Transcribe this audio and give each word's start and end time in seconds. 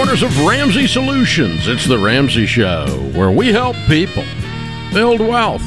headquarters 0.00 0.22
of 0.22 0.46
Ramsey 0.46 0.86
Solutions, 0.86 1.68
it's 1.68 1.84
The 1.84 1.98
Ramsey 1.98 2.46
Show, 2.46 2.86
where 3.14 3.30
we 3.30 3.48
help 3.48 3.76
people 3.86 4.24
build 4.94 5.20
wealth, 5.20 5.62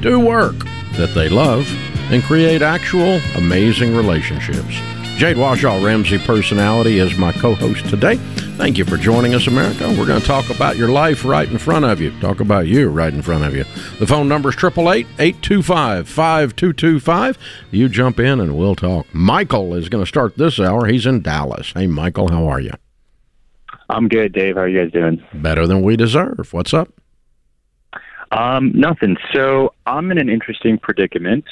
do 0.00 0.18
work 0.18 0.56
that 0.94 1.12
they 1.14 1.28
love, 1.28 1.64
and 2.10 2.24
create 2.24 2.60
actual 2.60 3.20
amazing 3.36 3.94
relationships. 3.94 4.74
Jade 5.16 5.36
Warshaw, 5.36 5.84
Ramsey 5.84 6.18
personality, 6.18 6.98
is 6.98 7.16
my 7.18 7.30
co 7.30 7.54
host 7.54 7.88
today. 7.88 8.16
Thank 8.56 8.78
you 8.78 8.84
for 8.84 8.96
joining 8.96 9.32
us, 9.36 9.46
America. 9.46 9.94
We're 9.96 10.06
going 10.06 10.20
to 10.20 10.26
talk 10.26 10.50
about 10.50 10.76
your 10.76 10.88
life 10.88 11.24
right 11.24 11.48
in 11.48 11.58
front 11.58 11.84
of 11.84 12.00
you. 12.00 12.18
Talk 12.18 12.40
about 12.40 12.66
you 12.66 12.88
right 12.88 13.14
in 13.14 13.22
front 13.22 13.44
of 13.44 13.54
you. 13.54 13.62
The 14.00 14.08
phone 14.08 14.28
number 14.28 14.48
is 14.48 14.56
888 14.56 15.06
825 15.20 16.08
5225. 16.08 17.38
You 17.70 17.88
jump 17.88 18.18
in 18.18 18.40
and 18.40 18.58
we'll 18.58 18.74
talk. 18.74 19.06
Michael 19.14 19.72
is 19.74 19.88
going 19.88 20.02
to 20.02 20.08
start 20.08 20.36
this 20.36 20.58
hour. 20.58 20.88
He's 20.88 21.06
in 21.06 21.22
Dallas. 21.22 21.70
Hey, 21.74 21.86
Michael, 21.86 22.32
how 22.32 22.48
are 22.48 22.58
you? 22.58 22.72
I'm 23.88 24.08
good, 24.08 24.32
Dave. 24.32 24.56
How 24.56 24.62
are 24.62 24.68
you 24.68 24.82
guys 24.82 24.92
doing? 24.92 25.22
Better 25.34 25.66
than 25.66 25.82
we 25.82 25.96
deserve. 25.96 26.52
What's 26.52 26.74
up? 26.74 26.92
Um, 28.32 28.72
nothing. 28.74 29.16
So 29.32 29.72
I'm 29.86 30.10
in 30.10 30.18
an 30.18 30.28
interesting 30.28 30.78
predicament. 30.78 31.44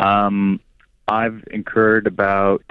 Um, 0.00 0.60
I've 1.08 1.44
incurred 1.50 2.06
about 2.06 2.64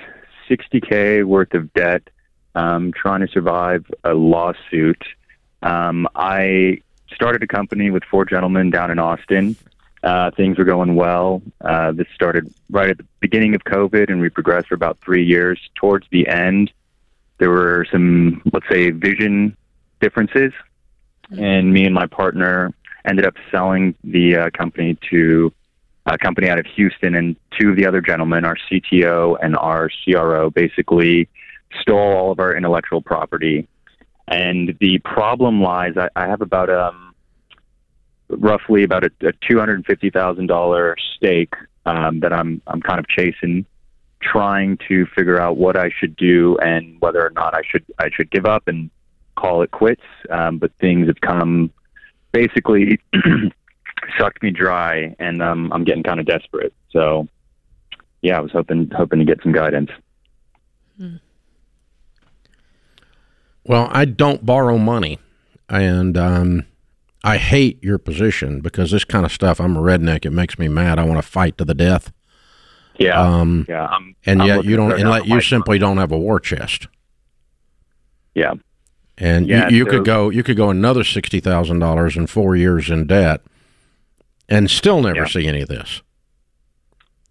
60k 0.49 1.23
worth 1.23 1.53
of 1.53 1.73
debt, 1.73 2.09
um, 2.53 2.91
trying 2.93 3.21
to 3.21 3.27
survive 3.27 3.85
a 4.03 4.13
lawsuit. 4.13 5.01
Um, 5.63 6.07
I 6.15 6.81
started 7.13 7.41
a 7.43 7.47
company 7.47 7.91
with 7.91 8.03
four 8.03 8.25
gentlemen 8.25 8.69
down 8.69 8.91
in 8.91 8.99
Austin. 8.99 9.55
Uh, 10.03 10.29
things 10.31 10.57
were 10.57 10.65
going 10.65 10.95
well. 10.95 11.41
Uh, 11.61 11.91
this 11.91 12.07
started 12.13 12.53
right 12.69 12.89
at 12.89 12.97
the 12.97 13.05
beginning 13.21 13.55
of 13.55 13.63
COVID, 13.63 14.09
and 14.09 14.21
we 14.21 14.29
progressed 14.29 14.67
for 14.67 14.75
about 14.75 14.99
three 15.03 15.25
years. 15.25 15.59
Towards 15.75 16.05
the 16.11 16.27
end, 16.27 16.71
there 17.37 17.49
were 17.49 17.85
some, 17.91 18.41
let's 18.53 18.67
say, 18.69 18.91
vision 18.91 19.55
differences, 19.99 20.53
and 21.31 21.73
me 21.73 21.85
and 21.85 21.93
my 21.93 22.07
partner 22.07 22.73
ended 23.07 23.25
up 23.25 23.35
selling 23.51 23.95
the 24.03 24.35
uh, 24.35 24.49
company 24.51 24.97
to 25.09 25.51
a 26.05 26.17
company 26.17 26.49
out 26.49 26.59
of 26.59 26.65
Houston, 26.75 27.15
and 27.15 27.35
two 27.59 27.69
of 27.69 27.75
the 27.75 27.85
other 27.85 28.01
gentlemen, 28.01 28.45
our 28.45 28.57
CTO 28.69 29.37
and 29.41 29.57
our 29.57 29.89
CRO, 30.03 30.49
basically 30.51 31.27
stole 31.81 32.13
all 32.13 32.31
of 32.31 32.39
our 32.39 32.55
intellectual 32.55 33.01
property. 33.01 33.67
And 34.27 34.77
the 34.79 34.99
problem 34.99 35.61
lies, 35.61 35.93
I, 35.97 36.09
I 36.15 36.27
have 36.27 36.41
about 36.41 36.69
um, 36.69 37.15
roughly 38.29 38.83
about 38.83 39.03
a, 39.03 39.11
a 39.21 39.31
two 39.47 39.59
hundred 39.59 39.75
and 39.75 39.85
fifty 39.85 40.09
thousand 40.09 40.47
dollar 40.47 40.95
stake 41.15 41.53
um, 41.85 42.19
that 42.21 42.33
I'm 42.33 42.61
I'm 42.67 42.81
kind 42.81 42.99
of 42.99 43.07
chasing, 43.07 43.65
trying 44.21 44.77
to 44.87 45.05
figure 45.15 45.39
out 45.39 45.57
what 45.57 45.77
I 45.77 45.89
should 45.89 46.15
do 46.15 46.57
and 46.57 46.99
whether 47.01 47.25
or 47.25 47.31
not 47.31 47.53
I 47.53 47.61
should 47.69 47.85
I 47.99 48.09
should 48.15 48.31
give 48.31 48.45
up 48.45 48.67
and 48.67 48.89
call 49.35 49.61
it 49.61 49.71
quits. 49.71 50.03
Um, 50.29 50.57
but 50.57 50.71
things 50.79 51.07
have 51.07 51.21
come 51.21 51.71
basically 52.31 52.99
sucked 54.17 54.41
me 54.43 54.51
dry, 54.51 55.15
and 55.19 55.41
um, 55.41 55.71
I'm 55.71 55.83
getting 55.83 56.03
kind 56.03 56.19
of 56.19 56.25
desperate. 56.25 56.73
So, 56.91 57.27
yeah, 58.21 58.37
I 58.37 58.41
was 58.41 58.51
hoping 58.51 58.89
hoping 58.95 59.19
to 59.19 59.25
get 59.25 59.41
some 59.43 59.51
guidance. 59.51 59.89
Well, 63.63 63.89
I 63.91 64.05
don't 64.05 64.45
borrow 64.45 64.77
money, 64.77 65.19
and 65.69 66.17
um, 66.17 66.65
I 67.23 67.37
hate 67.37 67.83
your 67.83 67.97
position 67.97 68.61
because 68.61 68.91
this 68.91 69.05
kind 69.05 69.25
of 69.25 69.31
stuff. 69.31 69.59
I'm 69.59 69.75
a 69.75 69.81
redneck. 69.81 70.25
It 70.25 70.31
makes 70.31 70.59
me 70.59 70.67
mad. 70.67 70.99
I 70.99 71.03
want 71.03 71.17
to 71.17 71.27
fight 71.27 71.57
to 71.57 71.65
the 71.65 71.73
death. 71.73 72.11
Yeah, 72.97 73.19
Um, 73.21 73.65
yeah. 73.67 73.85
I'm, 73.87 74.15
and 74.25 74.41
I'm 74.41 74.47
yet 74.47 74.65
you 74.65 74.75
don't. 74.77 74.91
And 74.93 75.01
an 75.01 75.09
let 75.09 75.25
you 75.25 75.33
outlet. 75.35 75.43
simply 75.49 75.79
don't 75.79 75.97
have 75.97 76.11
a 76.11 76.17
war 76.17 76.39
chest. 76.39 76.87
Yeah, 78.33 78.53
And 79.17 79.47
Yeah, 79.47 79.69
you, 79.69 79.77
you 79.77 79.85
could 79.85 80.05
go. 80.05 80.29
You 80.29 80.43
could 80.43 80.57
go 80.57 80.69
another 80.69 81.03
sixty 81.03 81.39
thousand 81.39 81.79
dollars 81.79 82.15
in 82.17 82.27
four 82.27 82.55
years 82.55 82.89
in 82.89 83.07
debt, 83.07 83.41
and 84.49 84.69
still 84.69 85.01
never 85.01 85.19
Yeah. 85.19 85.25
see 85.27 85.47
any 85.47 85.61
of 85.61 85.67
this. 85.69 86.01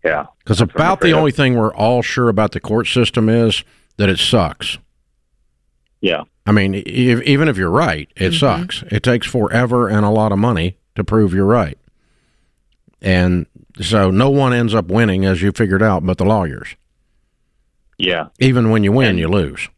yeah, 0.05 0.27
Because 0.39 0.59
That's 0.59 0.73
what 0.75 0.81
I'm 0.81 0.87
about 0.87 1.01
the 1.01 1.07
afraid 1.07 1.13
of. 1.13 1.19
only 1.19 1.33
thing 1.33 1.55
we're 1.55 1.75
all 1.75 2.03
sure 2.03 2.29
about 2.29 2.53
the 2.53 2.61
court 2.61 2.87
system 2.87 3.29
is 3.29 3.65
that 3.97 4.09
it 4.09 4.19
sucks. 4.19 4.79
yeah, 6.01 6.25
I 6.47 6.53
mean, 6.53 6.75
if, 6.75 7.23
even 7.23 7.49
if 7.49 7.57
you're 7.57 7.71
right, 7.71 8.11
it 8.17 8.33
sucks. 8.33 8.83
It 8.91 9.03
takes 9.03 9.27
forever 9.27 9.89
and 9.89 10.05
a 10.05 10.11
lot 10.11 10.31
of 10.33 10.39
money 10.39 10.77
to 10.95 11.05
prove 11.05 11.33
you're 11.33 11.47
right. 11.47 11.79
And 13.01 13.47
so 13.81 14.11
no 14.11 14.31
one 14.31 14.53
ends 14.53 14.75
up 14.75 14.87
winning, 14.87 15.25
as 15.25 15.43
you 15.43 15.53
figured 15.53 15.83
out, 15.83 16.05
but 16.07 16.19
the 16.19 16.25
lawyers. 16.25 16.77
yeah. 17.99 18.27
Even 18.41 18.71
when 18.71 18.83
you 18.85 18.93
win, 18.93 19.11
And- 19.11 19.19
you 19.19 19.29
lose. 19.29 19.69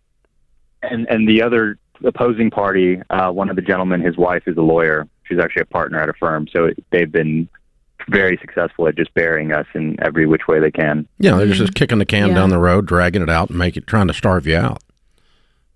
And 0.82 1.06
and 1.08 1.28
the 1.28 1.42
other 1.42 1.78
opposing 2.04 2.50
party, 2.50 3.00
uh, 3.10 3.30
one 3.32 3.48
of 3.50 3.56
the 3.56 3.62
gentlemen, 3.62 4.00
his 4.00 4.16
wife 4.16 4.42
is 4.46 4.56
a 4.56 4.62
lawyer. 4.62 5.06
She's 5.24 5.38
actually 5.38 5.62
a 5.62 5.66
partner 5.66 5.98
at 6.00 6.08
a 6.08 6.12
firm, 6.12 6.46
so 6.52 6.70
they've 6.90 7.10
been 7.10 7.48
very 8.08 8.36
successful 8.40 8.86
at 8.86 8.94
just 8.96 9.12
burying 9.14 9.52
us 9.52 9.66
in 9.74 9.96
every 10.02 10.26
which 10.26 10.46
way 10.46 10.60
they 10.60 10.70
can. 10.70 11.08
Yeah, 11.18 11.36
they're 11.38 11.46
just 11.48 11.74
kicking 11.74 11.98
the 11.98 12.04
can 12.04 12.28
Yeah. 12.28 12.34
down 12.34 12.50
the 12.50 12.58
road, 12.58 12.86
dragging 12.86 13.22
it 13.22 13.30
out, 13.30 13.48
and 13.50 13.58
make 13.58 13.76
it 13.76 13.86
trying 13.86 14.06
to 14.08 14.14
starve 14.14 14.46
you 14.46 14.56
out. 14.56 14.80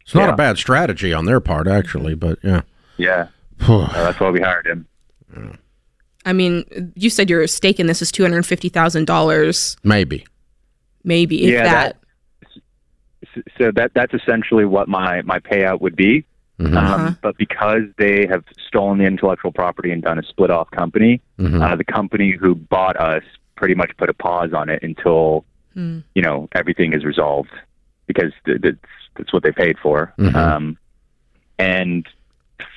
It's 0.02 0.14
not 0.14 0.28
Yeah. 0.28 0.34
a 0.34 0.36
bad 0.36 0.58
strategy 0.58 1.12
on 1.12 1.24
their 1.24 1.40
part, 1.40 1.66
actually, 1.66 2.14
but 2.14 2.38
yeah. 2.44 2.60
Yeah, 2.96 3.28
uh, 3.66 3.88
that's 3.92 4.20
why 4.20 4.30
we 4.30 4.40
hired 4.40 4.66
him. 4.66 4.86
I 6.24 6.32
mean, 6.32 6.64
you 6.96 7.10
said 7.10 7.30
your 7.30 7.46
stake 7.46 7.80
in 7.80 7.86
this 7.86 8.02
is 8.02 8.12
two 8.12 8.22
hundred 8.22 8.44
fifty 8.46 8.68
thousand 8.68 9.06
dollars, 9.06 9.76
Maybe. 9.84 10.26
maybe 11.04 11.44
if 11.44 11.50
Yeah, 11.54 11.62
that. 11.64 11.96
S- 12.44 13.42
So 13.58 13.70
that 13.72 13.92
that's 13.94 14.12
essentially 14.14 14.64
what 14.64 14.88
my 14.88 15.22
my 15.22 15.38
payout 15.40 15.80
would 15.80 15.96
be. 15.96 16.24
Mhm. 16.60 16.76
Uh-huh. 16.76 16.94
Um, 17.06 17.18
but 17.22 17.38
because 17.38 17.82
they 17.96 18.26
have 18.26 18.44
stolen 18.68 18.98
the 18.98 19.04
intellectual 19.06 19.50
property 19.50 19.90
and 19.92 20.02
done 20.02 20.18
a 20.18 20.22
split 20.22 20.50
off 20.50 20.70
company, 20.72 21.22
Mhm. 21.38 21.62
uh, 21.62 21.74
the 21.76 21.84
company 21.84 22.32
who 22.32 22.54
bought 22.54 22.96
us 23.00 23.22
pretty 23.56 23.74
much 23.74 23.90
put 23.96 24.10
a 24.10 24.14
pause 24.14 24.52
on 24.52 24.68
it 24.68 24.82
until 24.82 25.44
Hmm. 25.74 26.00
you 26.14 26.20
know 26.22 26.48
everything 26.54 26.92
is 26.92 27.04
resolved 27.04 27.50
because 28.06 28.32
th- 28.44 28.60
that's 28.60 28.76
that's 29.16 29.32
what 29.32 29.42
they 29.42 29.52
paid 29.52 29.78
for. 29.78 30.12
Mhm. 30.18 30.34
Um, 30.34 30.78
and 31.58 32.06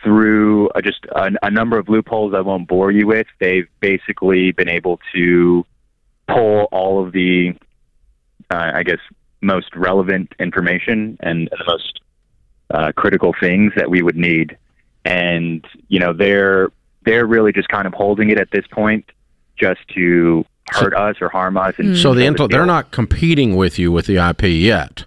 through 0.04 0.70
uh, 0.70 0.82
just 0.82 1.06
a, 1.16 1.32
a 1.44 1.52
number 1.52 1.78
of 1.78 1.90
loopholes 1.90 2.34
I 2.34 2.42
won't 2.42 2.68
bore 2.68 2.92
you 2.92 3.08
with, 3.08 3.28
they've 3.40 3.68
basically 3.80 4.52
been 4.52 4.70
able 4.70 5.00
to 5.14 5.66
pull 6.28 6.68
all 6.72 7.06
of 7.06 7.12
the, 7.14 7.54
uh, 8.50 8.72
I 8.76 8.84
guess, 8.84 9.00
most 9.42 9.76
relevant 9.76 10.34
information 10.40 11.18
and, 11.20 11.50
and 11.52 11.60
the 11.60 11.66
most 11.68 12.00
uh, 12.74 12.92
critical 12.96 13.34
things 13.40 13.74
that 13.76 13.90
we 13.90 14.02
would 14.02 14.16
need. 14.16 14.58
And 15.06 15.66
you 15.90 16.00
know, 16.00 16.14
they're 16.14 16.70
they're 17.06 17.26
really 17.26 17.52
just 17.52 17.68
kind 17.68 17.86
of 17.86 17.94
holding 17.94 18.30
it 18.30 18.40
at 18.40 18.52
this 18.52 18.66
point, 18.72 19.06
just 19.58 19.82
to 19.96 20.46
hurt 20.72 20.94
us 20.94 21.18
or 21.20 21.28
harm 21.28 21.58
us. 21.58 21.76
And 21.78 21.98
So 21.98 22.14
the 22.14 22.24
show 22.24 22.32
intel, 22.34 22.50
they're 22.50 22.66
not 22.66 22.92
competing 22.92 23.58
with 23.58 23.78
you 23.78 23.92
with 23.92 24.06
the 24.06 24.16
IP 24.18 24.44
yet, 24.44 25.04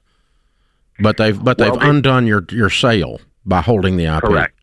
but 1.01 1.17
they've 1.17 1.43
but 1.43 1.57
they've 1.57 1.71
Well, 1.71 1.81
they- 1.81 1.89
undone 1.89 2.27
your 2.27 2.45
your 2.51 2.69
sale 2.69 3.21
by 3.47 3.63
holding 3.63 3.97
the 3.97 4.05
IP. 4.07 4.25
correct. 4.25 4.56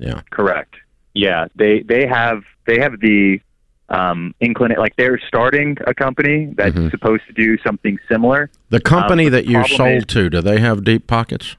Yeah. 0.00 0.22
Correct. 0.30 0.74
Yeah, 1.14 1.46
they 1.54 1.82
they 1.82 2.06
have 2.06 2.42
they 2.66 2.78
have 2.80 2.98
the 3.00 3.40
um, 3.88 4.34
inclinate 4.40 4.78
like 4.78 4.94
they're 4.96 5.18
starting 5.26 5.76
a 5.86 5.92
company 5.92 6.52
that's 6.56 6.74
Mhm. 6.76 6.90
supposed 6.90 7.22
to 7.26 7.32
do 7.32 7.58
something 7.66 7.98
similar. 8.08 8.48
The 8.70 8.80
company 8.80 9.26
Um, 9.26 9.32
that 9.32 9.46
the 9.46 9.50
you 9.52 9.64
sold 9.66 9.90
is- 10.02 10.04
to, 10.06 10.30
do 10.30 10.40
they 10.40 10.60
have 10.60 10.84
deep 10.84 11.06
pockets? 11.08 11.56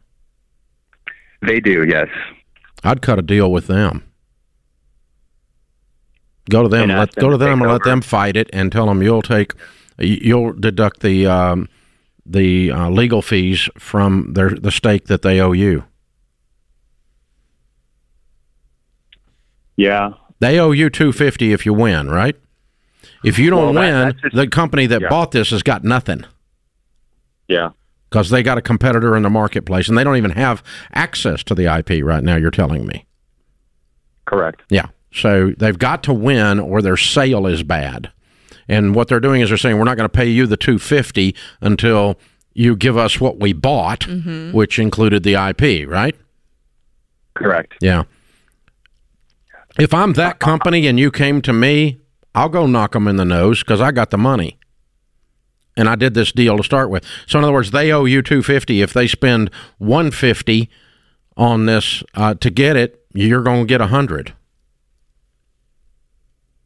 They 1.42 1.60
do, 1.60 1.86
yes. 1.88 2.08
I'd 2.84 3.02
cut 3.02 3.20
a 3.20 3.22
deal 3.22 3.52
with 3.52 3.68
them. 3.68 4.04
Go 6.50 6.64
to 6.64 6.70
them. 6.70 6.90
And 6.90 7.00
Let 7.00 7.12
them 7.12 7.22
go 7.22 7.30
to 7.30 7.38
them 7.38 7.62
and 7.62 7.72
let 7.72 7.84
them 7.84 8.02
fight 8.02 8.36
it, 8.38 8.50
and 8.54 8.72
tell 8.72 8.88
them 8.88 9.02
you'll 9.04 9.22
take, 9.22 9.54
you'll 10.00 10.54
deduct 10.54 11.02
the 11.02 11.28
um, 11.28 11.68
the 12.26 12.72
uh, 12.72 12.90
legal 12.90 13.22
fees 13.22 13.70
from 13.78 14.34
their 14.34 14.50
the 14.50 14.72
stake 14.72 15.06
that 15.08 15.22
they 15.22 15.40
owe 15.40 15.52
you. 15.52 15.84
Yeah, 19.78 20.12
They 20.40 20.60
owe 20.60 20.72
you 20.72 20.90
two 20.90 21.12
fifty 21.12 21.54
if 21.54 21.66
you 21.66 21.74
win, 21.74 22.10
right? 22.10 22.36
If 23.24 23.38
you 23.40 23.50
don't 23.50 23.74
Well, 23.76 23.84
win, 23.84 23.94
that's 24.10 24.22
just- 24.22 24.36
the 24.36 24.48
company 24.48 24.86
that 24.88 25.02
yeah. 25.02 25.10
bought 25.10 25.32
this 25.32 25.52
has 25.52 25.64
got 25.64 25.84
nothing 25.84 26.26
yeah, 27.48 27.70
because 28.10 28.30
they 28.30 28.42
got 28.44 28.58
a 28.58 28.62
competitor 28.62 29.16
in 29.16 29.24
the 29.24 29.30
marketplace, 29.30 29.88
and 29.90 29.98
they 29.98 30.04
don't 30.04 30.18
even 30.18 30.32
have 30.32 30.64
access 30.94 31.44
to 31.44 31.56
the 31.56 31.66
IP 31.68 32.04
right 32.04 32.24
now. 32.24 32.36
You're 32.36 32.52
telling 32.52 32.86
me. 32.88 33.06
correct. 34.26 34.62
Yeah. 34.70 34.88
So 35.14 35.52
they've 35.58 35.78
got 35.78 36.04
to 36.04 36.14
win 36.14 36.58
or 36.60 36.82
their 36.82 36.96
sale 36.96 37.46
is 37.46 37.64
bad. 37.64 38.12
And 38.70 38.96
what 38.96 39.10
they're 39.10 39.20
doing 39.20 39.42
is 39.42 39.50
they're 39.50 39.58
saying 39.58 39.78
we're 39.78 39.84
not 39.84 39.98
going 39.98 40.08
to 40.10 40.18
pay 40.18 40.30
you 40.30 40.48
the 40.48 40.56
250 40.56 41.36
until 41.60 42.18
you 42.54 42.78
give 42.78 42.96
us 42.96 43.20
what 43.20 43.38
we 43.38 43.52
bought, 43.52 44.02
mm-hmm. 44.02 44.54
which 44.54 44.80
included 44.80 45.24
the 45.24 45.34
IP, 45.34 45.86
right? 45.90 46.16
Correct. 47.36 47.74
Yeah. 47.82 48.04
If 49.80 49.94
I'm 49.94 50.14
that 50.14 50.40
company 50.52 50.88
and 50.88 51.00
you 51.00 51.12
came 51.12 51.42
to 51.44 51.54
me, 51.54 52.00
I'll 52.34 52.50
go 52.50 52.66
knock 52.66 52.94
them 52.94 53.08
in 53.08 53.18
the 53.18 53.26
nose 53.26 53.62
because 53.62 53.82
I 53.82 53.92
got 53.92 54.10
the 54.10 54.18
money. 54.18 54.58
And 55.78 55.88
I 55.88 55.96
did 55.96 56.14
this 56.14 56.32
deal 56.32 56.58
to 56.58 56.64
start 56.64 56.90
with. 56.90 57.06
So 57.28 57.40
in 57.40 57.46
other 57.46 57.54
words, 57.54 57.72
they 57.72 57.92
owe 57.92 58.06
you 58.06 58.22
250 58.22 58.82
if 58.82 58.94
they 58.94 59.08
spend 59.08 59.50
150 59.78 60.70
on 61.38 61.66
this 61.66 62.04
uh, 62.14 62.34
to 62.36 62.50
get 62.50 62.76
it, 62.76 63.06
you're 63.14 63.42
going 63.42 63.62
to 63.62 63.66
get 63.66 63.82
a 63.82 63.88
hundred. 63.88 64.34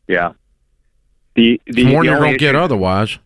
Yeah. 0.07 0.34
The 1.36 1.62
the, 1.68 1.86
More 1.86 2.04
the 2.04 2.10
you're 2.10 2.19
going 2.19 2.34
to 2.34 2.38
get 2.38 2.56
otherwise. 2.56 3.19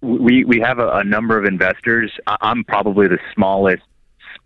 we 0.00 0.44
we 0.44 0.60
have 0.60 0.78
a, 0.78 0.88
a 0.88 1.04
number 1.04 1.38
of 1.38 1.44
investors. 1.44 2.12
I'm 2.26 2.64
probably 2.64 3.08
the 3.08 3.18
smallest 3.34 3.82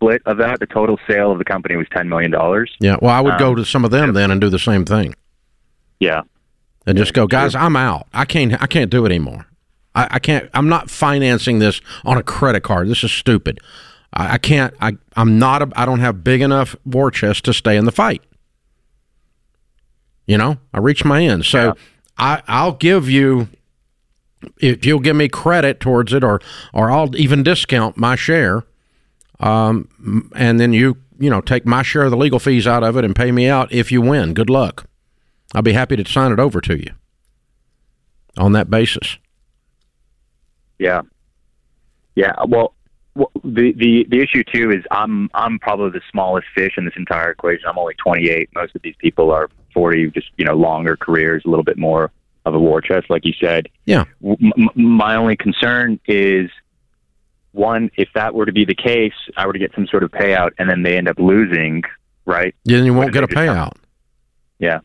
split 0.01 0.21
of 0.25 0.37
that. 0.37 0.59
The 0.59 0.65
total 0.65 0.97
sale 1.07 1.31
of 1.31 1.37
the 1.37 1.43
company 1.45 1.75
was 1.75 1.87
ten 1.95 2.09
million 2.09 2.31
dollars. 2.31 2.71
Yeah. 2.79 2.97
Well, 3.01 3.11
I 3.13 3.21
would 3.21 3.37
go 3.37 3.49
Um, 3.51 3.55
to 3.57 3.65
some 3.65 3.85
of 3.85 3.91
them 3.91 4.13
then 4.13 4.31
and 4.31 4.41
do 4.41 4.49
the 4.49 4.59
same 4.59 4.83
thing 4.85 5.13
Yeah. 5.99 6.21
and 6.87 6.97
just 6.97 7.13
go, 7.13 7.27
guys, 7.27 7.53
I'm 7.55 7.75
out. 7.75 8.07
I 8.13 8.25
can't. 8.25 8.61
I 8.61 8.67
can't 8.67 8.89
do 8.89 9.05
it 9.05 9.09
anymore. 9.09 9.45
I, 9.93 10.07
I 10.11 10.19
can't. 10.19 10.49
I'm 10.53 10.69
not 10.69 10.89
financing 10.89 11.59
this 11.59 11.81
on 12.05 12.17
a 12.17 12.23
credit 12.23 12.61
card. 12.61 12.87
This 12.87 13.03
is 13.03 13.11
stupid. 13.11 13.59
I, 14.13 14.33
I 14.33 14.37
can't. 14.37 14.73
I 14.81 14.93
I'm 15.15 15.37
not. 15.37 15.61
A, 15.61 15.69
I 15.75 15.85
don't 15.85 15.99
have 15.99 16.23
big 16.23 16.41
enough 16.41 16.75
war 16.85 17.11
chest 17.11 17.45
to 17.45 17.53
stay 17.53 17.77
in 17.77 17.85
the 17.85 17.91
fight. 17.91 18.21
You 20.25 20.37
know, 20.37 20.57
I 20.73 20.79
reached 20.79 21.05
my 21.05 21.23
end. 21.23 21.45
So 21.45 21.65
Yeah. 21.67 21.73
I 22.17 22.41
I'll 22.47 22.73
give 22.73 23.09
you 23.09 23.49
if 24.59 24.85
you'll 24.85 24.99
give 24.99 25.15
me 25.15 25.27
credit 25.29 25.79
towards 25.79 26.13
it, 26.13 26.23
or 26.23 26.39
or 26.73 26.89
I'll 26.89 27.15
even 27.15 27.43
discount 27.43 27.97
my 27.97 28.15
share. 28.15 28.63
Um, 29.41 30.31
and 30.35 30.59
then 30.59 30.71
you 30.71 30.97
you 31.19 31.29
know 31.29 31.41
take 31.41 31.65
my 31.65 31.81
share 31.81 32.03
of 32.03 32.11
the 32.11 32.17
legal 32.17 32.39
fees 32.39 32.67
out 32.67 32.83
of 32.83 32.95
it 32.95 33.03
and 33.03 33.15
pay 33.15 33.31
me 33.31 33.47
out 33.47 33.71
if 33.71 33.91
you 33.91 34.01
win. 34.01 34.33
Good 34.33 34.49
luck. 34.49 34.85
I'll 35.53 35.61
be 35.61 35.73
happy 35.73 35.97
to 35.97 36.09
sign 36.09 36.31
it 36.31 36.39
over 36.39 36.61
to 36.61 36.77
you 36.77 36.93
on 38.37 38.53
that 38.53 38.69
basis. 38.69 39.17
Yeah. 40.79 41.01
Yeah. 42.15 42.33
Well, 42.47 42.73
well, 43.15 43.31
the 43.43 43.73
the 43.73 44.05
the 44.09 44.21
issue 44.21 44.43
too 44.43 44.71
is 44.71 44.83
I'm 44.91 45.29
I'm 45.33 45.59
probably 45.59 45.89
the 45.89 46.01
smallest 46.11 46.47
fish 46.55 46.73
in 46.77 46.85
this 46.85 46.93
entire 46.95 47.31
equation. 47.31 47.65
I'm 47.67 47.77
only 47.77 47.95
28. 47.95 48.49
Most 48.55 48.75
of 48.75 48.81
these 48.81 48.95
people 48.99 49.31
are 49.31 49.49
40, 49.73 50.11
just 50.11 50.27
you 50.37 50.45
know, 50.45 50.55
longer 50.55 50.95
careers, 50.95 51.43
a 51.45 51.49
little 51.49 51.63
bit 51.63 51.77
more 51.77 52.11
of 52.45 52.55
a 52.55 52.59
war 52.59 52.81
chest, 52.81 53.09
like 53.09 53.25
you 53.25 53.33
said. 53.39 53.67
Yeah. 53.85 54.05
M- 54.23 54.69
my 54.75 55.15
only 55.15 55.35
concern 55.35 55.99
is 56.07 56.49
one, 57.53 57.91
if 57.97 58.09
that 58.15 58.33
were 58.33 58.45
to 58.45 58.51
be 58.51 58.65
the 58.65 58.75
case, 58.75 59.13
I 59.35 59.45
were 59.45 59.53
to 59.53 59.59
get 59.59 59.73
some 59.75 59.87
sort 59.87 60.03
of 60.03 60.11
payout, 60.11 60.51
and 60.57 60.69
then 60.69 60.83
they 60.83 60.97
end 60.97 61.07
up 61.07 61.19
losing, 61.19 61.83
right? 62.25 62.55
Yeah, 62.63 62.77
Then 62.77 62.85
you 62.85 62.93
won't 62.93 63.13
get 63.13 63.23
a 63.23 63.27
payout. 63.27 63.73
Yeah. 64.59 64.79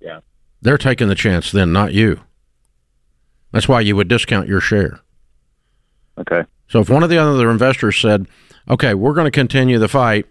Yeah. 0.00 0.20
They're 0.62 0.78
taking 0.78 1.08
the 1.08 1.14
chance 1.14 1.50
then, 1.50 1.72
not 1.72 1.92
you. 1.92 2.20
That's 3.52 3.68
why 3.68 3.80
you 3.80 3.96
would 3.96 4.08
discount 4.08 4.48
your 4.48 4.60
share. 4.60 5.00
Okay. 6.18 6.44
So 6.68 6.80
if 6.80 6.90
one 6.90 7.02
of 7.02 7.10
the 7.10 7.18
other 7.18 7.50
investors 7.50 7.96
said, 7.96 8.26
"Okay, 8.68 8.94
we're 8.94 9.14
going 9.14 9.24
to 9.24 9.30
continue 9.30 9.78
the 9.78 9.88
fight. 9.88 10.26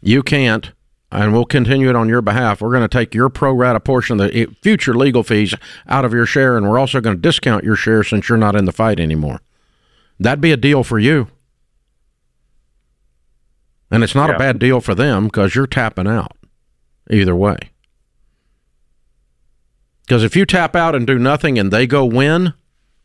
You 0.00 0.22
can't, 0.22 0.72
and 1.12 1.32
we'll 1.32 1.44
continue 1.44 1.88
it 1.88 1.96
on 1.96 2.08
your 2.08 2.22
behalf. 2.22 2.60
We're 2.60 2.70
going 2.70 2.82
to 2.82 2.88
take 2.88 3.14
your 3.14 3.28
pro 3.28 3.52
rata 3.52 3.80
portion 3.80 4.20
of 4.20 4.30
the 4.30 4.42
eh, 4.42 4.46
future 4.62 4.94
legal 4.94 5.22
fees 5.22 5.54
out 5.86 6.04
of 6.04 6.12
your 6.12 6.26
share, 6.26 6.56
and 6.56 6.68
we're 6.68 6.78
also 6.78 7.00
going 7.00 7.16
to 7.16 7.22
discount 7.22 7.64
your 7.64 7.76
share 7.76 8.02
since 8.02 8.28
you're 8.28 8.38
not 8.38 8.56
in 8.56 8.64
the 8.64 8.72
fight 8.72 8.98
anymore." 8.98 9.40
That'd 10.18 10.40
be 10.40 10.52
a 10.52 10.56
deal 10.56 10.82
for 10.82 10.98
you, 10.98 11.28
and 13.90 14.02
it's 14.02 14.14
not 14.14 14.30
a 14.30 14.38
bad 14.38 14.58
deal 14.58 14.80
for 14.80 14.94
them 14.94 15.26
because 15.26 15.54
you're 15.54 15.66
tapping 15.66 16.06
out. 16.06 16.32
Either 17.08 17.36
way, 17.36 17.56
because 20.02 20.24
if 20.24 20.34
you 20.34 20.44
tap 20.44 20.74
out 20.74 20.94
and 20.94 21.06
do 21.06 21.18
nothing 21.18 21.58
and 21.58 21.72
they 21.72 21.86
go 21.86 22.04
win, 22.04 22.52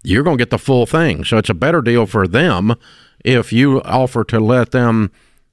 you're 0.03 0.23
going 0.23 0.37
to 0.37 0.41
get 0.41 0.49
the 0.49 0.57
full 0.57 0.87
thing. 0.87 1.23
So 1.23 1.37
it's 1.37 1.49
a 1.49 1.53
better 1.53 1.81
deal 1.81 2.07
for 2.07 2.27
them 2.27 2.75
if 3.23 3.53
you 3.53 3.81
offer 3.83 4.23
to 4.23 4.39
let 4.39 4.71
them 4.71 5.11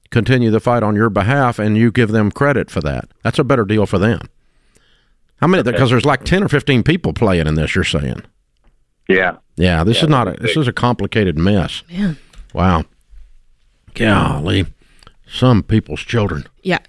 continue 0.09 0.49
the 0.49 0.59
fight 0.59 0.81
on 0.81 0.95
your 0.95 1.11
behalf 1.11 1.59
and 1.59 1.77
you 1.77 1.91
give 1.91 2.09
them 2.09 2.31
credit 2.31 2.71
for 2.71 2.81
that. 2.81 3.11
That's 3.23 3.37
a 3.37 3.43
better 3.43 3.65
deal 3.65 3.85
for 3.85 3.99
them. 3.99 4.21
How 5.37 5.45
many? 5.45 5.61
Because 5.61 5.91
there's 5.91 6.05
like 6.05 6.23
ten 6.23 6.43
or 6.43 6.49
fifteen 6.49 6.81
people 6.81 7.13
playing 7.13 7.45
in 7.45 7.53
this. 7.53 7.75
You're 7.75 7.83
saying, 7.83 8.23
Yeah. 9.09 9.35
yeah, 9.57 9.83
this 9.83 9.97
Yeah, 9.97 10.03
is 10.03 10.09
not 10.09 10.27
a 10.29 10.31
this 10.39 10.55
is 10.55 10.67
a 10.67 10.71
complicated 10.71 11.37
mess. 11.37 11.83
Man. 11.91 12.17
Wow, 12.53 12.85
golly, 13.95 14.65
some 15.27 15.63
people's 15.63 16.01
children, 16.01 16.45
Yeah. 16.63 16.79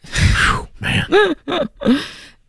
man. 0.81 1.07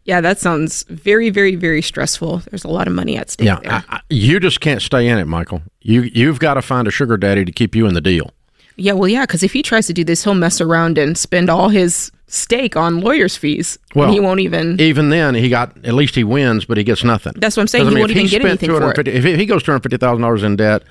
Yeah, 0.04 0.20
that 0.20 0.40
sounds 0.40 0.82
very, 0.90 1.30
very, 1.30 1.56
very 1.56 1.82
stressful. 1.84 2.40
There's 2.50 2.64
a 2.64 2.68
lot 2.68 2.88
of 2.88 2.94
money 2.94 3.18
at 3.18 3.30
stake 3.30 3.46
Yeah, 3.46 3.60
there. 3.62 3.72
I, 3.72 3.84
I, 3.88 4.02
you 4.10 4.40
just 4.40 4.60
can't 4.60 4.82
stay 4.82 5.08
in 5.08 5.20
it, 5.20 5.26
Michael. 5.26 5.62
You 5.80 6.02
you've 6.02 6.40
got 6.40 6.56
to 6.56 6.64
find 6.64 6.88
a 6.88 6.92
sugar 6.92 7.18
daddy 7.18 7.46
to 7.46 7.52
keep 7.52 7.76
you 7.76 7.86
in 7.86 7.94
the 7.94 8.02
deal. 8.02 8.32
yeah, 8.78 8.94
well, 8.94 9.08
yeah, 9.08 9.22
because 9.28 9.44
if 9.44 9.54
he 9.54 9.62
tries 9.62 9.86
to 9.88 9.94
do 9.94 10.04
this, 10.04 10.24
he'll 10.24 10.34
mess 10.34 10.60
around 10.60 10.98
and 10.98 11.16
spend 11.16 11.52
all 11.52 11.70
his 11.70 12.12
stake 12.34 12.76
on 12.76 13.02
lawyers' 13.02 13.36
fees. 13.38 13.78
Well, 13.94 14.06
and 14.06 14.14
he 14.14 14.20
won't 14.20 14.40
even. 14.40 14.80
Even 14.82 15.10
then, 15.10 15.36
he 15.36 15.50
got 15.50 15.76
at 15.86 15.94
least 15.94 16.16
he 16.16 16.24
wins, 16.24 16.66
but 16.66 16.78
he 16.78 16.84
gets 16.84 17.04
nothing. 17.04 17.34
That's 17.38 17.56
what 17.58 17.62
I'm 17.62 17.68
saying. 17.68 17.84
'Cause, 17.86 17.88
I 17.88 17.90
He 17.92 17.96
mean, 17.96 18.02
won't 18.02 18.12
even 18.12 18.28
get 18.28 18.46
anything 18.46 18.70
for 18.70 18.92
it. 19.00 19.08
If 19.08 19.24
he 19.24 19.46
goes 19.46 19.64
two 19.64 19.72
hundred 19.72 19.84
fifty 19.84 19.98
thousand 19.98 20.22
dollars 20.22 20.44
in 20.44 20.56
debt 20.56 20.84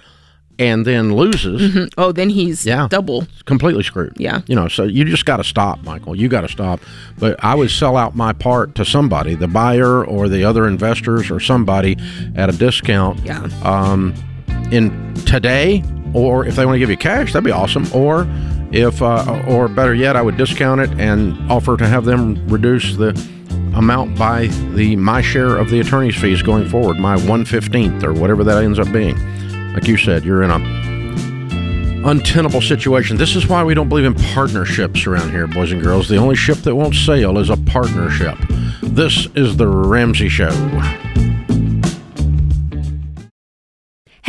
and 0.59 0.85
then 0.87 1.15
loses, 1.17 1.89
oh, 1.97 2.13
then 2.13 2.29
he's 2.29 2.67
Yeah. 2.67 2.87
double. 2.91 3.27
completely 3.47 3.83
screwed. 3.83 4.13
Yeah. 4.19 4.43
you 4.47 4.55
know. 4.55 4.69
So 4.69 4.85
you 4.85 5.05
just 5.07 5.25
got 5.25 5.39
to 5.39 5.45
stop, 5.45 5.83
Michael. 5.85 6.15
You 6.15 6.29
got 6.29 6.43
to 6.43 6.49
stop. 6.49 6.81
But 7.19 7.43
I 7.43 7.55
would 7.55 7.71
sell 7.71 7.97
out 7.97 8.15
my 8.15 8.33
part 8.35 8.75
to 8.75 8.85
somebody, 8.85 9.35
the 9.35 9.49
buyer 9.49 10.05
or 10.05 10.29
the 10.29 10.45
other 10.45 10.69
investors 10.69 11.31
or 11.31 11.41
somebody 11.41 11.97
at 12.37 12.51
a 12.51 12.53
discount. 12.53 13.19
Yeah. 13.25 13.49
Um, 13.65 14.13
in 14.71 15.15
today, 15.27 15.83
or 16.15 16.47
if 16.47 16.57
they 16.57 16.65
want 16.67 16.77
to 16.77 16.79
give 16.79 16.91
you 16.91 16.97
cash, 16.97 17.33
that'd 17.33 17.45
be 17.45 17.51
awesome. 17.51 17.87
Or 17.95 18.27
if, 18.73 19.03
uh, 19.03 19.43
or 19.49 19.69
better 19.69 19.95
yet, 19.95 20.17
I 20.17 20.23
would 20.23 20.37
discount 20.37 20.81
it 20.81 20.91
and 20.99 21.51
offer 21.51 21.77
to 21.77 21.87
have 21.87 22.05
them 22.05 22.47
reduce 22.49 22.97
the 22.97 23.11
amount 23.75 24.19
by 24.19 24.47
the 24.75 24.97
my 24.97 25.23
share 25.23 25.57
of 25.57 25.71
the 25.71 25.81
attorney's 25.81 26.17
fees 26.17 26.43
going 26.43 26.69
forward, 26.69 26.99
my 26.99 27.17
one 27.29 27.45
fifteenth 27.45 28.02
or 28.02 28.12
whatever 28.12 28.45
that 28.45 28.62
ends 28.62 28.79
up 28.79 28.90
being. 28.93 29.17
Like 29.75 29.87
you 29.87 29.97
said, 29.97 30.25
you're 30.25 30.43
in 30.43 30.50
a 30.50 30.90
untenable 32.09 32.62
situation. 32.62 33.17
This 33.17 33.37
is 33.37 33.47
why 33.47 33.62
we 33.62 33.75
don't 33.75 33.88
believe 33.88 34.07
in 34.07 34.14
partnerships 34.14 35.07
around 35.07 35.31
here, 35.31 35.47
boys 35.47 35.71
and 35.71 35.83
girls. 35.83 36.09
The 36.09 36.17
only 36.17 36.35
ship 36.35 36.59
that 36.59 36.75
won't 36.75 36.95
sail 36.95 37.38
is 37.38 37.50
a 37.50 37.57
partnership. 37.57 38.38
This 38.83 39.29
is 39.35 39.57
the 39.57 39.69
Ramsey 39.69 40.29
Show. 40.29 40.49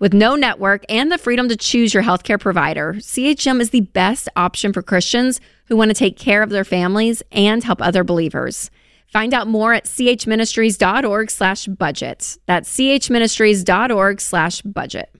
With 0.00 0.14
no 0.14 0.36
network 0.36 0.84
and 0.88 1.10
the 1.10 1.18
freedom 1.18 1.48
to 1.48 1.56
choose 1.56 1.92
your 1.92 2.04
healthcare 2.04 2.38
provider, 2.38 2.94
CHM 2.98 3.60
is 3.60 3.70
the 3.70 3.80
best 3.80 4.28
option 4.36 4.72
for 4.72 4.80
Christians 4.80 5.40
who 5.66 5.76
want 5.76 5.90
to 5.90 5.94
take 5.94 6.16
care 6.16 6.40
of 6.40 6.50
their 6.50 6.62
families 6.62 7.20
and 7.32 7.64
help 7.64 7.82
other 7.82 8.04
believers. 8.04 8.70
Find 9.12 9.34
out 9.34 9.48
more 9.48 9.74
at 9.74 9.86
chministries.org 9.86 11.30
slash 11.32 11.66
budget. 11.66 12.38
That's 12.46 12.72
chministries.org 12.76 14.20
slash 14.20 14.62
budget. 14.62 15.12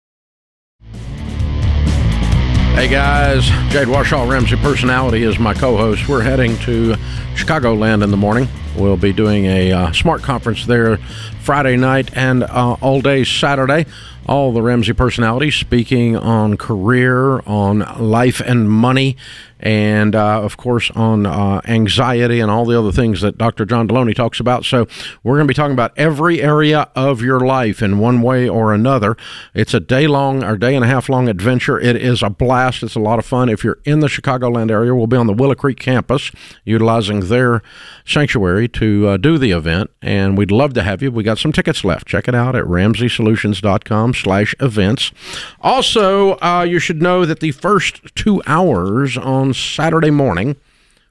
Hey 2.79 2.87
guys, 2.87 3.47
Jade 3.73 3.89
Warshaw, 3.89 4.31
Ramsey 4.31 4.55
Personality, 4.55 5.25
is 5.25 5.41
my 5.41 5.53
co 5.53 5.77
host. 5.77 6.09
We're 6.09 6.23
heading 6.23 6.57
to 6.59 6.95
Chicagoland 7.35 8.05
in 8.05 8.13
the 8.13 8.17
morning. 8.17 8.47
We'll 8.77 8.97
be 8.97 9.13
doing 9.13 9.47
a 9.47 9.73
uh, 9.73 9.93
smart 9.93 10.23
conference 10.23 10.65
there 10.67 10.99
Friday 11.43 11.77
night 11.77 12.17
and 12.17 12.45
uh, 12.45 12.77
all 12.81 13.01
day 13.01 13.25
Saturday. 13.25 13.87
All 14.29 14.53
the 14.53 14.61
Ramsey 14.61 14.93
personalities 14.93 15.55
speaking 15.55 16.15
on 16.15 16.59
career, 16.59 17.41
on 17.47 17.79
life 17.99 18.41
and 18.41 18.69
money, 18.69 19.17
and 19.61 20.15
uh, 20.15 20.43
of 20.43 20.57
course 20.57 20.91
on 20.93 21.27
uh, 21.27 21.61
anxiety 21.67 22.41
and 22.41 22.50
all 22.50 22.65
the 22.65 22.79
other 22.79 22.93
things 22.93 23.21
that 23.21 23.38
Dr. 23.38 23.65
John 23.65 23.88
Delony 23.88 24.15
talks 24.15 24.41
about. 24.41 24.65
So 24.65 24.87
we're 25.23 25.37
going 25.37 25.47
to 25.47 25.50
be 25.50 25.55
talking 25.55 25.73
about 25.73 25.93
every 25.97 26.43
area 26.43 26.88
of 26.95 27.23
your 27.23 27.41
life 27.41 27.83
in 27.83 27.99
one 27.99 28.23
way 28.23 28.49
or 28.49 28.73
another. 28.73 29.17
It's 29.55 29.75
a 29.75 29.81
day 29.81 30.07
long 30.07 30.45
or 30.45 30.57
day 30.57 30.75
and 30.75 30.85
a 30.85 30.88
half 30.88 31.09
long 31.09 31.29
adventure. 31.29 31.79
It 31.79 31.97
is 31.97 32.23
a 32.23 32.31
blast. 32.31 32.83
It's 32.83 32.95
a 32.95 33.00
lot 33.00 33.19
of 33.19 33.27
fun. 33.27 33.49
If 33.49 33.65
you're 33.65 33.79
in 33.85 34.00
the 34.00 34.07
Chicagoland 34.07 34.71
area, 34.71 34.95
we'll 34.95 35.07
be 35.07 35.17
on 35.17 35.27
the 35.27 35.33
Willow 35.33 35.55
Creek 35.55 35.79
campus 35.79 36.31
utilizing 36.65 37.21
their 37.29 37.62
sanctuary 38.05 38.69
to 38.69 39.09
uh, 39.09 39.17
do 39.17 39.38
the 39.38 39.50
event, 39.53 39.91
and 40.00 40.37
we'd 40.37 40.50
love 40.50 40.75
to 40.75 40.83
have 40.83 41.03
you. 41.03 41.11
We 41.11 41.23
got 41.23 41.38
some 41.38 41.53
tickets 41.53 41.85
left. 41.85 42.07
Check 42.07 42.29
it 42.29 42.35
out 42.35 42.55
at 42.55 42.65
ramseysolutions.com 42.65 44.15
slash 44.15 44.55
events. 44.61 45.12
Also, 45.61 46.38
uh, 46.38 46.67
you 46.69 46.79
should 46.79 47.03
know 47.03 47.25
that 47.25 47.41
the 47.41 47.53
first 47.53 48.15
two 48.15 48.43
hours 48.47 49.17
on 49.17 49.48
Saturday 49.55 50.11
morning 50.11 50.57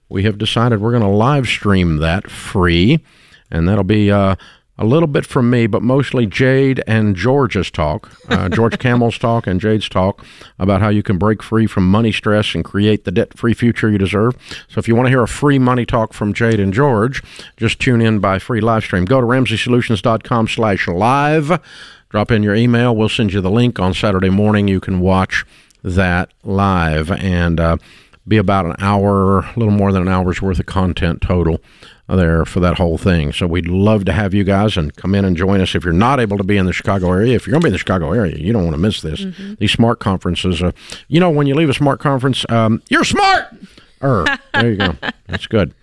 we 0.09 0.23
have 0.23 0.37
decided 0.37 0.81
we're 0.81 0.91
going 0.91 1.03
to 1.03 1.09
live 1.09 1.47
stream 1.47 1.97
that 1.97 2.29
free, 2.29 3.03
and 3.51 3.67
that'll 3.67 3.83
be 3.83 4.09
uh, 4.09 4.35
a 4.77 4.85
little 4.85 5.07
bit 5.07 5.25
from 5.25 5.49
me, 5.49 5.67
but 5.67 5.81
mostly 5.81 6.25
Jade 6.25 6.81
and 6.87 7.15
George's 7.15 7.69
talk, 7.69 8.11
uh, 8.29 8.47
George 8.57 8.77
Kamel's 8.79 9.17
talk 9.17 9.47
and 9.47 9.59
Jade's 9.59 9.89
talk 9.89 10.23
about 10.59 10.81
how 10.81 10.89
you 10.89 11.03
can 11.03 11.17
break 11.17 11.43
free 11.43 11.67
from 11.67 11.89
money 11.89 12.11
stress 12.11 12.55
and 12.55 12.63
create 12.63 13.03
the 13.03 13.11
debt 13.11 13.37
free 13.37 13.53
future 13.53 13.89
you 13.89 13.97
deserve. 13.97 14.35
So 14.69 14.79
if 14.79 14.87
you 14.87 14.95
want 14.95 15.07
to 15.07 15.11
hear 15.11 15.23
a 15.23 15.27
free 15.27 15.59
money 15.59 15.85
talk 15.85 16.13
from 16.13 16.33
Jade 16.33 16.59
and 16.59 16.73
George, 16.73 17.21
just 17.57 17.79
tune 17.79 18.01
in 18.01 18.19
by 18.19 18.39
free 18.39 18.61
live 18.61 18.83
stream. 18.83 19.05
Go 19.05 19.19
to 19.19 19.27
ramseysolutions.com 19.27 20.47
slash 20.47 20.87
live. 20.87 21.59
Drop 22.09 22.31
in 22.31 22.43
your 22.43 22.55
email. 22.55 22.95
We'll 22.95 23.09
send 23.09 23.33
you 23.33 23.41
the 23.41 23.51
link 23.51 23.79
on 23.79 23.93
Saturday 23.93 24.29
morning. 24.29 24.69
You 24.69 24.79
can 24.79 25.01
watch 25.01 25.43
that 25.83 26.31
live 26.43 27.11
and 27.11 27.59
uh, 27.59 27.77
be 28.27 28.37
about 28.37 28.65
an 28.65 28.75
hour, 28.79 29.39
a 29.39 29.53
little 29.55 29.73
more 29.73 29.91
than 29.91 30.01
an 30.01 30.07
hour's 30.07 30.41
worth 30.41 30.59
of 30.59 30.65
content 30.65 31.21
total 31.21 31.61
there 32.07 32.45
for 32.45 32.59
that 32.61 32.77
whole 32.77 32.97
thing. 32.97 33.33
So 33.33 33.47
we'd 33.47 33.67
love 33.67 34.05
to 34.05 34.13
have 34.13 34.33
you 34.33 34.43
guys 34.43 34.77
and 34.77 34.95
come 34.95 35.13
in 35.13 35.25
and 35.25 35.35
join 35.35 35.59
us 35.59 35.75
if 35.75 35.83
you're 35.83 35.93
not 35.93 36.19
able 36.19 36.37
to 36.37 36.43
be 36.43 36.57
in 36.57 36.65
the 36.65 36.73
Chicago 36.73 37.11
area. 37.11 37.35
If 37.35 37.45
you're 37.45 37.51
going 37.51 37.61
to 37.61 37.65
be 37.65 37.69
in 37.69 37.73
the 37.73 37.79
Chicago 37.79 38.13
area, 38.13 38.37
you 38.37 38.53
don't 38.53 38.63
want 38.63 38.75
to 38.75 38.81
miss 38.81 39.01
this. 39.01 39.21
Mm-hmm. 39.21 39.55
These 39.59 39.71
smart 39.71 39.99
conferences, 39.99 40.61
uh, 40.61 40.71
you 41.09 41.19
know, 41.19 41.29
when 41.29 41.47
you 41.47 41.55
leave 41.55 41.69
a 41.69 41.73
smart 41.73 41.99
conference, 41.99 42.45
um, 42.49 42.81
you're 42.89 43.03
smart. 43.03 43.47
Er, 44.01 44.25
there 44.53 44.71
you 44.71 44.77
go. 44.77 44.95
That's 45.27 45.47
good. 45.47 45.73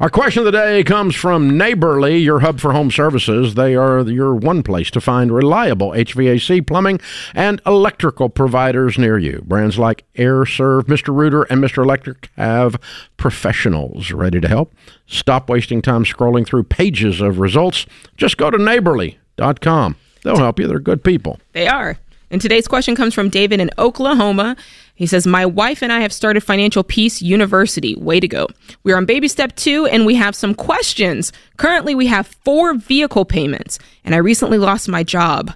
Our 0.00 0.08
question 0.08 0.40
of 0.40 0.44
the 0.46 0.52
day 0.52 0.84
comes 0.84 1.14
from 1.14 1.56
Neighborly, 1.56 2.18
your 2.18 2.40
hub 2.40 2.60
for 2.60 2.72
home 2.72 2.90
services. 2.90 3.54
They 3.54 3.74
are 3.74 4.02
your 4.02 4.34
one 4.34 4.62
place 4.62 4.90
to 4.92 5.00
find 5.00 5.32
reliable 5.32 5.90
HVAC, 5.90 6.66
plumbing, 6.66 7.00
and 7.34 7.60
electrical 7.66 8.28
providers 8.28 8.98
near 8.98 9.18
you. 9.18 9.42
Brands 9.46 9.78
like 9.78 10.04
Aire 10.16 10.46
Serv, 10.46 10.86
Mr. 10.86 11.14
Rooter, 11.14 11.42
and 11.44 11.62
Mr. 11.62 11.82
Electric 11.82 12.28
have 12.36 12.76
professionals 13.16 14.12
ready 14.12 14.40
to 14.40 14.48
help. 14.48 14.74
Stop 15.06 15.48
wasting 15.48 15.82
time 15.82 16.04
scrolling 16.04 16.46
through 16.46 16.64
pages 16.64 17.20
of 17.20 17.38
results. 17.38 17.86
Just 18.16 18.36
go 18.36 18.50
to 18.50 18.58
neighborly.com. 18.58 19.96
They'll 20.22 20.38
help 20.38 20.58
you. 20.58 20.66
They're 20.66 20.78
good 20.78 21.04
people. 21.04 21.40
They 21.52 21.68
are. 21.68 21.98
And 22.30 22.40
today's 22.40 22.66
question 22.66 22.96
comes 22.96 23.14
from 23.14 23.28
David 23.28 23.60
in 23.60 23.70
Oklahoma. 23.78 24.56
He 24.94 25.06
says, 25.06 25.26
My 25.26 25.44
wife 25.44 25.82
and 25.82 25.92
I 25.92 26.00
have 26.00 26.12
started 26.12 26.42
Financial 26.42 26.84
Peace 26.84 27.20
University. 27.20 27.96
Way 27.96 28.20
to 28.20 28.28
go. 28.28 28.48
We're 28.84 28.96
on 28.96 29.06
baby 29.06 29.28
step 29.28 29.56
two 29.56 29.86
and 29.86 30.06
we 30.06 30.14
have 30.14 30.34
some 30.34 30.54
questions. 30.54 31.32
Currently, 31.56 31.94
we 31.94 32.06
have 32.06 32.28
four 32.44 32.74
vehicle 32.74 33.24
payments, 33.24 33.78
and 34.04 34.14
I 34.14 34.18
recently 34.18 34.58
lost 34.58 34.88
my 34.88 35.02
job. 35.02 35.52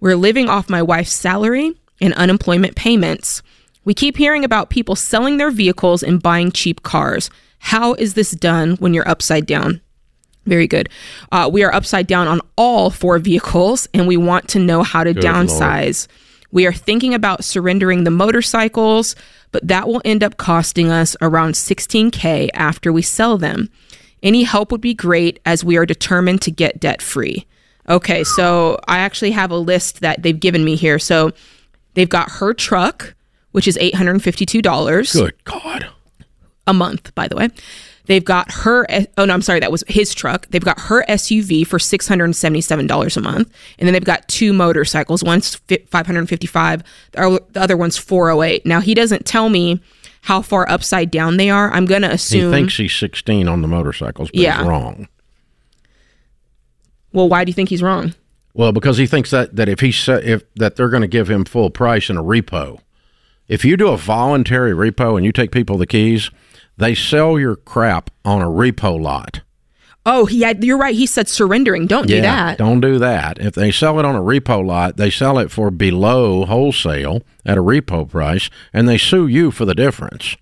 We're 0.00 0.16
living 0.16 0.48
off 0.48 0.70
my 0.70 0.82
wife's 0.82 1.12
salary 1.12 1.72
and 2.00 2.14
unemployment 2.14 2.74
payments. 2.74 3.42
We 3.84 3.94
keep 3.94 4.16
hearing 4.16 4.44
about 4.44 4.70
people 4.70 4.96
selling 4.96 5.36
their 5.36 5.50
vehicles 5.50 6.02
and 6.02 6.22
buying 6.22 6.52
cheap 6.52 6.82
cars. 6.82 7.30
How 7.58 7.94
is 7.94 8.14
this 8.14 8.32
done 8.32 8.76
when 8.76 8.94
you're 8.94 9.08
upside 9.08 9.46
down? 9.46 9.80
Very 10.46 10.66
good. 10.66 10.88
Uh, 11.30 11.48
we 11.52 11.62
are 11.62 11.72
upside 11.74 12.06
down 12.06 12.26
on 12.26 12.40
all 12.56 12.90
four 12.90 13.18
vehicles 13.18 13.88
and 13.92 14.06
we 14.06 14.16
want 14.16 14.48
to 14.48 14.58
know 14.58 14.82
how 14.82 15.04
to 15.04 15.12
good 15.12 15.22
downsize. 15.22 16.08
Lord. 16.08 16.18
We 16.52 16.66
are 16.66 16.72
thinking 16.72 17.14
about 17.14 17.44
surrendering 17.44 18.04
the 18.04 18.10
motorcycles, 18.10 19.14
but 19.52 19.66
that 19.66 19.86
will 19.88 20.02
end 20.04 20.22
up 20.24 20.36
costing 20.36 20.90
us 20.90 21.16
around 21.20 21.52
16K 21.54 22.48
after 22.54 22.92
we 22.92 23.02
sell 23.02 23.38
them. 23.38 23.70
Any 24.22 24.42
help 24.42 24.72
would 24.72 24.80
be 24.80 24.94
great 24.94 25.40
as 25.46 25.64
we 25.64 25.76
are 25.76 25.86
determined 25.86 26.42
to 26.42 26.50
get 26.50 26.80
debt 26.80 27.00
free. 27.00 27.46
Okay, 27.88 28.22
so 28.24 28.78
I 28.86 28.98
actually 28.98 29.30
have 29.32 29.50
a 29.50 29.56
list 29.56 30.00
that 30.00 30.22
they've 30.22 30.38
given 30.38 30.64
me 30.64 30.76
here. 30.76 30.98
So 30.98 31.32
they've 31.94 32.08
got 32.08 32.30
her 32.32 32.52
truck, 32.52 33.14
which 33.52 33.66
is 33.66 33.76
$852. 33.78 35.12
Good 35.12 35.44
God. 35.44 35.88
A 36.66 36.72
month, 36.72 37.14
by 37.14 37.26
the 37.26 37.36
way. 37.36 37.48
They've 38.10 38.24
got 38.24 38.50
her, 38.50 38.88
oh 39.18 39.24
no, 39.24 39.32
I'm 39.32 39.40
sorry, 39.40 39.60
that 39.60 39.70
was 39.70 39.84
his 39.86 40.12
truck. 40.12 40.48
They've 40.48 40.64
got 40.64 40.80
her 40.80 41.04
SUV 41.04 41.64
for 41.64 41.78
$677 41.78 43.16
a 43.16 43.20
month. 43.20 43.54
And 43.78 43.86
then 43.86 43.92
they've 43.92 44.02
got 44.02 44.26
two 44.26 44.52
motorcycles. 44.52 45.22
One's 45.22 45.54
555, 45.54 46.82
the 47.12 47.40
other 47.54 47.76
one's 47.76 47.96
408. 47.96 48.66
Now, 48.66 48.80
he 48.80 48.94
doesn't 48.94 49.26
tell 49.26 49.48
me 49.48 49.80
how 50.22 50.42
far 50.42 50.68
upside 50.68 51.12
down 51.12 51.36
they 51.36 51.50
are. 51.50 51.70
I'm 51.70 51.86
going 51.86 52.02
to 52.02 52.10
assume. 52.10 52.52
He 52.52 52.58
thinks 52.58 52.76
he's 52.76 52.96
16 52.96 53.46
on 53.46 53.62
the 53.62 53.68
motorcycles, 53.68 54.28
but 54.32 54.40
yeah. 54.40 54.58
he's 54.58 54.66
wrong. 54.66 55.06
Well, 57.12 57.28
why 57.28 57.44
do 57.44 57.50
you 57.50 57.54
think 57.54 57.68
he's 57.68 57.80
wrong? 57.80 58.16
Well, 58.54 58.72
because 58.72 58.96
he 58.98 59.06
thinks 59.06 59.30
that, 59.30 59.54
that 59.54 59.68
if 59.68 59.78
he 59.78 59.94
if 60.08 60.52
that 60.54 60.74
they're 60.74 60.88
going 60.88 61.02
to 61.02 61.06
give 61.06 61.30
him 61.30 61.44
full 61.44 61.70
price 61.70 62.10
in 62.10 62.16
a 62.16 62.24
repo. 62.24 62.80
If 63.46 63.64
you 63.64 63.76
do 63.76 63.86
a 63.86 63.96
voluntary 63.96 64.72
repo 64.72 65.16
and 65.16 65.24
you 65.24 65.30
take 65.30 65.52
people 65.52 65.78
the 65.78 65.86
keys, 65.86 66.32
they 66.80 66.94
sell 66.94 67.38
your 67.38 67.56
crap 67.56 68.10
on 68.24 68.42
a 68.42 68.46
repo 68.46 69.00
lot. 69.00 69.42
Oh, 70.06 70.24
he 70.24 70.40
had, 70.40 70.64
you're 70.64 70.78
right. 70.78 70.94
He 70.94 71.06
said 71.06 71.28
surrendering. 71.28 71.86
Don't 71.86 72.08
yeah, 72.08 72.16
do 72.16 72.22
that. 72.22 72.58
Don't 72.58 72.80
do 72.80 72.98
that. 72.98 73.38
If 73.38 73.54
they 73.54 73.70
sell 73.70 73.98
it 73.98 74.04
on 74.04 74.16
a 74.16 74.20
repo 74.20 74.64
lot, 74.64 74.96
they 74.96 75.10
sell 75.10 75.38
it 75.38 75.50
for 75.50 75.70
below 75.70 76.46
wholesale 76.46 77.22
at 77.44 77.58
a 77.58 77.62
repo 77.62 78.08
price, 78.08 78.48
and 78.72 78.88
they 78.88 78.96
sue 78.96 79.26
you 79.26 79.50
for 79.50 79.66
the 79.66 79.74
difference. 79.74 80.36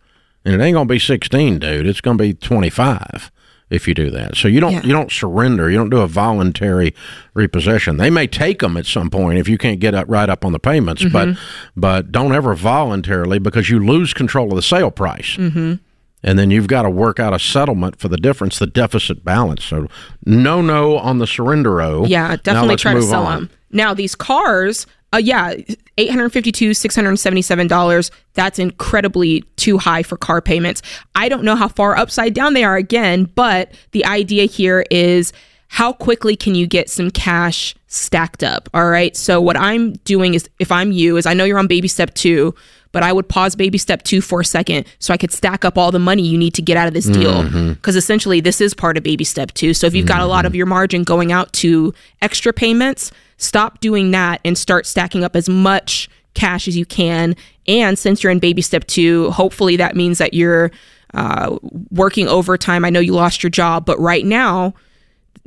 And 0.44 0.54
it 0.54 0.64
ain't 0.64 0.74
gonna 0.74 0.86
be 0.86 1.00
sixteen, 1.00 1.58
dude. 1.58 1.86
It's 1.86 2.00
gonna 2.00 2.16
be 2.16 2.34
twenty 2.34 2.70
five 2.70 3.32
if 3.68 3.88
you 3.88 3.94
do 3.94 4.10
that. 4.10 4.36
So 4.36 4.46
you 4.46 4.60
don't 4.60 4.72
yeah. 4.72 4.82
you 4.84 4.92
don't 4.92 5.10
surrender. 5.10 5.68
You 5.68 5.76
don't 5.76 5.90
do 5.90 6.00
a 6.00 6.06
voluntary 6.06 6.94
repossession. 7.34 7.96
They 7.96 8.10
may 8.10 8.28
take 8.28 8.60
them 8.60 8.76
at 8.76 8.86
some 8.86 9.10
point 9.10 9.38
if 9.38 9.48
you 9.48 9.58
can't 9.58 9.80
get 9.80 9.94
up 9.94 10.06
right 10.08 10.30
up 10.30 10.44
on 10.44 10.52
the 10.52 10.60
payments, 10.60 11.02
mm-hmm. 11.02 11.12
but 11.12 11.38
but 11.76 12.12
don't 12.12 12.32
ever 12.32 12.54
voluntarily 12.54 13.40
because 13.40 13.68
you 13.68 13.84
lose 13.84 14.14
control 14.14 14.50
of 14.50 14.54
the 14.56 14.62
sale 14.62 14.92
price. 14.92 15.36
Mm-hmm 15.36 15.74
and 16.22 16.38
then 16.38 16.50
you've 16.50 16.66
got 16.66 16.82
to 16.82 16.90
work 16.90 17.20
out 17.20 17.32
a 17.32 17.38
settlement 17.38 17.98
for 17.98 18.08
the 18.08 18.16
difference, 18.16 18.58
the 18.58 18.66
deficit 18.66 19.24
balance. 19.24 19.64
So, 19.64 19.88
no, 20.26 20.60
no 20.60 20.98
on 20.98 21.18
the 21.18 21.26
surrender. 21.26 21.80
O. 21.80 22.04
Yeah, 22.06 22.36
definitely 22.36 22.76
try 22.76 22.94
to 22.94 23.02
sell 23.02 23.24
on. 23.24 23.40
them. 23.42 23.50
Now, 23.70 23.94
these 23.94 24.14
cars, 24.14 24.86
uh, 25.12 25.18
yeah, 25.18 25.54
eight 25.96 26.10
hundred 26.10 26.30
fifty-two, 26.30 26.74
six 26.74 26.94
hundred 26.94 27.16
seventy-seven 27.16 27.66
dollars. 27.66 28.10
That's 28.34 28.58
incredibly 28.58 29.42
too 29.56 29.78
high 29.78 30.02
for 30.02 30.16
car 30.16 30.40
payments. 30.40 30.82
I 31.14 31.28
don't 31.28 31.44
know 31.44 31.56
how 31.56 31.68
far 31.68 31.96
upside 31.96 32.34
down 32.34 32.54
they 32.54 32.64
are 32.64 32.76
again, 32.76 33.24
but 33.34 33.72
the 33.92 34.04
idea 34.04 34.46
here 34.46 34.84
is 34.90 35.32
how 35.68 35.92
quickly 35.92 36.34
can 36.34 36.54
you 36.54 36.66
get 36.66 36.88
some 36.88 37.10
cash 37.10 37.74
stacked 37.88 38.42
up? 38.42 38.70
All 38.72 38.88
right. 38.88 39.14
So 39.14 39.38
what 39.38 39.56
I'm 39.56 39.92
doing 40.04 40.32
is, 40.34 40.48
if 40.58 40.72
I'm 40.72 40.92
you, 40.92 41.18
is 41.18 41.26
I 41.26 41.34
know 41.34 41.44
you're 41.44 41.58
on 41.58 41.66
baby 41.66 41.88
step 41.88 42.14
two 42.14 42.54
but 42.92 43.02
I 43.02 43.12
would 43.12 43.28
pause 43.28 43.54
baby 43.54 43.78
step 43.78 44.02
two 44.02 44.20
for 44.20 44.40
a 44.40 44.44
second 44.44 44.86
so 44.98 45.12
I 45.12 45.16
could 45.16 45.32
stack 45.32 45.64
up 45.64 45.76
all 45.76 45.90
the 45.90 45.98
money 45.98 46.22
you 46.22 46.38
need 46.38 46.54
to 46.54 46.62
get 46.62 46.76
out 46.76 46.88
of 46.88 46.94
this 46.94 47.06
deal. 47.06 47.42
Because 47.42 47.54
mm-hmm. 47.54 47.98
essentially, 47.98 48.40
this 48.40 48.60
is 48.60 48.74
part 48.74 48.96
of 48.96 49.02
baby 49.02 49.24
step 49.24 49.52
two. 49.52 49.74
So 49.74 49.86
if 49.86 49.94
you've 49.94 50.06
got 50.06 50.20
a 50.20 50.26
lot 50.26 50.44
of 50.44 50.50
mm-hmm. 50.50 50.56
your 50.58 50.66
margin 50.66 51.02
going 51.04 51.32
out 51.32 51.52
to 51.54 51.92
extra 52.22 52.52
payments, 52.52 53.12
stop 53.36 53.80
doing 53.80 54.10
that 54.12 54.40
and 54.44 54.56
start 54.56 54.86
stacking 54.86 55.24
up 55.24 55.36
as 55.36 55.48
much 55.48 56.08
cash 56.34 56.68
as 56.68 56.76
you 56.76 56.86
can. 56.86 57.36
And 57.66 57.98
since 57.98 58.22
you're 58.22 58.32
in 58.32 58.38
baby 58.38 58.62
step 58.62 58.86
two, 58.86 59.30
hopefully 59.30 59.76
that 59.76 59.96
means 59.96 60.18
that 60.18 60.34
you're 60.34 60.70
uh, 61.14 61.58
working 61.90 62.28
overtime. 62.28 62.84
I 62.84 62.90
know 62.90 63.00
you 63.00 63.12
lost 63.12 63.42
your 63.42 63.50
job, 63.50 63.84
but 63.84 63.98
right 63.98 64.24
now, 64.24 64.74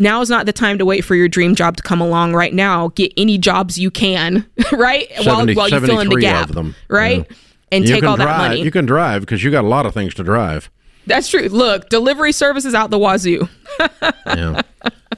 now 0.01 0.22
is 0.22 0.29
not 0.29 0.46
the 0.46 0.53
time 0.53 0.77
to 0.77 0.86
wait 0.86 1.05
for 1.05 1.15
your 1.15 1.27
dream 1.27 1.55
job 1.55 1.77
to 1.77 1.84
come 1.84 2.01
along 2.01 2.34
right 2.34 2.53
now. 2.53 2.89
Get 2.89 3.13
any 3.15 3.38
jobs 3.38 3.77
you 3.77 3.91
can, 3.91 4.46
right? 4.72 5.10
70, 5.22 5.27
while, 5.27 5.55
while 5.55 5.70
you 5.70 5.86
fill 5.86 6.00
in 6.00 6.10
the 6.10 6.20
gap, 6.20 6.50
right? 6.89 7.25
Yeah. 7.29 7.38
And 7.72 7.88
you 7.88 7.93
take 7.93 8.03
all 8.03 8.17
drive, 8.17 8.27
that 8.27 8.38
money. 8.38 8.62
You 8.62 8.72
can 8.72 8.86
drive 8.86 9.22
because 9.22 9.43
you 9.43 9.51
got 9.51 9.63
a 9.63 9.67
lot 9.67 9.86
of 9.86 9.93
things 9.93 10.13
to 10.15 10.24
drive. 10.24 10.70
That's 11.08 11.29
true. 11.29 11.48
Look, 11.48 11.89
delivery 11.89 12.31
services 12.31 12.74
out 12.74 12.89
the 12.89 13.00
wazoo. 13.00 13.48
yeah. 14.25 14.62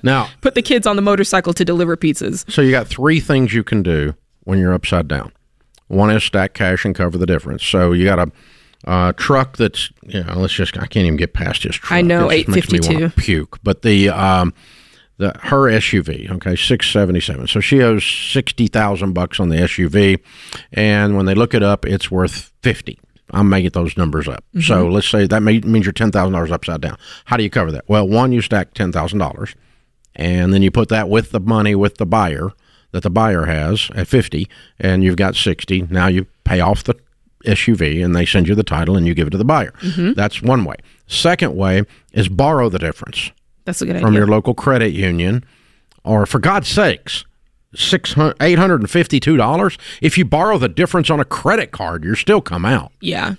Now, 0.01 0.29
put 0.41 0.55
the 0.55 0.61
kids 0.61 0.85
on 0.85 0.95
the 0.95 1.01
motorcycle 1.01 1.53
to 1.53 1.65
deliver 1.65 1.97
pizzas. 1.97 2.49
So 2.51 2.61
you 2.61 2.71
got 2.71 2.87
three 2.87 3.19
things 3.19 3.53
you 3.53 3.63
can 3.63 3.83
do 3.83 4.13
when 4.43 4.59
you're 4.59 4.73
upside 4.73 5.07
down. 5.07 5.31
One 5.87 6.09
is 6.11 6.23
stack 6.23 6.53
cash 6.53 6.85
and 6.85 6.95
cover 6.95 7.17
the 7.17 7.25
difference. 7.25 7.65
So 7.65 7.91
you 7.91 8.05
got 8.05 8.19
a 8.19 8.31
uh, 8.85 9.13
truck 9.13 9.57
that's 9.57 9.91
you 10.03 10.23
know 10.23 10.33
let's 10.35 10.53
just 10.53 10.77
I 10.77 10.87
can't 10.87 11.05
even 11.05 11.17
get 11.17 11.33
past 11.33 11.63
his 11.63 11.75
truck. 11.75 11.91
I 11.91 12.01
know 12.01 12.31
eight 12.31 12.47
fifty 12.47 12.79
two 12.79 13.09
puke, 13.09 13.59
but 13.63 13.81
the 13.81 14.09
um, 14.09 14.53
the 15.17 15.33
her 15.43 15.69
SUV 15.69 16.31
okay 16.31 16.55
six 16.55 16.89
seventy 16.89 17.19
seven. 17.19 17.47
So 17.47 17.59
she 17.59 17.81
owes 17.81 18.03
sixty 18.03 18.67
thousand 18.67 19.13
bucks 19.13 19.39
on 19.39 19.49
the 19.49 19.57
SUV, 19.57 20.19
and 20.71 21.15
when 21.15 21.25
they 21.25 21.35
look 21.35 21.53
it 21.53 21.63
up, 21.63 21.85
it's 21.85 22.09
worth 22.09 22.51
fifty. 22.61 22.99
I'm 23.31 23.49
making 23.49 23.71
those 23.71 23.97
numbers 23.97 24.27
up. 24.27 24.43
Mm-hmm. 24.49 24.61
So 24.61 24.87
let's 24.87 25.09
say 25.09 25.25
that 25.25 25.41
may, 25.41 25.59
means 25.59 25.85
you're 25.85 25.93
ten 25.93 26.11
thousand 26.11 26.33
dollars 26.33 26.51
upside 26.51 26.81
down. 26.81 26.97
How 27.25 27.37
do 27.37 27.43
you 27.43 27.49
cover 27.49 27.71
that? 27.71 27.85
Well, 27.87 28.07
one 28.07 28.31
you 28.31 28.41
stack 28.41 28.73
ten 28.73 28.91
thousand 28.91 29.19
dollars, 29.19 29.55
and 30.15 30.53
then 30.53 30.61
you 30.61 30.71
put 30.71 30.89
that 30.89 31.09
with 31.09 31.31
the 31.31 31.39
money 31.39 31.75
with 31.75 31.97
the 31.97 32.05
buyer 32.05 32.51
that 32.91 33.03
the 33.03 33.09
buyer 33.09 33.45
has 33.45 33.89
at 33.95 34.07
50 34.07 34.47
and 34.79 35.03
you've 35.03 35.17
got 35.17 35.35
60 35.35 35.87
now 35.89 36.07
you 36.07 36.27
pay 36.43 36.59
off 36.59 36.83
the 36.83 36.95
SUV 37.45 38.03
and 38.03 38.15
they 38.15 38.25
send 38.25 38.47
you 38.47 38.55
the 38.55 38.63
title 38.63 38.95
and 38.95 39.05
you 39.05 39.13
give 39.13 39.27
it 39.27 39.31
to 39.31 39.37
the 39.37 39.45
buyer. 39.45 39.71
Mm-hmm. 39.81 40.13
That's 40.13 40.41
one 40.41 40.63
way. 40.63 40.75
Second 41.07 41.55
way 41.55 41.83
is 42.13 42.29
borrow 42.29 42.69
the 42.69 42.79
difference. 42.79 43.31
That's 43.65 43.81
a 43.81 43.85
good 43.85 43.95
idea. 43.95 44.01
from 44.01 44.13
idea. 44.13 44.19
your 44.21 44.27
local 44.27 44.53
credit 44.53 44.93
union, 44.93 45.43
or 46.03 46.25
for 46.25 46.39
God's 46.39 46.67
sakes, 46.67 47.25
six 47.75 48.13
hundred 48.13 48.35
eight 48.41 48.59
hundred 48.59 48.81
and 48.81 48.89
fifty 48.89 49.19
two 49.19 49.37
dollars. 49.37 49.77
If 50.01 50.17
you 50.17 50.25
borrow 50.25 50.57
the 50.57 50.69
difference 50.69 51.09
on 51.09 51.19
a 51.19 51.25
credit 51.25 51.71
card, 51.71 52.03
you're 52.03 52.15
still 52.15 52.41
come 52.41 52.65
out. 52.65 52.91
Yeah. 52.99 53.35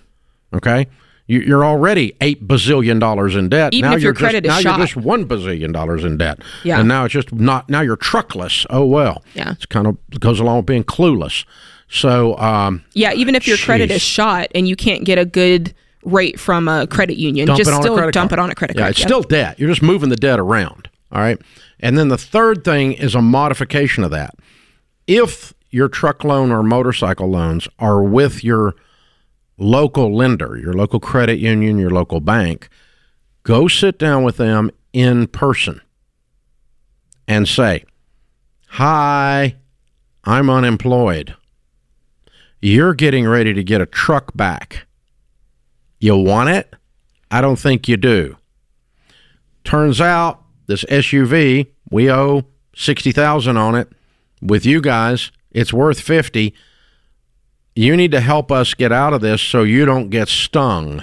Okay. 0.52 0.86
You, 1.26 1.40
you're 1.40 1.64
already 1.64 2.14
eight 2.20 2.46
bazillion 2.46 3.00
dollars 3.00 3.34
in 3.34 3.48
debt. 3.48 3.72
Even 3.72 3.90
now 3.90 3.96
if 3.96 4.02
your 4.02 4.12
credit 4.12 4.44
just, 4.44 4.58
is 4.58 4.64
now 4.64 4.70
shot. 4.72 4.78
you're 4.78 4.86
just 4.86 4.96
one 4.96 5.26
bazillion 5.26 5.72
dollars 5.72 6.04
in 6.04 6.18
debt. 6.18 6.40
Yeah. 6.64 6.78
and 6.80 6.88
now 6.88 7.06
it's 7.06 7.14
just 7.14 7.32
not. 7.32 7.70
Now 7.70 7.80
you're 7.80 7.96
truckless. 7.96 8.66
Oh 8.68 8.84
well. 8.84 9.22
Yeah. 9.34 9.52
it's 9.52 9.64
kind 9.66 9.86
of 9.86 9.96
goes 10.20 10.38
along 10.38 10.58
with 10.58 10.66
being 10.66 10.84
clueless. 10.84 11.46
So 11.88 12.36
um, 12.38 12.84
Yeah, 12.92 13.12
even 13.14 13.34
if 13.34 13.46
your 13.46 13.56
credit 13.56 13.90
is 13.90 14.02
shot 14.02 14.48
and 14.54 14.68
you 14.68 14.76
can't 14.76 15.04
get 15.04 15.18
a 15.18 15.24
good 15.24 15.74
rate 16.04 16.38
from 16.38 16.68
a 16.68 16.86
credit 16.86 17.16
union, 17.16 17.46
dump 17.46 17.58
just 17.58 17.70
still 17.70 17.96
dump 17.96 18.12
card. 18.12 18.32
it 18.32 18.38
on 18.38 18.50
a 18.50 18.54
credit 18.54 18.76
yeah, 18.76 18.82
card. 18.82 18.90
it's 18.92 19.02
still 19.02 19.22
debt. 19.22 19.58
You're 19.58 19.68
just 19.68 19.82
moving 19.82 20.08
the 20.08 20.16
debt 20.16 20.38
around. 20.38 20.88
All 21.12 21.20
right. 21.20 21.40
And 21.80 21.98
then 21.98 22.08
the 22.08 22.18
third 22.18 22.64
thing 22.64 22.92
is 22.92 23.14
a 23.14 23.22
modification 23.22 24.04
of 24.04 24.10
that. 24.10 24.34
If 25.06 25.54
your 25.70 25.88
truck 25.88 26.24
loan 26.24 26.50
or 26.50 26.62
motorcycle 26.62 27.28
loans 27.28 27.68
are 27.78 28.02
with 28.02 28.42
your 28.42 28.74
local 29.58 30.14
lender, 30.14 30.56
your 30.56 30.72
local 30.72 31.00
credit 31.00 31.38
union, 31.38 31.78
your 31.78 31.90
local 31.90 32.20
bank, 32.20 32.68
go 33.42 33.68
sit 33.68 33.98
down 33.98 34.24
with 34.24 34.36
them 34.36 34.70
in 34.92 35.26
person 35.26 35.80
and 37.28 37.48
say, 37.48 37.84
Hi, 38.68 39.56
I'm 40.24 40.50
unemployed. 40.50 41.36
You're 42.60 42.94
getting 42.94 43.28
ready 43.28 43.52
to 43.52 43.62
get 43.62 43.80
a 43.80 43.86
truck 43.86 44.34
back. 44.34 44.86
You 46.04 46.18
want 46.18 46.50
it? 46.50 46.70
I 47.30 47.40
don't 47.40 47.56
think 47.56 47.88
you 47.88 47.96
do. 47.96 48.36
Turns 49.64 50.02
out 50.02 50.42
this 50.66 50.84
SUV, 50.84 51.68
we 51.90 52.10
owe 52.12 52.42
60,000 52.76 53.56
on 53.56 53.74
it. 53.74 53.88
With 54.42 54.66
you 54.66 54.82
guys, 54.82 55.32
it's 55.50 55.72
worth 55.72 55.98
50. 55.98 56.52
You 57.74 57.96
need 57.96 58.10
to 58.10 58.20
help 58.20 58.52
us 58.52 58.74
get 58.74 58.92
out 58.92 59.14
of 59.14 59.22
this 59.22 59.40
so 59.40 59.62
you 59.62 59.86
don't 59.86 60.10
get 60.10 60.28
stung. 60.28 61.02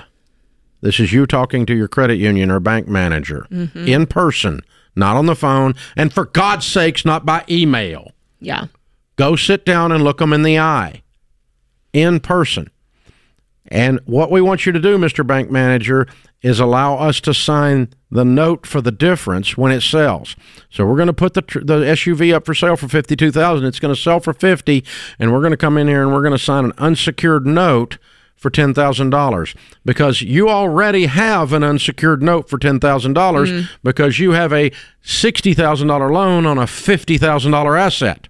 This 0.81 0.99
is 0.99 1.11
you 1.11 1.25
talking 1.25 1.65
to 1.65 1.73
your 1.73 1.87
credit 1.87 2.19
union 2.19 2.51
or 2.51 2.59
bank 2.59 2.87
manager 2.87 3.47
mm-hmm. 3.49 3.87
in 3.87 4.05
person, 4.05 4.61
not 4.95 5.15
on 5.15 5.25
the 5.25 5.35
phone, 5.35 5.73
and 5.97 6.13
for 6.13 6.25
God's 6.25 6.67
sakes, 6.67 7.05
not 7.05 7.25
by 7.25 7.43
email. 7.49 8.11
Yeah. 8.39 8.67
Go 9.15 9.35
sit 9.35 9.65
down 9.65 9.91
and 9.91 10.03
look 10.03 10.19
them 10.19 10.31
in 10.31 10.43
the 10.43 10.59
eye 10.59 11.01
in 11.91 12.19
person. 12.19 12.69
And 13.71 14.01
what 14.05 14.29
we 14.29 14.41
want 14.41 14.65
you 14.65 14.73
to 14.73 14.79
do, 14.79 14.97
Mr. 14.97 15.25
Bank 15.25 15.49
Manager, 15.49 16.05
is 16.41 16.59
allow 16.59 16.97
us 16.97 17.21
to 17.21 17.33
sign 17.33 17.87
the 18.11 18.25
note 18.25 18.67
for 18.67 18.81
the 18.81 18.91
difference 18.91 19.57
when 19.57 19.71
it 19.71 19.81
sells. 19.81 20.35
So 20.69 20.85
we're 20.85 20.97
going 20.97 21.07
to 21.07 21.13
put 21.13 21.33
the 21.35 21.41
the 21.41 21.79
SUV 21.85 22.33
up 22.33 22.45
for 22.45 22.53
sale 22.53 22.75
for 22.75 22.89
fifty 22.89 23.15
two 23.15 23.31
thousand. 23.31 23.65
It's 23.65 23.79
going 23.79 23.95
to 23.95 23.99
sell 23.99 24.19
for 24.19 24.33
fifty, 24.33 24.83
and 25.17 25.31
we're 25.31 25.39
going 25.39 25.51
to 25.51 25.57
come 25.57 25.77
in 25.77 25.87
here 25.87 26.03
and 26.03 26.11
we're 26.11 26.21
going 26.21 26.37
to 26.37 26.43
sign 26.43 26.65
an 26.65 26.73
unsecured 26.77 27.47
note 27.47 27.97
for 28.35 28.49
ten 28.49 28.73
thousand 28.73 29.11
dollars 29.11 29.55
because 29.85 30.21
you 30.21 30.49
already 30.49 31.05
have 31.05 31.53
an 31.53 31.63
unsecured 31.63 32.21
note 32.21 32.49
for 32.49 32.57
ten 32.57 32.77
thousand 32.77 33.13
dollars 33.13 33.49
mm. 33.49 33.69
because 33.83 34.19
you 34.19 34.31
have 34.31 34.51
a 34.51 34.71
sixty 35.01 35.53
thousand 35.53 35.87
dollar 35.87 36.11
loan 36.11 36.45
on 36.45 36.57
a 36.57 36.67
fifty 36.67 37.17
thousand 37.17 37.53
dollar 37.53 37.77
asset. 37.77 38.27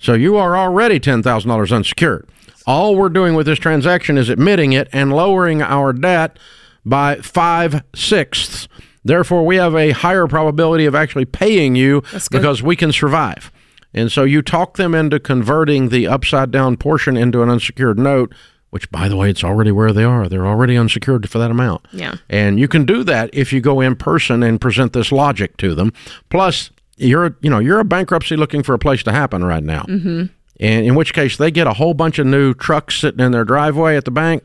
So 0.00 0.14
you 0.14 0.38
are 0.38 0.56
already 0.56 0.98
$10,000 0.98 1.76
unsecured. 1.76 2.26
All 2.70 2.94
we're 2.94 3.08
doing 3.08 3.34
with 3.34 3.46
this 3.46 3.58
transaction 3.58 4.16
is 4.16 4.28
admitting 4.28 4.72
it 4.72 4.88
and 4.92 5.12
lowering 5.12 5.60
our 5.60 5.92
debt 5.92 6.38
by 6.84 7.16
five 7.16 7.82
sixths. 7.96 8.68
Therefore, 9.04 9.44
we 9.44 9.56
have 9.56 9.74
a 9.74 9.90
higher 9.90 10.28
probability 10.28 10.86
of 10.86 10.94
actually 10.94 11.24
paying 11.24 11.74
you 11.74 12.04
because 12.30 12.62
we 12.62 12.76
can 12.76 12.92
survive. 12.92 13.50
And 13.92 14.12
so 14.12 14.22
you 14.22 14.40
talk 14.40 14.76
them 14.76 14.94
into 14.94 15.18
converting 15.18 15.88
the 15.88 16.06
upside 16.06 16.52
down 16.52 16.76
portion 16.76 17.16
into 17.16 17.42
an 17.42 17.50
unsecured 17.50 17.98
note, 17.98 18.32
which, 18.68 18.88
by 18.92 19.08
the 19.08 19.16
way, 19.16 19.30
it's 19.30 19.42
already 19.42 19.72
where 19.72 19.92
they 19.92 20.04
are. 20.04 20.28
They're 20.28 20.46
already 20.46 20.76
unsecured 20.76 21.28
for 21.28 21.38
that 21.38 21.50
amount. 21.50 21.86
Yeah. 21.92 22.18
And 22.28 22.60
you 22.60 22.68
can 22.68 22.84
do 22.84 23.02
that 23.02 23.30
if 23.32 23.52
you 23.52 23.60
go 23.60 23.80
in 23.80 23.96
person 23.96 24.44
and 24.44 24.60
present 24.60 24.92
this 24.92 25.10
logic 25.10 25.56
to 25.56 25.74
them. 25.74 25.92
Plus, 26.28 26.70
you're 26.96 27.36
you 27.40 27.50
know 27.50 27.58
you're 27.58 27.80
a 27.80 27.84
bankruptcy 27.84 28.36
looking 28.36 28.62
for 28.62 28.74
a 28.74 28.78
place 28.78 29.02
to 29.02 29.10
happen 29.10 29.42
right 29.42 29.64
now. 29.64 29.82
Mm-hmm. 29.88 30.26
And 30.60 30.84
in 30.86 30.94
which 30.94 31.12
case, 31.14 31.36
they 31.38 31.50
get 31.50 31.66
a 31.66 31.72
whole 31.72 31.94
bunch 31.94 32.18
of 32.18 32.26
new 32.26 32.52
trucks 32.54 32.96
sitting 33.00 33.18
in 33.24 33.32
their 33.32 33.44
driveway 33.44 33.96
at 33.96 34.04
the 34.04 34.10
bank, 34.10 34.44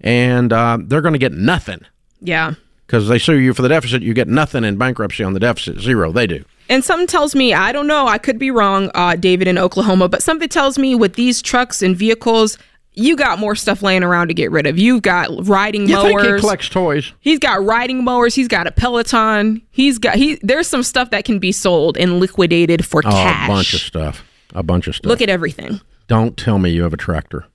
and 0.00 0.52
uh, 0.52 0.78
they're 0.80 1.00
going 1.00 1.14
to 1.14 1.18
get 1.18 1.32
nothing 1.32 1.80
Yeah. 2.20 2.54
because 2.86 3.08
they 3.08 3.18
sue 3.18 3.38
you 3.38 3.54
for 3.54 3.62
the 3.62 3.68
deficit. 3.68 4.02
You 4.02 4.12
get 4.14 4.28
nothing 4.28 4.62
in 4.64 4.76
bankruptcy 4.76 5.24
on 5.24 5.32
the 5.32 5.40
deficit, 5.40 5.80
zero. 5.80 6.12
They 6.12 6.26
do. 6.26 6.44
And 6.68 6.84
something 6.84 7.06
tells 7.06 7.34
me, 7.34 7.52
I 7.54 7.72
don't 7.72 7.86
know, 7.86 8.06
I 8.06 8.18
could 8.18 8.38
be 8.38 8.50
wrong, 8.50 8.90
uh, 8.94 9.16
David 9.16 9.48
in 9.48 9.58
Oklahoma, 9.58 10.08
but 10.08 10.22
something 10.22 10.48
tells 10.48 10.78
me 10.78 10.94
with 10.94 11.14
these 11.14 11.42
trucks 11.42 11.82
and 11.82 11.96
vehicles, 11.96 12.56
you 12.92 13.16
got 13.16 13.38
more 13.38 13.54
stuff 13.56 13.82
laying 13.82 14.02
around 14.04 14.28
to 14.28 14.34
get 14.34 14.50
rid 14.50 14.66
of. 14.66 14.78
You've 14.78 15.02
got 15.02 15.28
riding 15.48 15.88
You 15.88 16.00
think 16.00 16.20
he 16.20 16.38
collects 16.38 16.68
toys? 16.68 17.12
He's 17.20 17.38
got 17.38 17.64
riding 17.64 18.04
mowers. 18.04 18.34
He's 18.34 18.48
got 18.48 18.66
a 18.66 18.70
Peloton. 18.70 19.62
He's 19.72 19.98
got 19.98 20.14
he. 20.14 20.38
There's 20.42 20.68
some 20.68 20.82
stuff 20.84 21.10
that 21.10 21.24
can 21.24 21.38
be 21.40 21.50
sold 21.50 21.96
and 21.98 22.20
liquidated 22.20 22.84
for 22.86 23.02
Oh, 23.04 23.10
cash. 23.10 23.48
a 23.48 23.52
bunch 23.52 23.74
of 23.74 23.80
stuff. 23.80 24.24
A 24.54 24.62
bunch 24.62 24.86
of 24.86 24.94
stuff. 24.94 25.08
Look 25.08 25.22
at 25.22 25.28
everything. 25.28 25.80
don't 26.08 26.36
tell 26.36 26.58
me 26.58 26.70
you 26.70 26.82
have 26.82 26.92
a 26.94 26.98
tractor. 26.98 27.46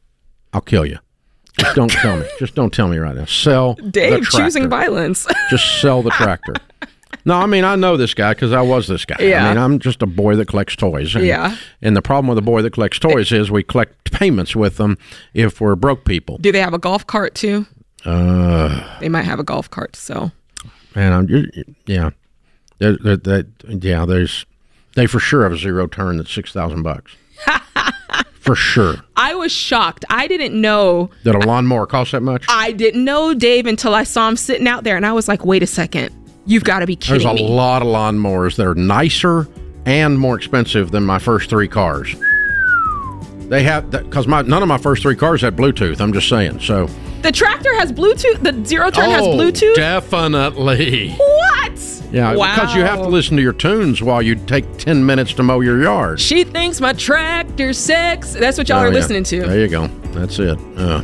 I'll 0.54 0.62
kill 0.62 0.86
you. 0.86 0.98
Just 1.58 1.76
don't 1.76 1.92
tell 1.92 2.18
me. 2.18 2.26
Just 2.40 2.56
don't 2.56 2.74
tell 2.74 2.88
me 2.88 2.98
right 2.98 3.16
now. 3.16 3.26
Sell 3.26 3.74
Dave 3.76 4.26
choosing 4.30 4.70
violence. 4.70 5.28
Just 5.50 5.82
sell 5.82 6.02
the 6.02 6.12
tractor. 6.12 6.54
No, 7.26 7.36
I 7.36 7.46
mean 7.48 7.66
I 7.66 7.76
know 7.76 7.98
this 7.98 8.14
guy 8.14 8.34
because 8.34 8.54
I 8.54 8.62
was 8.62 8.88
this 8.88 9.04
guy. 9.04 9.18
Yeah. 9.20 9.46
I 9.46 9.50
mean 9.50 9.58
I'm 9.58 9.80
just 9.80 10.02
a 10.02 10.06
boy 10.06 10.36
that 10.38 10.48
collects 10.48 10.76
toys. 10.76 11.16
And, 11.16 11.26
Yeah. 11.26 11.58
And 11.82 11.96
the 11.98 12.02
problem 12.02 12.28
with 12.28 12.38
a 12.38 12.42
boy 12.42 12.62
that 12.62 12.72
collects 12.72 12.98
toys 12.98 13.32
is 13.32 13.52
we 13.52 13.62
collect 13.62 14.12
payments 14.12 14.56
with 14.56 14.78
them 14.78 14.98
if 15.34 15.60
we're 15.60 15.76
broke 15.76 16.06
people. 16.06 16.38
Do 16.38 16.52
they 16.52 16.62
have 16.62 16.74
a 16.74 16.80
golf 16.80 17.06
cart 17.06 17.36
too? 17.36 17.66
Uh, 18.06 19.00
They 19.00 19.10
might 19.10 19.24
have 19.26 19.40
a 19.40 19.44
golf 19.44 19.70
cart. 19.70 19.96
So 19.96 20.32
and 20.96 21.14
I'm 21.14 21.46
yeah, 21.86 22.12
there, 22.78 22.96
there, 22.98 23.18
that 23.18 23.48
yeah. 23.68 24.06
There's 24.06 24.46
they 25.00 25.08
for 25.08 25.20
sure 25.20 25.44
have 25.44 25.54
a 25.54 25.58
zero 25.58 25.88
turn 25.88 26.18
that's 26.18 26.32
six 26.32 26.52
thousand 26.52 26.84
bucks. 26.84 27.16
for 28.34 28.54
sure. 28.56 28.96
I 29.16 29.34
was 29.36 29.52
shocked. 29.52 30.04
I 30.10 30.28
didn't 30.28 30.60
know. 30.60 31.10
That 31.24 31.36
a 31.36 31.40
lawnmower 31.40 31.86
costs 31.88 32.12
that 32.12 32.22
much? 32.22 32.46
I 32.50 32.74
didn't 32.74 33.06
know 33.06 33.34
Dave 33.34 33.66
until 33.66 33.96
I 33.96 34.04
saw 34.04 34.28
him 34.28 34.36
sitting 34.36 34.68
out 34.68 34.84
there, 34.84 34.98
and 34.98 35.06
I 35.06 35.14
was 35.14 35.28
like, 35.30 35.46
"Wait 35.46 35.64
a 35.64 35.68
second, 35.68 36.14
you've 36.46 36.66
got 36.66 36.80
to 36.80 36.86
be 36.86 36.96
kidding 36.98 37.20
me." 37.20 37.24
There's 37.24 37.40
a 37.40 37.44
me!" 37.44 37.50
lot 37.50 37.82
of 37.82 37.88
lawnmowers 37.88 38.58
that 38.58 38.68
are 38.68 38.76
nicer 38.76 39.48
and 39.86 40.20
more 40.20 40.36
expensive 40.36 40.92
than 40.92 41.06
my 41.06 41.18
first 41.20 41.50
three 41.50 41.68
cars. 41.70 42.14
They 43.48 43.64
have 43.64 43.90
because 43.90 44.28
my 44.28 44.42
none 44.42 44.62
of 44.62 44.68
my 44.68 44.78
first 44.78 45.02
three 45.02 45.16
cars 45.16 45.42
had 45.42 45.56
Bluetooth. 45.56 46.02
I'm 46.02 46.12
just 46.14 46.28
saying. 46.30 46.60
So 46.60 46.88
The 47.22 47.32
tractor 47.32 47.74
has 47.76 47.92
Bluetooth. 47.94 48.44
The 48.44 48.66
zero 48.68 48.92
turn 48.92 49.10
has 49.10 49.22
Oh, 49.26 49.32
Bluetooth. 49.38 49.76
Definitely. 49.76 51.12
what? 51.14 51.99
Yeah, 52.12 52.36
Wow. 52.36 52.56
because 52.56 52.76
you 52.76 52.82
have 52.82 53.00
to 53.00 53.08
listen 53.08 53.38
to 53.38 53.44
your 53.44 53.54
tunes 53.54 54.02
while 54.02 54.22
you 54.22 54.36
take 54.36 54.78
ten 54.78 55.06
minutes 55.06 55.34
to 55.34 55.44
mow 55.44 55.60
your 55.60 55.82
yard. 55.82 56.20
She 56.20 56.44
thinks 56.44 56.82
my 56.82 56.94
tractor's 56.94 57.78
sex. 57.78 58.34
That's 58.34 58.58
what 58.58 58.68
y'all 58.68 58.80
Oh, 58.80 58.82
are 58.84 58.88
yeah. 58.88 58.94
listening 58.94 59.24
to. 59.26 59.42
There 59.42 59.60
you 59.60 59.68
go. 59.68 59.88
That's 60.14 60.40
it. 60.40 60.58
Uh, 60.76 61.02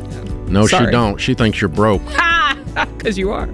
no, 0.47 0.65
she 0.65 0.85
don't. 0.87 1.17
She 1.19 1.33
thinks 1.35 1.61
you're 1.61 1.69
broke. 1.69 2.01
Ha! 2.15 2.57
Because 2.97 3.17
you 3.17 3.31
are. 3.31 3.47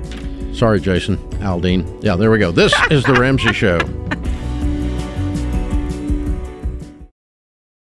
Sorry, 0.54 0.80
Jason 0.80 1.18
Aldean. 1.42 2.02
Yeah, 2.04 2.16
there 2.16 2.32
we 2.32 2.40
go. 2.40 2.52
This 2.52 2.74
is 2.90 3.04
the 3.04 3.14
Ramsey 3.14 3.54
Show. 3.54 3.80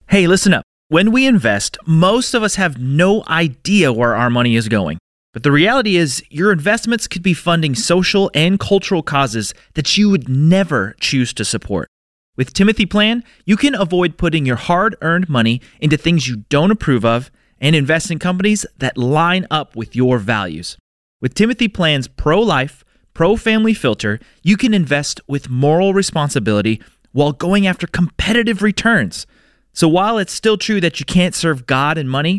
Hey, 0.09 0.27
listen 0.27 0.53
up. 0.53 0.65
When 0.89 1.13
we 1.13 1.27
invest, 1.27 1.79
most 1.87 2.35
of 2.35 2.43
us 2.43 2.57
have 2.57 2.79
no 2.79 3.25
idea 3.27 3.93
where 3.93 4.15
our 4.15 4.31
money 4.31 4.55
is 4.55 4.69
going. 4.69 4.99
But 5.35 5.43
the 5.43 5.53
reality 5.53 5.97
is, 5.97 6.23
your 6.31 6.53
investments 6.53 7.09
could 7.09 7.23
be 7.23 7.35
funding 7.35 7.75
social 7.75 8.31
and 8.35 8.59
cultural 8.59 9.03
causes 9.03 9.53
that 9.75 9.99
you 9.99 10.09
would 10.09 10.29
never 10.29 10.95
choose 11.01 11.35
to 11.35 11.45
support. 11.45 11.89
With 12.37 12.55
Timothy 12.55 12.87
Plan, 12.87 13.25
you 13.45 13.57
can 13.57 13.75
avoid 13.75 14.17
putting 14.17 14.47
your 14.47 14.57
hard 14.57 14.97
earned 15.03 15.29
money 15.29 15.61
into 15.81 15.97
things 15.97 16.29
you 16.29 16.45
don't 16.49 16.71
approve 16.71 17.05
of 17.05 17.33
and 17.61 17.75
invest 17.75 18.13
in 18.13 18.21
companies 18.21 18.65
that 18.79 18.97
line 18.97 19.45
up 19.51 19.75
with 19.75 19.97
your 19.97 20.19
values. 20.19 20.79
With 21.21 21.35
Timothy 21.35 21.67
Plan's 21.67 22.07
pro 22.07 22.41
life, 22.41 22.85
pro 23.13 23.37
family 23.37 23.75
filter, 23.75 24.21
you 24.45 24.57
can 24.57 24.73
invest 24.73 25.21
with 25.27 25.51
moral 25.51 25.95
responsibility 25.95 26.81
while 27.11 27.33
going 27.33 27.67
after 27.67 27.89
competitive 27.89 28.63
returns. 28.63 29.27
So 29.73 29.89
while 29.89 30.19
it's 30.19 30.33
still 30.33 30.57
true 30.57 30.81
that 30.81 31.01
you 31.01 31.07
can't 31.07 31.35
serve 31.35 31.67
God 31.67 31.99
and 31.99 32.09
money, 32.09 32.39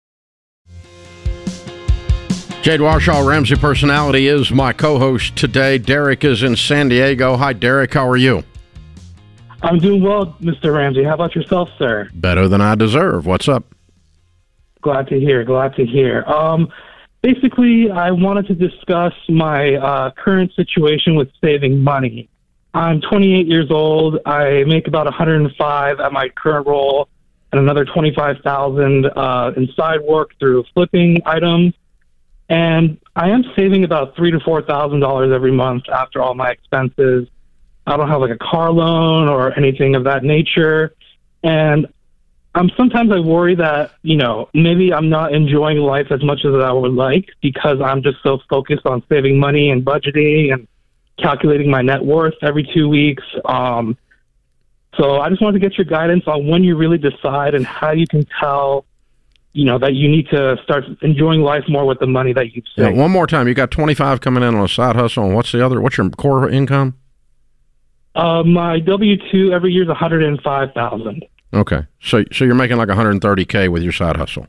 Jade 2.61 2.79
Warshaw, 2.79 3.25
Ramsey 3.25 3.55
Personality, 3.55 4.27
is 4.27 4.51
my 4.51 4.71
co 4.71 4.99
host 4.99 5.35
today. 5.35 5.79
Derek 5.79 6.23
is 6.23 6.43
in 6.43 6.55
San 6.55 6.89
Diego. 6.89 7.35
Hi, 7.35 7.53
Derek. 7.53 7.91
How 7.95 8.07
are 8.07 8.17
you? 8.17 8.43
I'm 9.63 9.79
doing 9.79 10.03
well, 10.03 10.35
Mr. 10.39 10.71
Ramsey. 10.71 11.03
How 11.03 11.15
about 11.15 11.33
yourself, 11.33 11.69
sir? 11.79 12.11
Better 12.13 12.47
than 12.47 12.61
I 12.61 12.75
deserve. 12.75 13.25
What's 13.25 13.47
up? 13.47 13.63
Glad 14.81 15.07
to 15.07 15.19
hear. 15.19 15.43
Glad 15.43 15.75
to 15.77 15.87
hear. 15.87 16.23
Um, 16.25 16.71
basically, 17.23 17.89
I 17.89 18.11
wanted 18.11 18.45
to 18.45 18.53
discuss 18.53 19.13
my 19.27 19.73
uh, 19.73 20.11
current 20.11 20.53
situation 20.53 21.15
with 21.15 21.29
saving 21.43 21.83
money. 21.83 22.29
I'm 22.75 23.01
28 23.01 23.47
years 23.47 23.71
old. 23.71 24.19
I 24.27 24.65
make 24.65 24.87
about 24.87 25.05
105 25.05 25.99
at 25.99 26.13
my 26.13 26.29
current 26.29 26.67
role, 26.67 27.09
and 27.51 27.59
another 27.59 27.85
25,000 27.85 29.05
uh, 29.07 29.51
in 29.57 29.67
side 29.75 30.01
work 30.01 30.37
through 30.37 30.63
flipping 30.75 31.23
items 31.25 31.73
and 32.51 32.99
I 33.15 33.29
am 33.29 33.45
saving 33.55 33.85
about 33.85 34.17
three 34.17 34.29
to 34.29 34.39
four 34.41 34.61
thousand 34.61 34.99
dollars 34.99 35.31
every 35.33 35.53
month 35.53 35.87
after 35.87 36.21
all 36.21 36.35
my 36.35 36.51
expenses. 36.51 37.29
I 37.87 37.95
don't 37.95 38.09
have 38.09 38.19
like 38.19 38.31
a 38.31 38.37
car 38.37 38.71
loan 38.71 39.29
or 39.29 39.57
anything 39.57 39.95
of 39.95 40.03
that 40.03 40.25
nature, 40.25 40.93
and 41.43 41.87
I'm 42.53 42.69
sometimes 42.75 43.09
I 43.13 43.21
worry 43.21 43.55
that 43.55 43.93
you 44.01 44.17
know 44.17 44.49
maybe 44.53 44.93
I'm 44.93 45.07
not 45.07 45.33
enjoying 45.33 45.77
life 45.77 46.07
as 46.11 46.21
much 46.25 46.43
as 46.43 46.53
I 46.53 46.73
would 46.73 46.91
like 46.91 47.29
because 47.41 47.79
I'm 47.79 48.03
just 48.03 48.17
so 48.21 48.39
focused 48.49 48.85
on 48.85 49.01
saving 49.07 49.39
money 49.39 49.69
and 49.69 49.81
budgeting 49.85 50.51
and 50.51 50.67
calculating 51.19 51.71
my 51.71 51.81
net 51.81 52.03
worth 52.03 52.35
every 52.41 52.69
two 52.73 52.89
weeks. 52.89 53.23
Um, 53.45 53.97
so 54.99 55.21
I 55.21 55.29
just 55.29 55.41
wanted 55.41 55.61
to 55.61 55.69
get 55.69 55.77
your 55.77 55.85
guidance 55.85 56.25
on 56.27 56.47
when 56.47 56.65
you 56.65 56.75
really 56.75 56.97
decide 56.97 57.55
and 57.55 57.65
how 57.65 57.91
you 57.91 58.07
can 58.07 58.27
tell 58.41 58.83
you 59.53 59.65
know 59.65 59.77
that 59.79 59.93
you 59.93 60.07
need 60.07 60.27
to 60.29 60.57
start 60.63 60.85
enjoying 61.01 61.41
life 61.41 61.63
more 61.67 61.85
with 61.85 61.99
the 61.99 62.07
money 62.07 62.33
that 62.33 62.53
you've 62.53 62.65
saved. 62.75 62.95
Yeah, 62.95 63.01
one 63.01 63.11
more 63.11 63.27
time. 63.27 63.47
You 63.47 63.53
got 63.53 63.71
twenty 63.71 63.93
five 63.93 64.21
coming 64.21 64.43
in 64.43 64.55
on 64.55 64.63
a 64.63 64.67
side 64.67 64.95
hustle, 64.95 65.25
and 65.25 65.35
what's 65.35 65.51
the 65.51 65.65
other? 65.65 65.81
What's 65.81 65.97
your 65.97 66.09
core 66.09 66.49
income? 66.49 66.97
Uh, 68.15 68.43
my 68.43 68.79
W 68.79 69.17
two 69.31 69.53
every 69.53 69.71
year 69.71 69.83
is 69.83 69.87
one 69.87 69.97
hundred 69.97 70.23
and 70.23 70.41
five 70.41 70.73
thousand. 70.73 71.25
Okay, 71.53 71.85
so 72.01 72.23
so 72.31 72.45
you're 72.45 72.55
making 72.55 72.77
like 72.77 72.87
one 72.87 72.97
hundred 72.97 73.11
and 73.11 73.21
thirty 73.21 73.45
k 73.45 73.67
with 73.67 73.83
your 73.83 73.93
side 73.93 74.17
hustle. 74.17 74.47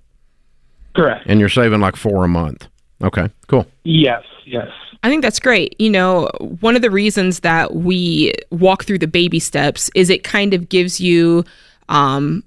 Correct. 0.94 1.24
And 1.26 1.40
you're 1.40 1.48
saving 1.48 1.80
like 1.80 1.96
four 1.96 2.24
a 2.24 2.28
month. 2.28 2.68
Okay, 3.02 3.28
cool. 3.48 3.66
Yes, 3.84 4.22
yes. 4.44 4.68
I 5.02 5.08
think 5.08 5.22
that's 5.22 5.40
great. 5.40 5.74
You 5.80 5.90
know, 5.90 6.30
one 6.60 6.76
of 6.76 6.82
the 6.82 6.90
reasons 6.90 7.40
that 7.40 7.74
we 7.74 8.32
walk 8.50 8.84
through 8.84 8.98
the 8.98 9.08
baby 9.08 9.40
steps 9.40 9.90
is 9.96 10.10
it 10.10 10.22
kind 10.22 10.54
of 10.54 10.68
gives 10.68 11.00
you 11.00 11.44
um, 11.88 12.44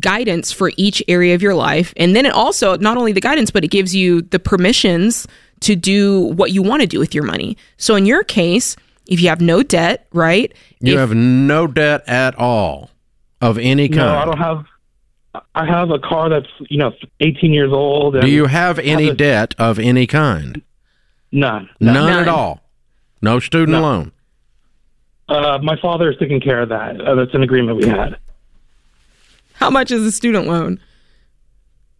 guidance 0.00 0.52
for 0.52 0.72
each 0.76 1.02
area 1.08 1.34
of 1.34 1.42
your 1.42 1.54
life. 1.54 1.92
And 1.96 2.14
then 2.16 2.26
it 2.26 2.32
also, 2.32 2.76
not 2.76 2.96
only 2.96 3.12
the 3.12 3.20
guidance, 3.20 3.50
but 3.50 3.64
it 3.64 3.68
gives 3.68 3.94
you 3.94 4.22
the 4.22 4.38
permissions 4.38 5.26
to 5.60 5.76
do 5.76 6.20
what 6.20 6.52
you 6.52 6.62
want 6.62 6.82
to 6.82 6.88
do 6.88 6.98
with 6.98 7.14
your 7.14 7.24
money. 7.24 7.56
So 7.76 7.94
in 7.94 8.06
your 8.06 8.24
case, 8.24 8.76
if 9.06 9.20
you 9.20 9.28
have 9.28 9.40
no 9.40 9.62
debt, 9.62 10.06
right? 10.12 10.52
You 10.80 10.94
if, 10.94 10.98
have 10.98 11.14
no 11.14 11.66
debt 11.66 12.08
at 12.08 12.34
all 12.38 12.90
of 13.40 13.58
any 13.58 13.88
kind. 13.88 13.98
No, 13.98 14.16
I 14.16 14.24
don't 14.24 14.38
have. 14.38 14.66
I 15.54 15.64
have 15.64 15.90
a 15.90 15.98
car 15.98 16.28
that's 16.28 16.48
you 16.68 16.78
know 16.78 16.92
18 17.20 17.52
years 17.52 17.72
old. 17.72 18.20
do 18.20 18.28
you 18.28 18.46
have 18.46 18.78
any 18.78 19.06
have 19.06 19.14
a, 19.14 19.16
debt 19.16 19.54
of 19.58 19.78
any 19.78 20.06
kind? 20.06 20.62
None. 21.30 21.70
None, 21.80 21.94
none 21.94 22.12
at 22.12 22.28
all. 22.28 22.60
No 23.22 23.40
student 23.40 23.72
no. 23.72 23.82
loan. 23.82 24.12
Uh, 25.28 25.58
my 25.62 25.76
father 25.80 26.10
is 26.10 26.18
taking 26.18 26.40
care 26.40 26.60
of 26.60 26.68
that. 26.68 27.00
Uh, 27.00 27.14
that's 27.14 27.32
an 27.34 27.42
agreement 27.42 27.78
we 27.78 27.86
had. 27.86 28.18
How 29.54 29.70
much 29.70 29.90
is 29.90 30.02
the 30.02 30.12
student 30.12 30.46
loan? 30.46 30.80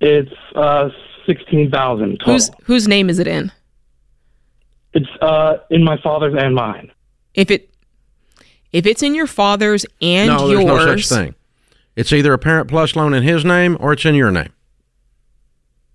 It's 0.01 0.33
uh, 0.55 0.89
sixteen 1.27 1.71
thousand. 1.71 2.21
Whose 2.25 2.51
whose 2.65 2.89
name 2.89 3.09
is 3.09 3.19
it 3.19 3.29
in? 3.29 3.53
It's 4.95 5.09
uh, 5.21 5.59
in 5.71 5.85
my 5.85 5.97
father's 6.03 6.35
and 6.37 6.55
mine. 6.55 6.91
If 7.35 7.51
it 7.51 7.71
if 8.73 8.87
it's 8.87 9.03
in 9.03 9.15
your 9.15 9.27
father's 9.27 9.87
and 10.01 10.29
no, 10.29 10.51
yours, 10.51 10.65
there's 10.65 10.67
no 10.67 10.97
such 10.97 11.09
thing. 11.09 11.35
It's 11.95 12.13
either 12.13 12.33
a 12.33 12.39
Parent 12.39 12.69
Plus 12.69 12.97
loan 12.97 13.15
in 13.15 13.23
his 13.23 13.45
name 13.45 13.77
or 13.79 13.93
it's 13.93 14.05
in 14.05 14.15
your 14.15 14.31
name. 14.31 14.53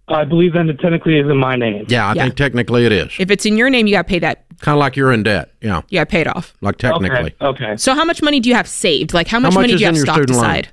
I 0.09 0.23
believe 0.23 0.53
then 0.53 0.69
it 0.69 0.79
technically 0.79 1.19
is 1.19 1.29
in 1.29 1.37
my 1.37 1.55
name. 1.55 1.85
Yeah, 1.89 2.07
I 2.07 2.13
yeah. 2.13 2.23
think 2.23 2.35
technically 2.35 2.85
it 2.85 2.93
is. 2.93 3.11
If 3.19 3.29
it's 3.29 3.45
in 3.45 3.57
your 3.57 3.69
name, 3.69 3.87
you 3.87 3.95
got 3.95 4.03
to 4.03 4.07
pay 4.07 4.19
that. 4.19 4.45
Kind 4.59 4.75
of 4.75 4.79
like 4.79 4.95
you're 4.95 5.11
in 5.11 5.23
debt. 5.23 5.51
Yeah. 5.61 5.81
You 5.89 5.99
got 5.99 6.05
to 6.05 6.11
pay 6.11 6.21
it 6.21 6.27
off. 6.27 6.53
Like 6.61 6.77
technically. 6.77 7.35
Okay. 7.41 7.65
okay. 7.65 7.77
So 7.77 7.93
how 7.93 8.05
much 8.05 8.21
money 8.21 8.39
do 8.39 8.47
you 8.47 8.55
have 8.55 8.67
saved? 8.67 9.13
Like 9.13 9.27
how 9.27 9.39
much, 9.39 9.53
how 9.53 9.59
much 9.59 9.63
money 9.63 9.73
do 9.75 9.79
you 9.79 9.85
have 9.85 9.97
stocked 9.97 10.29
aside? 10.29 10.69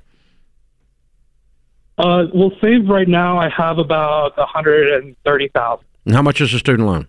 Uh, 1.97 2.25
well, 2.33 2.51
save 2.61 2.89
right 2.89 3.07
now. 3.07 3.37
I 3.37 3.49
have 3.49 3.77
about 3.77 4.33
hundred 4.37 5.01
and 5.01 5.15
thirty 5.23 5.47
thousand. 5.49 5.85
And 6.05 6.13
how 6.13 6.21
much 6.21 6.41
is 6.41 6.51
the 6.51 6.59
student 6.59 6.87
loan? 6.87 7.07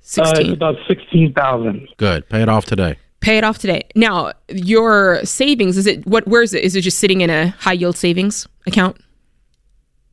Sixteen. 0.00 0.36
Uh, 0.36 0.40
it's 0.40 0.56
about 0.56 0.76
sixteen 0.88 1.32
thousand. 1.32 1.88
Good. 1.96 2.28
Pay 2.28 2.42
it 2.42 2.48
off 2.48 2.64
today. 2.64 2.96
Pay 3.20 3.38
it 3.38 3.44
off 3.44 3.58
today. 3.58 3.82
Now, 3.94 4.32
your 4.48 5.24
savings 5.24 5.76
is 5.76 5.86
it 5.86 6.06
what? 6.06 6.26
Where 6.26 6.42
is 6.42 6.52
it? 6.54 6.64
Is 6.64 6.74
it 6.74 6.80
just 6.80 6.98
sitting 6.98 7.20
in 7.20 7.30
a 7.30 7.48
high 7.48 7.74
yield 7.74 7.96
savings 7.96 8.48
account? 8.66 8.96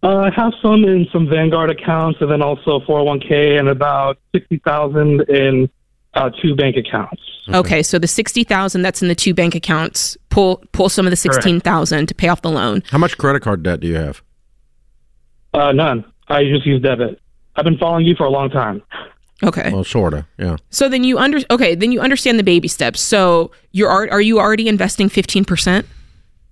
Uh, 0.04 0.18
I 0.18 0.30
have 0.36 0.54
some 0.62 0.84
in 0.84 1.08
some 1.12 1.28
Vanguard 1.28 1.72
accounts, 1.72 2.22
and 2.22 2.30
then 2.30 2.44
also 2.44 2.80
401k, 2.82 3.58
and 3.58 3.70
about 3.70 4.20
sixty 4.36 4.60
thousand 4.60 5.22
in 5.30 5.68
uh, 6.14 6.30
two 6.42 6.56
bank 6.56 6.76
accounts. 6.76 7.22
Okay. 7.50 7.58
okay. 7.58 7.84
so 7.84 8.00
the 8.00 8.08
sixty 8.08 8.44
thousand 8.44 8.82
that's 8.82 9.02
in 9.02 9.08
the 9.08 9.16
two 9.16 9.34
bank 9.34 9.56
accounts. 9.56 10.18
Pull 10.30 10.64
pull 10.72 10.90
some 10.90 11.06
of 11.06 11.12
the 11.12 11.18
sixteen 11.18 11.60
thousand 11.60 12.08
to 12.08 12.16
pay 12.16 12.28
off 12.28 12.42
the 12.42 12.52
loan. 12.52 12.84
How 12.90 12.98
much 12.98 13.18
credit 13.18 13.42
card 13.42 13.64
debt 13.64 13.80
do 13.80 13.88
you 13.88 13.96
have? 13.96 14.22
Uh, 15.54 15.72
none. 15.72 16.06
I 16.28 16.44
just 16.44 16.66
use 16.66 16.82
debit. 16.82 17.22
I've 17.56 17.64
been 17.64 17.78
following 17.78 18.06
you 18.06 18.16
for 18.16 18.26
a 18.26 18.30
long 18.30 18.50
time. 18.50 18.84
Okay. 19.44 19.72
Well, 19.72 19.84
sorta, 19.84 20.26
yeah. 20.40 20.58
So 20.70 20.90
then 20.90 21.04
you 21.04 21.20
under 21.20 21.40
okay, 21.52 21.76
then 21.76 21.92
you 21.92 22.00
understand 22.00 22.40
the 22.40 22.44
baby 22.44 22.68
steps. 22.68 23.02
So 23.02 23.52
you're 23.72 23.90
are 23.90 24.10
are 24.12 24.22
you 24.22 24.40
already 24.40 24.68
investing 24.68 25.10
fifteen 25.10 25.46
percent 25.46 25.86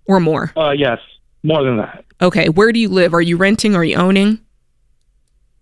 or 0.06 0.20
more? 0.20 0.54
Uh, 0.56 0.72
yes, 0.72 1.00
more 1.44 1.64
than 1.64 1.78
that. 1.78 2.06
Okay. 2.22 2.50
Where 2.50 2.72
do 2.72 2.80
you 2.80 2.90
live? 2.90 3.14
Are 3.14 3.22
you 3.22 3.38
renting? 3.38 3.76
Are 3.76 3.84
you 3.84 3.96
owning? 3.96 4.40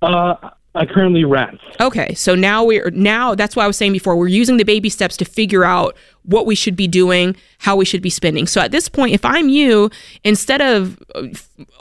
Uh, 0.01 0.35
I 0.75 0.87
currently 0.87 1.23
rent. 1.23 1.59
Okay, 1.79 2.15
so 2.15 2.33
now 2.33 2.63
we're 2.63 2.89
now 2.89 3.35
that's 3.35 3.55
why 3.55 3.63
I 3.63 3.67
was 3.67 3.77
saying 3.77 3.91
before 3.91 4.15
we're 4.15 4.27
using 4.27 4.57
the 4.57 4.63
baby 4.63 4.89
steps 4.89 5.15
to 5.17 5.25
figure 5.25 5.63
out 5.63 5.95
what 6.23 6.47
we 6.47 6.55
should 6.55 6.75
be 6.75 6.87
doing, 6.87 7.35
how 7.59 7.75
we 7.75 7.85
should 7.85 8.01
be 8.01 8.09
spending. 8.09 8.47
So 8.47 8.59
at 8.59 8.71
this 8.71 8.89
point, 8.89 9.13
if 9.13 9.23
I'm 9.23 9.49
you, 9.49 9.91
instead 10.23 10.61
of 10.61 10.99
uh, 11.13 11.23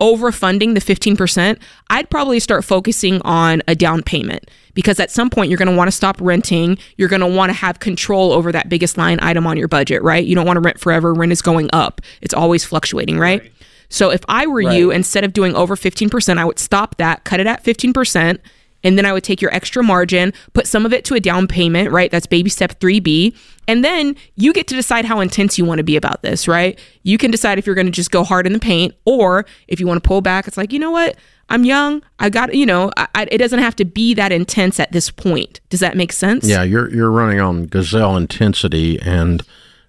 overfunding 0.00 0.74
the 0.74 0.81
15%, 0.81 1.59
I'd 1.88 2.11
probably 2.11 2.40
start 2.40 2.64
focusing 2.64 3.22
on 3.22 3.62
a 3.66 3.74
down 3.74 4.02
payment 4.02 4.50
because 4.74 5.00
at 5.00 5.11
some 5.11 5.31
point 5.31 5.48
you're 5.48 5.59
going 5.59 5.70
to 5.70 5.76
want 5.76 5.88
to 5.88 5.92
stop 5.92 6.20
renting, 6.20 6.76
you're 6.96 7.09
going 7.09 7.20
to 7.20 7.26
want 7.26 7.50
to 7.50 7.55
have 7.55 7.78
control 7.78 8.33
over 8.33 8.52
that 8.52 8.68
biggest 8.68 8.98
line 8.98 9.18
item 9.22 9.46
on 9.46 9.57
your 9.57 9.68
budget, 9.68 10.02
right? 10.02 10.24
You 10.24 10.35
don't 10.35 10.46
want 10.46 10.57
to 10.57 10.62
rent 10.62 10.81
forever, 10.81 11.14
rent 11.14 11.33
is 11.33 11.40
going 11.40 11.70
up. 11.72 12.00
It's 12.20 12.35
always 12.35 12.64
fluctuating, 12.64 13.18
right? 13.18 13.40
right. 13.40 13.52
So 13.88 14.11
if 14.11 14.22
I 14.28 14.46
were 14.46 14.62
right. 14.62 14.76
you, 14.76 14.90
instead 14.90 15.22
of 15.22 15.33
doing 15.33 15.55
over 15.55 15.76
15%, 15.76 16.38
I 16.38 16.44
would 16.44 16.59
stop 16.59 16.96
that, 16.96 17.24
cut 17.24 17.40
it 17.40 17.46
at 17.46 17.62
15% 17.62 18.38
and 18.85 18.99
then 18.99 19.07
I 19.07 19.12
would 19.12 19.25
take 19.25 19.40
your 19.40 19.53
extra 19.55 19.83
margin, 19.83 20.33
put 20.53 20.66
some 20.66 20.87
of 20.87 20.92
it 20.92 21.05
to 21.07 21.14
a 21.14 21.21
down 21.21 21.47
payment, 21.47 21.90
right? 21.90 22.11
That's 22.11 22.27
baby 22.27 22.51
step 22.51 22.79
3B. 22.81 23.37
And 23.68 23.85
then 23.85 24.16
you 24.37 24.53
get 24.53 24.66
to 24.68 24.75
decide 24.75 25.05
how 25.05 25.21
intense 25.21 25.57
you 25.57 25.64
want 25.64 25.79
to 25.79 25.85
be 25.85 25.97
about 25.97 26.23
this, 26.23 26.49
right? 26.49 26.79
You 27.03 27.18
can 27.18 27.31
decide 27.31 27.59
if 27.59 27.66
you're 27.66 27.75
going 27.75 27.87
to 27.87 27.92
just 27.92 28.11
go 28.11 28.25
hard 28.25 28.47
in 28.47 28.53
the 28.53 28.59
paint 28.59 28.95
or 29.05 29.47
if 29.68 29.79
you 29.79 29.87
want 29.87 30.03
to 30.03 30.07
pull 30.07 30.21
back, 30.21 30.49
it's 30.49 30.57
like, 30.57 30.73
you 30.73 30.79
know 30.79 30.90
what? 30.90 31.16
I'm 31.49 31.64
young. 31.64 32.03
I 32.18 32.31
got, 32.31 32.55
you 32.55 32.66
know, 32.66 32.90
I, 32.97 33.29
it 33.31 33.38
doesn't 33.38 33.59
have 33.59 33.77
to 33.77 33.85
be 33.85 34.14
that 34.14 34.33
intense 34.33 34.81
at 34.81 34.92
this 34.92 35.11
point. 35.11 35.61
Does 35.68 35.81
that 35.81 35.97
make 35.97 36.12
sense? 36.12 36.47
Yeah, 36.47 36.62
you're 36.62 36.88
you're 36.90 37.11
running 37.11 37.40
on 37.40 37.66
gazelle 37.66 38.16
intensity 38.16 38.99
and 39.01 39.42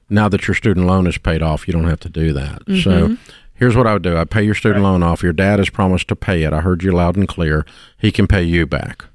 now 0.10 0.30
that 0.30 0.48
your 0.48 0.56
student 0.56 0.86
loan 0.86 1.08
is 1.08 1.18
paid 1.18 1.42
off, 1.42 1.68
you 1.68 1.74
don't 1.74 1.86
have 1.86 2.02
to 2.02 2.10
do 2.10 2.34
that. 2.34 2.66
Mm-hmm. 2.66 2.82
So 2.82 3.18
Here's 3.64 3.78
what 3.78 3.88
I 3.88 3.94
would 3.94 4.02
do 4.02 4.18
I'd 4.18 4.30
pay 4.30 4.44
your 4.44 4.56
student 4.56 4.84
loan 4.84 5.04
off. 5.04 5.24
Your 5.24 5.32
dad 5.32 5.58
has 5.58 5.70
promised 5.70 6.10
to 6.10 6.18
pay 6.18 6.44
it. 6.44 6.52
I 6.52 6.60
heard 6.60 6.84
you 6.84 6.92
loud 6.92 7.16
and 7.16 7.26
clear. 7.26 7.66
He 7.98 8.12
can 8.12 8.28
pay 8.28 8.44
you 8.44 8.68
back. 8.68 9.06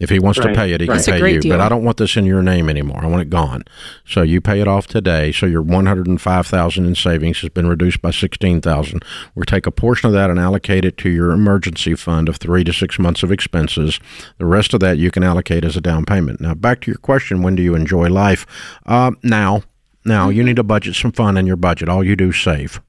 If 0.00 0.10
he 0.10 0.18
wants 0.18 0.40
right. 0.40 0.48
to 0.48 0.54
pay 0.56 0.72
it, 0.72 0.80
he 0.80 0.88
right. 0.88 1.04
can 1.04 1.20
pay 1.20 1.34
you. 1.34 1.40
Deal. 1.40 1.52
But 1.52 1.60
I 1.60 1.68
don't 1.68 1.84
want 1.84 1.98
this 1.98 2.16
in 2.16 2.26
your 2.26 2.42
name 2.42 2.68
anymore. 2.68 2.98
I 3.00 3.06
want 3.06 3.22
it 3.22 3.30
gone. 3.30 3.62
So 4.04 4.22
you 4.22 4.40
pay 4.40 4.60
it 4.60 4.66
off 4.66 4.88
today. 4.88 5.30
So 5.30 5.46
your 5.46 5.62
one 5.62 5.86
hundred 5.86 6.08
and 6.08 6.20
five 6.20 6.48
thousand 6.48 6.84
in 6.86 6.96
savings 6.96 7.42
has 7.42 7.50
been 7.50 7.68
reduced 7.68 8.02
by 8.02 8.10
sixteen 8.10 8.60
thousand. 8.60 9.04
We'll 9.36 9.44
take 9.44 9.68
a 9.68 9.70
portion 9.70 10.08
of 10.08 10.14
that 10.14 10.28
and 10.28 10.40
allocate 10.40 10.84
it 10.84 10.98
to 10.98 11.08
your 11.08 11.30
emergency 11.30 11.94
fund 11.94 12.28
of 12.28 12.38
three 12.38 12.64
to 12.64 12.72
six 12.72 12.98
months 12.98 13.22
of 13.22 13.30
expenses. 13.30 14.00
The 14.38 14.46
rest 14.46 14.74
of 14.74 14.80
that 14.80 14.98
you 14.98 15.12
can 15.12 15.22
allocate 15.22 15.64
as 15.64 15.76
a 15.76 15.80
down 15.80 16.06
payment. 16.06 16.40
Now 16.40 16.54
back 16.54 16.80
to 16.80 16.90
your 16.90 16.98
question: 16.98 17.40
When 17.40 17.54
do 17.54 17.62
you 17.62 17.76
enjoy 17.76 18.08
life? 18.08 18.46
Uh, 18.84 19.12
now, 19.22 19.62
now 20.04 20.28
you 20.28 20.42
need 20.42 20.56
to 20.56 20.64
budget 20.64 20.96
some 20.96 21.12
fun 21.12 21.36
in 21.36 21.46
your 21.46 21.54
budget. 21.54 21.88
All 21.88 22.02
you 22.02 22.16
do 22.16 22.30
is 22.30 22.42
save 22.42 22.80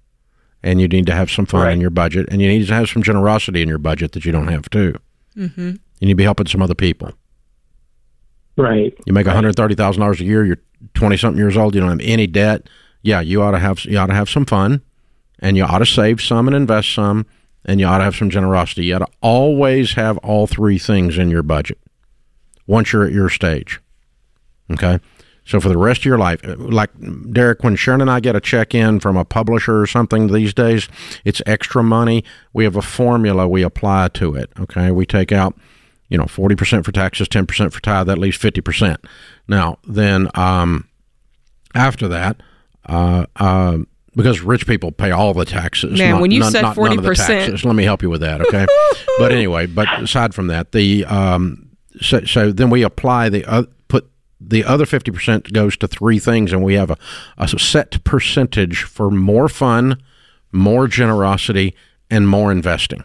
and 0.63 0.79
you 0.79 0.87
need 0.87 1.05
to 1.07 1.13
have 1.13 1.29
some 1.29 1.45
fun 1.45 1.63
right. 1.63 1.73
in 1.73 1.81
your 1.81 1.89
budget, 1.89 2.27
and 2.31 2.41
you 2.41 2.47
need 2.47 2.65
to 2.65 2.73
have 2.73 2.89
some 2.89 3.03
generosity 3.03 3.61
in 3.61 3.69
your 3.69 3.77
budget 3.77 4.13
that 4.13 4.25
you 4.25 4.31
don't 4.31 4.47
have 4.47 4.69
too. 4.69 4.97
Mm-hmm. 5.35 5.69
You 5.99 6.07
need 6.07 6.13
to 6.13 6.15
be 6.15 6.23
helping 6.23 6.47
some 6.47 6.61
other 6.61 6.75
people. 6.75 7.11
Right. 8.55 8.93
You 9.05 9.13
make 9.13 9.25
one 9.25 9.35
hundred 9.35 9.55
thirty 9.55 9.75
thousand 9.75 10.01
dollars 10.01 10.21
a 10.21 10.25
year. 10.25 10.45
You're 10.45 10.61
twenty 10.93 11.17
something 11.17 11.39
years 11.39 11.57
old. 11.57 11.75
You 11.75 11.81
don't 11.81 11.89
have 11.89 12.07
any 12.07 12.27
debt. 12.27 12.69
Yeah, 13.01 13.19
you 13.19 13.41
ought 13.41 13.51
to 13.51 13.59
have 13.59 13.83
you 13.85 13.97
ought 13.97 14.07
to 14.07 14.13
have 14.13 14.29
some 14.29 14.45
fun, 14.45 14.81
and 15.39 15.57
you 15.57 15.63
ought 15.63 15.79
to 15.79 15.85
save 15.85 16.21
some 16.21 16.47
and 16.47 16.55
invest 16.55 16.93
some, 16.93 17.25
and 17.65 17.79
you 17.79 17.85
ought 17.85 17.97
to 17.97 18.03
have 18.03 18.15
some 18.15 18.29
generosity. 18.29 18.85
You 18.85 18.95
ought 18.95 18.99
to 18.99 19.07
always 19.21 19.93
have 19.93 20.17
all 20.19 20.47
three 20.47 20.77
things 20.77 21.17
in 21.17 21.29
your 21.29 21.43
budget 21.43 21.79
once 22.67 22.93
you're 22.93 23.05
at 23.05 23.11
your 23.11 23.29
stage. 23.29 23.81
Okay. 24.71 24.99
So 25.45 25.59
for 25.59 25.67
the 25.69 25.77
rest 25.77 26.01
of 26.01 26.05
your 26.05 26.17
life, 26.17 26.39
like 26.43 26.89
Derek, 27.31 27.63
when 27.63 27.75
Sharon 27.75 27.99
and 28.01 28.09
I 28.09 28.19
get 28.21 28.35
a 28.35 28.39
check 28.41 28.73
in 28.73 28.99
from 28.99 29.17
a 29.17 29.25
publisher 29.25 29.81
or 29.81 29.87
something 29.87 30.27
these 30.27 30.53
days, 30.53 30.87
it's 31.25 31.41
extra 31.45 31.83
money. 31.83 32.23
We 32.53 32.63
have 32.63 32.75
a 32.77 32.81
formula 32.81 33.47
we 33.47 33.61
apply 33.61 34.09
to 34.09 34.35
it. 34.35 34.51
Okay. 34.59 34.91
We 34.91 35.05
take 35.05 35.31
out, 35.33 35.57
you 36.07 36.17
know, 36.17 36.25
40% 36.25 36.85
for 36.85 36.91
taxes, 36.93 37.27
10% 37.27 37.73
for 37.73 37.81
tithe, 37.81 38.07
that 38.07 38.17
leaves 38.17 38.37
50%. 38.37 38.97
Now, 39.47 39.79
then, 39.85 40.29
um, 40.35 40.87
after 41.75 42.07
that, 42.07 42.41
uh, 42.87 43.25
uh, 43.35 43.79
because 44.15 44.41
rich 44.41 44.67
people 44.67 44.91
pay 44.91 45.11
all 45.11 45.33
the 45.33 45.43
taxes. 45.45 45.97
Man, 45.99 46.11
not- 46.11 46.21
when 46.21 46.31
you 46.31 46.39
none- 46.39 46.51
said 46.51 46.61
not 46.61 46.77
none 46.77 46.97
of 46.99 47.03
the 47.03 47.09
40%. 47.09 47.65
let 47.65 47.75
me 47.75 47.83
help 47.83 48.01
you 48.01 48.09
with 48.09 48.21
that, 48.21 48.41
okay? 48.41 48.65
but 49.17 49.31
anyway, 49.31 49.65
but 49.65 49.87
aside 50.01 50.33
from 50.35 50.47
that, 50.47 50.71
the 50.71 51.03
um, 51.05 51.69
so, 51.99 52.23
so 52.25 52.51
then 52.51 52.69
we 52.69 52.83
apply 52.83 53.29
the 53.29 53.43
uh, 53.45 53.63
the 54.45 54.63
other 54.63 54.85
fifty 54.85 55.11
percent 55.11 55.53
goes 55.53 55.77
to 55.77 55.87
three 55.87 56.19
things, 56.19 56.51
and 56.51 56.63
we 56.63 56.73
have 56.75 56.91
a, 56.91 56.97
a 57.37 57.47
set 57.47 58.03
percentage 58.03 58.83
for 58.83 59.09
more 59.09 59.49
fun, 59.49 60.01
more 60.51 60.87
generosity, 60.87 61.75
and 62.09 62.27
more 62.27 62.51
investing 62.51 63.03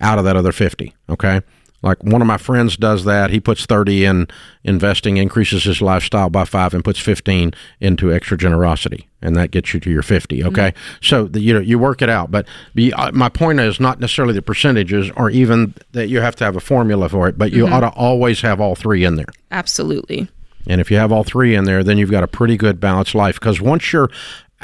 out 0.00 0.18
of 0.18 0.24
that 0.24 0.36
other 0.36 0.52
50 0.52 0.94
okay 1.08 1.40
like 1.84 2.02
one 2.02 2.22
of 2.22 2.26
my 2.26 2.38
friends 2.38 2.76
does 2.76 3.04
that. 3.04 3.30
He 3.30 3.38
puts 3.38 3.66
30 3.66 4.06
in 4.06 4.28
investing 4.64 5.18
increases 5.18 5.64
his 5.64 5.82
lifestyle 5.82 6.30
by 6.30 6.46
5 6.46 6.72
and 6.72 6.82
puts 6.82 6.98
15 6.98 7.52
into 7.80 8.12
extra 8.12 8.38
generosity 8.38 9.06
and 9.20 9.36
that 9.36 9.50
gets 9.50 9.74
you 9.74 9.80
to 9.80 9.90
your 9.90 10.02
50 10.02 10.44
okay? 10.44 10.72
So 11.02 11.24
the, 11.24 11.40
you 11.40 11.52
know 11.52 11.60
you 11.60 11.78
work 11.78 12.00
it 12.00 12.08
out. 12.08 12.30
But 12.30 12.46
the, 12.74 12.94
uh, 12.94 13.12
my 13.12 13.28
point 13.28 13.60
is 13.60 13.78
not 13.78 14.00
necessarily 14.00 14.32
the 14.32 14.42
percentages 14.42 15.10
or 15.14 15.28
even 15.28 15.74
that 15.92 16.08
you 16.08 16.20
have 16.20 16.34
to 16.36 16.44
have 16.44 16.56
a 16.56 16.60
formula 16.60 17.08
for 17.08 17.28
it 17.28 17.36
but 17.36 17.52
you 17.52 17.66
ought 17.66 17.80
to 17.80 17.90
always 17.90 18.40
have 18.40 18.60
all 18.60 18.74
three 18.74 19.04
in 19.04 19.16
there. 19.16 19.32
Absolutely. 19.50 20.28
and 20.66 20.80
if 20.80 20.90
you 20.90 20.96
have 20.96 21.12
all 21.12 21.24
three 21.24 21.54
in 21.54 21.64
there, 21.64 21.84
then 21.84 21.98
you've 21.98 22.10
got 22.10 22.24
a 22.24 22.28
pretty 22.28 22.56
good 22.56 22.80
balanced 22.80 23.14
life. 23.14 23.38
Because 23.38 23.60
once 23.60 23.92
you're 23.92 24.10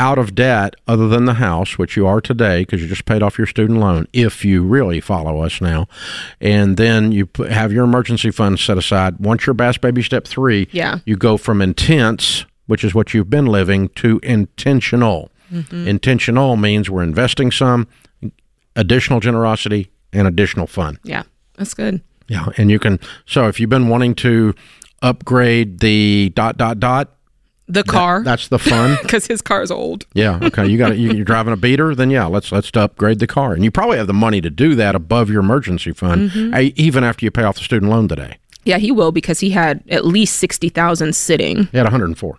out 0.00 0.18
of 0.18 0.34
debt, 0.34 0.74
other 0.88 1.06
than 1.08 1.26
the 1.26 1.34
house, 1.34 1.76
which 1.78 1.94
you 1.96 2.06
are 2.06 2.20
today, 2.22 2.62
because 2.62 2.80
you 2.80 2.88
just 2.88 3.04
paid 3.04 3.22
off 3.22 3.36
your 3.36 3.46
student 3.46 3.78
loan, 3.78 4.06
if 4.14 4.44
you 4.44 4.62
really 4.64 4.98
follow 5.00 5.42
us 5.42 5.60
now, 5.60 5.86
and 6.40 6.76
then 6.78 7.12
you 7.12 7.28
have 7.50 7.70
your 7.70 7.84
emergency 7.84 8.30
fund 8.30 8.58
set 8.58 8.78
aside. 8.78 9.18
Once 9.18 9.44
you're 9.46 9.54
past 9.54 9.80
baby 9.82 10.02
step 10.02 10.26
three, 10.26 10.68
Yeah. 10.72 11.00
you 11.04 11.16
go 11.16 11.36
from 11.36 11.60
intense, 11.60 12.46
which 12.66 12.82
is 12.82 12.94
what 12.94 13.12
you've 13.12 13.28
been 13.28 13.44
living, 13.46 13.90
to 13.96 14.18
intentional. 14.22 15.30
Mm-hmm. 15.52 15.86
Intentional 15.86 16.56
means 16.56 16.88
we're 16.88 17.02
investing 17.02 17.50
some 17.50 17.86
additional 18.76 19.20
generosity 19.20 19.90
and 20.12 20.26
additional 20.26 20.66
fun. 20.66 20.98
Yeah. 21.04 21.24
That's 21.56 21.74
good. 21.74 22.00
Yeah, 22.26 22.46
and 22.56 22.70
you 22.70 22.78
can. 22.78 23.00
So 23.26 23.48
if 23.48 23.60
you've 23.60 23.68
been 23.68 23.88
wanting 23.88 24.14
to 24.16 24.54
upgrade 25.02 25.80
the 25.80 26.30
dot 26.34 26.56
dot 26.56 26.80
dot, 26.80 27.16
The 27.72 27.84
car, 27.84 28.22
that's 28.22 28.48
the 28.48 28.58
fun. 28.58 28.98
because 29.02 29.26
his 29.26 29.40
car 29.42 29.62
is 29.62 29.70
old. 29.70 30.06
yeah. 30.14 30.38
Okay. 30.42 30.66
You 30.66 30.76
got 30.78 30.92
it. 30.92 30.98
You, 30.98 31.12
you're 31.12 31.24
driving 31.24 31.52
a 31.52 31.56
beater. 31.56 31.94
Then 31.94 32.10
yeah, 32.10 32.26
let's 32.26 32.50
let's 32.52 32.70
upgrade 32.74 33.18
the 33.18 33.26
car, 33.26 33.52
and 33.54 33.62
you 33.64 33.70
probably 33.70 33.98
have 33.98 34.06
the 34.06 34.12
money 34.12 34.40
to 34.40 34.50
do 34.50 34.74
that 34.74 34.94
above 34.94 35.30
your 35.30 35.40
emergency 35.40 35.92
fund, 35.92 36.32
eh, 36.54 36.70
even 36.76 37.04
after 37.04 37.24
you 37.24 37.30
pay 37.30 37.42
off 37.44 37.56
the 37.56 37.64
student 37.64 37.90
loan 37.90 38.08
today. 38.08 38.38
Yeah, 38.64 38.78
he 38.78 38.90
will 38.92 39.12
because 39.12 39.40
he 39.40 39.50
had 39.50 39.82
at 39.88 40.04
least 40.04 40.36
sixty 40.36 40.68
thousand 40.68 41.14
sitting. 41.14 41.64
He 41.66 41.78
had 41.78 41.84
104. 41.84 42.38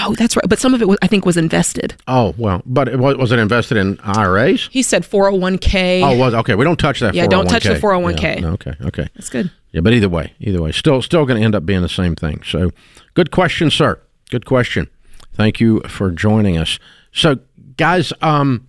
Oh, 0.00 0.14
that's 0.14 0.36
right. 0.36 0.44
But 0.48 0.58
some 0.60 0.74
of 0.74 0.82
it, 0.82 0.86
was, 0.86 0.98
I 1.02 1.08
think, 1.08 1.26
was 1.26 1.36
invested. 1.36 1.96
Oh 2.06 2.34
well, 2.38 2.62
but 2.64 2.88
it, 2.88 2.98
was, 2.98 3.16
was 3.16 3.32
it 3.32 3.38
invested 3.38 3.76
in 3.78 3.98
IRAs? 4.04 4.68
He 4.70 4.82
said 4.82 5.04
four 5.04 5.24
hundred 5.24 5.40
one 5.40 5.58
k. 5.58 6.02
Oh, 6.02 6.16
was 6.16 6.34
okay. 6.34 6.54
We 6.54 6.64
don't 6.64 6.78
touch 6.78 7.00
that. 7.00 7.14
Yeah, 7.14 7.26
don't 7.26 7.48
touch 7.48 7.64
the 7.64 7.70
401k. 7.70 8.40
401k. 8.40 8.44
Okay. 8.44 8.74
Okay. 8.82 9.08
That's 9.14 9.30
good. 9.30 9.50
Yeah, 9.72 9.80
but 9.80 9.92
either 9.92 10.08
way, 10.08 10.32
either 10.40 10.62
way, 10.62 10.72
still 10.72 11.02
still 11.02 11.26
going 11.26 11.40
to 11.40 11.44
end 11.44 11.54
up 11.54 11.66
being 11.66 11.82
the 11.82 11.88
same 11.88 12.14
thing. 12.14 12.42
So, 12.44 12.70
good 13.14 13.30
question, 13.30 13.70
sir. 13.70 14.00
Good 14.30 14.44
question. 14.44 14.88
Thank 15.34 15.60
you 15.60 15.80
for 15.82 16.10
joining 16.10 16.56
us. 16.56 16.78
So, 17.12 17.38
guys, 17.76 18.12
um, 18.20 18.68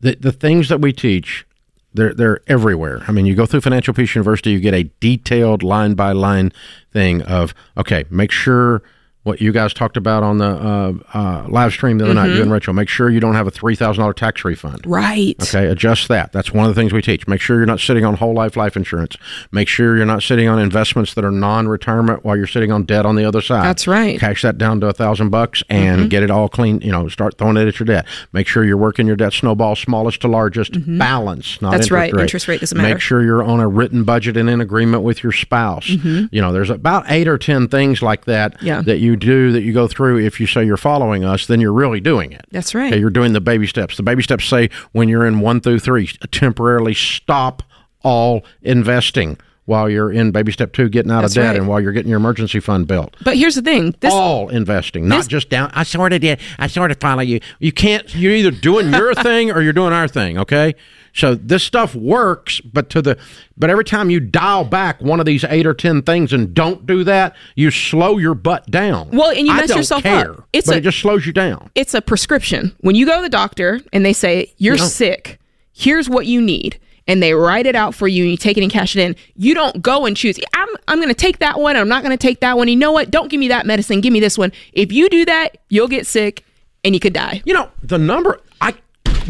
the 0.00 0.16
the 0.16 0.32
things 0.32 0.68
that 0.68 0.80
we 0.80 0.92
teach, 0.92 1.46
they're 1.94 2.14
they're 2.14 2.40
everywhere. 2.46 3.02
I 3.08 3.12
mean, 3.12 3.26
you 3.26 3.34
go 3.34 3.46
through 3.46 3.62
Financial 3.62 3.94
Peace 3.94 4.14
University, 4.14 4.52
you 4.52 4.60
get 4.60 4.74
a 4.74 4.84
detailed 5.00 5.62
line 5.62 5.94
by 5.94 6.12
line 6.12 6.52
thing 6.92 7.22
of 7.22 7.54
okay, 7.76 8.04
make 8.10 8.30
sure 8.30 8.82
what 9.26 9.40
you 9.40 9.52
guys 9.52 9.74
talked 9.74 9.96
about 9.96 10.22
on 10.22 10.38
the 10.38 10.46
uh, 10.46 10.92
uh, 11.12 11.46
live 11.48 11.72
stream 11.72 11.98
the 11.98 12.04
other 12.04 12.14
night, 12.14 12.28
you 12.34 12.42
and 12.42 12.50
Rachel. 12.52 12.72
Make 12.72 12.88
sure 12.88 13.10
you 13.10 13.20
don't 13.20 13.34
have 13.34 13.46
a 13.46 13.50
three 13.50 13.74
thousand 13.74 14.00
dollar 14.02 14.12
tax 14.14 14.44
refund. 14.44 14.86
Right. 14.86 15.34
Okay, 15.42 15.66
adjust 15.66 16.08
that. 16.08 16.32
That's 16.32 16.52
one 16.52 16.66
of 16.68 16.74
the 16.74 16.80
things 16.80 16.92
we 16.92 17.02
teach. 17.02 17.26
Make 17.26 17.40
sure 17.40 17.56
you're 17.56 17.66
not 17.66 17.80
sitting 17.80 18.04
on 18.04 18.14
whole 18.14 18.34
life 18.34 18.56
life 18.56 18.76
insurance. 18.76 19.16
Make 19.52 19.68
sure 19.68 19.96
you're 19.96 20.06
not 20.06 20.22
sitting 20.22 20.48
on 20.48 20.58
investments 20.58 21.14
that 21.14 21.24
are 21.24 21.30
non-retirement 21.30 22.24
while 22.24 22.36
you're 22.36 22.46
sitting 22.46 22.70
on 22.72 22.84
debt 22.84 23.04
on 23.04 23.16
the 23.16 23.24
other 23.24 23.40
side. 23.40 23.64
That's 23.64 23.86
right. 23.86 24.18
Cash 24.20 24.42
that 24.42 24.58
down 24.58 24.80
to 24.80 24.86
a 24.86 24.92
thousand 24.92 25.30
bucks 25.30 25.62
and 25.68 26.08
get 26.08 26.22
it 26.22 26.30
all 26.30 26.48
clean. 26.48 26.80
You 26.80 26.92
know, 26.92 27.08
start 27.08 27.36
throwing 27.38 27.56
it 27.56 27.66
at 27.66 27.78
your 27.80 27.86
debt. 27.86 28.06
Make 28.32 28.46
sure 28.46 28.64
you're 28.64 28.76
working 28.76 29.06
your 29.06 29.16
debt 29.16 29.32
snowball, 29.32 29.74
smallest 29.76 30.20
to 30.22 30.28
largest, 30.28 30.72
balance, 30.98 31.60
not 31.60 31.66
Mm-hmm. 31.66 31.72
That's 31.76 31.86
interest 31.86 31.90
right. 31.90 32.12
Rate. 32.12 32.22
Interest 32.22 32.48
rate 32.48 32.60
doesn't 32.60 32.76
matter. 32.78 32.94
Make 32.94 33.00
sure 33.00 33.22
you're 33.22 33.42
on 33.42 33.60
a 33.60 33.66
written 33.68 34.04
budget 34.04 34.36
and 34.36 34.48
in 34.48 34.60
agreement 34.60 35.02
with 35.02 35.22
your 35.22 35.32
spouse. 35.32 35.88
Mm-hmm. 35.88 36.26
You 36.30 36.40
know, 36.40 36.52
there's 36.52 36.70
about 36.70 37.04
eight 37.08 37.26
or 37.28 37.38
ten 37.38 37.68
things 37.68 38.02
like 38.02 38.24
that 38.26 38.62
Yeah. 38.62 38.82
that 38.82 38.98
you 38.98 39.15
do 39.16 39.52
that 39.52 39.62
you 39.62 39.72
go 39.72 39.88
through. 39.88 40.18
If 40.20 40.38
you 40.40 40.46
say 40.46 40.64
you're 40.64 40.76
following 40.76 41.24
us, 41.24 41.46
then 41.46 41.60
you're 41.60 41.72
really 41.72 42.00
doing 42.00 42.32
it. 42.32 42.44
That's 42.50 42.74
right. 42.74 42.92
Okay, 42.92 43.00
you're 43.00 43.10
doing 43.10 43.32
the 43.32 43.40
baby 43.40 43.66
steps. 43.66 43.96
The 43.96 44.02
baby 44.02 44.22
steps 44.22 44.44
say 44.46 44.70
when 44.92 45.08
you're 45.08 45.26
in 45.26 45.40
one 45.40 45.60
through 45.60 45.80
three, 45.80 46.06
temporarily 46.30 46.94
stop 46.94 47.62
all 48.02 48.44
investing 48.62 49.38
while 49.64 49.90
you're 49.90 50.12
in 50.12 50.30
baby 50.30 50.52
step 50.52 50.72
two, 50.72 50.88
getting 50.88 51.10
out 51.10 51.22
That's 51.22 51.32
of 51.36 51.42
debt, 51.42 51.48
right. 51.48 51.56
and 51.56 51.66
while 51.66 51.80
you're 51.80 51.90
getting 51.90 52.08
your 52.08 52.18
emergency 52.18 52.60
fund 52.60 52.86
built. 52.86 53.16
But 53.24 53.36
here's 53.36 53.56
the 53.56 53.62
thing. 53.62 53.96
This 53.98 54.12
all 54.14 54.48
investing, 54.48 55.08
not 55.08 55.16
this- 55.18 55.26
just 55.26 55.48
down. 55.50 55.72
I 55.74 55.82
sort 55.82 56.12
of 56.12 56.20
did. 56.20 56.38
I 56.58 56.68
sort 56.68 56.92
of 56.92 57.00
follow 57.00 57.22
you. 57.22 57.40
You 57.58 57.72
can't. 57.72 58.14
You're 58.14 58.32
either 58.34 58.52
doing 58.52 58.92
your 58.92 59.12
thing 59.24 59.50
or 59.50 59.60
you're 59.62 59.72
doing 59.72 59.92
our 59.92 60.06
thing. 60.06 60.38
Okay. 60.38 60.76
So 61.16 61.34
this 61.34 61.64
stuff 61.64 61.94
works, 61.94 62.60
but 62.60 62.90
to 62.90 63.00
the 63.02 63.18
but 63.56 63.70
every 63.70 63.84
time 63.84 64.10
you 64.10 64.20
dial 64.20 64.64
back 64.64 65.00
one 65.00 65.18
of 65.18 65.26
these 65.26 65.44
eight 65.44 65.66
or 65.66 65.72
ten 65.74 66.02
things 66.02 66.32
and 66.32 66.52
don't 66.52 66.84
do 66.86 67.04
that, 67.04 67.34
you 67.54 67.70
slow 67.70 68.18
your 68.18 68.34
butt 68.34 68.70
down. 68.70 69.08
Well, 69.10 69.30
and 69.30 69.46
you 69.46 69.54
mess 69.54 69.74
yourself 69.74 70.02
care, 70.02 70.32
up. 70.32 70.48
It's 70.52 70.66
but 70.66 70.74
a- 70.76 70.78
it 70.78 70.82
just 70.82 70.98
slows 70.98 71.26
you 71.26 71.32
down. 71.32 71.70
it's 71.74 71.94
a 71.94 72.02
prescription. 72.02 72.76
When 72.80 72.94
you 72.94 73.06
go 73.06 73.16
to 73.16 73.22
the 73.22 73.28
doctor 73.30 73.80
and 73.92 74.04
they 74.04 74.12
say 74.12 74.52
you're 74.58 74.76
Yeah. 74.76 74.84
sick, 74.84 75.38
here's 75.72 76.08
what 76.08 76.26
you 76.26 76.42
need, 76.42 76.78
and 77.06 77.22
they 77.22 77.32
write 77.32 77.64
it 77.66 77.74
out 77.74 77.94
for 77.94 78.06
you, 78.06 78.24
and 78.24 78.30
you 78.32 78.36
take 78.36 78.58
it 78.58 78.62
and 78.62 78.70
cash 78.70 78.94
it 78.94 79.00
in. 79.00 79.16
You 79.36 79.54
don't 79.54 79.80
go 79.80 80.04
and 80.04 80.14
choose. 80.16 80.38
I'm 80.54 80.68
I'm 80.86 80.98
going 80.98 81.08
to 81.08 81.14
take 81.14 81.38
that 81.38 81.58
one. 81.58 81.76
I'm 81.76 81.88
not 81.88 82.02
going 82.02 82.16
to 82.16 82.22
take 82.22 82.40
that 82.40 82.58
one. 82.58 82.68
You 82.68 82.76
know 82.76 82.92
what? 82.92 83.10
Don't 83.10 83.28
give 83.30 83.40
me 83.40 83.48
that 83.48 83.64
medicine. 83.64 84.02
Give 84.02 84.12
me 84.12 84.20
this 84.20 84.36
one. 84.36 84.52
If 84.74 84.92
you 84.92 85.08
do 85.08 85.24
that, 85.24 85.56
you'll 85.70 85.88
get 85.88 86.06
sick 86.06 86.44
and 86.84 86.94
you 86.94 87.00
could 87.00 87.14
die. 87.14 87.40
You 87.46 87.54
know, 87.54 87.70
the 87.82 87.98
number 87.98 88.38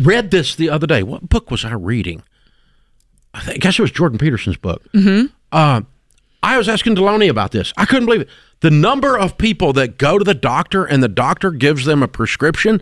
read 0.01 0.31
this 0.31 0.55
the 0.55 0.71
other 0.71 0.87
day. 0.87 1.03
What 1.03 1.29
book 1.29 1.51
was 1.51 1.65
I 1.65 1.73
reading? 1.73 2.23
I, 3.35 3.41
think, 3.41 3.57
I 3.57 3.59
guess 3.59 3.79
it 3.79 3.83
was 3.83 3.91
Jordan 3.91 4.19
Peterson's 4.19 4.57
book. 4.57 4.83
Mm-hmm. 4.93 5.27
Uh, 5.53 5.83
I 6.43 6.59
was 6.59 6.69
asking 6.69 6.97
Delony 6.97 7.29
about 7.29 7.51
this. 7.53 7.73
I 7.77 7.85
couldn't 7.85 8.07
believe 8.07 8.23
it. 8.23 8.29
The 8.61 8.71
number 8.71 9.19
of 9.19 9.37
people 9.37 9.73
that 9.75 9.99
go 9.99 10.19
to 10.19 10.25
the 10.25 10.35
doctor 10.35 10.85
and 10.85 11.03
the 11.03 11.09
doctor 11.09 11.51
gives 11.51 11.85
them 11.85 12.03
a 12.03 12.09
prescription 12.09 12.81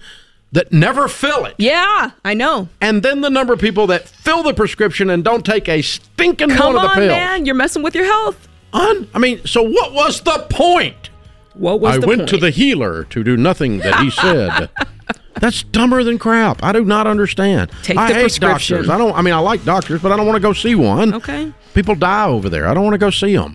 that 0.52 0.72
never 0.72 1.08
fill 1.08 1.46
it. 1.46 1.54
Yeah, 1.58 2.12
I 2.24 2.34
know. 2.34 2.68
And 2.80 3.02
then 3.02 3.22
the 3.22 3.30
number 3.30 3.52
of 3.52 3.58
people 3.58 3.88
that 3.88 4.08
fill 4.08 4.44
the 4.44 4.54
prescription 4.54 5.10
and 5.10 5.24
don't 5.24 5.44
take 5.44 5.68
a 5.68 5.82
stinking 5.82 6.50
Come 6.50 6.74
one 6.74 6.76
of 6.76 6.82
the 6.82 6.88
on, 6.88 6.94
pills. 6.94 7.08
man. 7.08 7.46
You're 7.46 7.56
messing 7.56 7.82
with 7.82 7.94
your 7.94 8.04
health. 8.04 8.48
Un- 8.72 9.08
I 9.14 9.18
mean, 9.18 9.44
so 9.46 9.62
what 9.62 9.92
was 9.92 10.20
the 10.20 10.46
point? 10.50 11.10
What 11.54 11.80
was 11.80 11.96
I 11.96 12.06
went 12.06 12.20
point? 12.20 12.28
to 12.30 12.36
the 12.36 12.50
healer 12.50 13.04
to 13.04 13.24
do 13.24 13.36
nothing 13.36 13.78
that 13.78 13.98
he 14.00 14.10
said. 14.10 14.70
That's 15.44 15.62
dumber 15.62 16.02
than 16.02 16.18
crap. 16.18 16.64
I 16.64 16.72
do 16.72 16.86
not 16.86 17.06
understand. 17.06 17.70
Take 17.82 17.98
I 17.98 18.08
the 18.08 18.14
hate 18.14 18.20
prescription. 18.22 18.76
doctors. 18.78 18.88
I 18.88 18.96
don't. 18.96 19.14
I 19.14 19.20
mean, 19.20 19.34
I 19.34 19.40
like 19.40 19.62
doctors, 19.62 20.00
but 20.00 20.10
I 20.10 20.16
don't 20.16 20.24
want 20.24 20.36
to 20.36 20.40
go 20.40 20.54
see 20.54 20.74
one. 20.74 21.12
Okay. 21.12 21.52
People 21.74 21.96
die 21.96 22.24
over 22.24 22.48
there. 22.48 22.66
I 22.66 22.72
don't 22.72 22.82
want 22.82 22.94
to 22.94 22.98
go 22.98 23.10
see 23.10 23.36
them. 23.36 23.54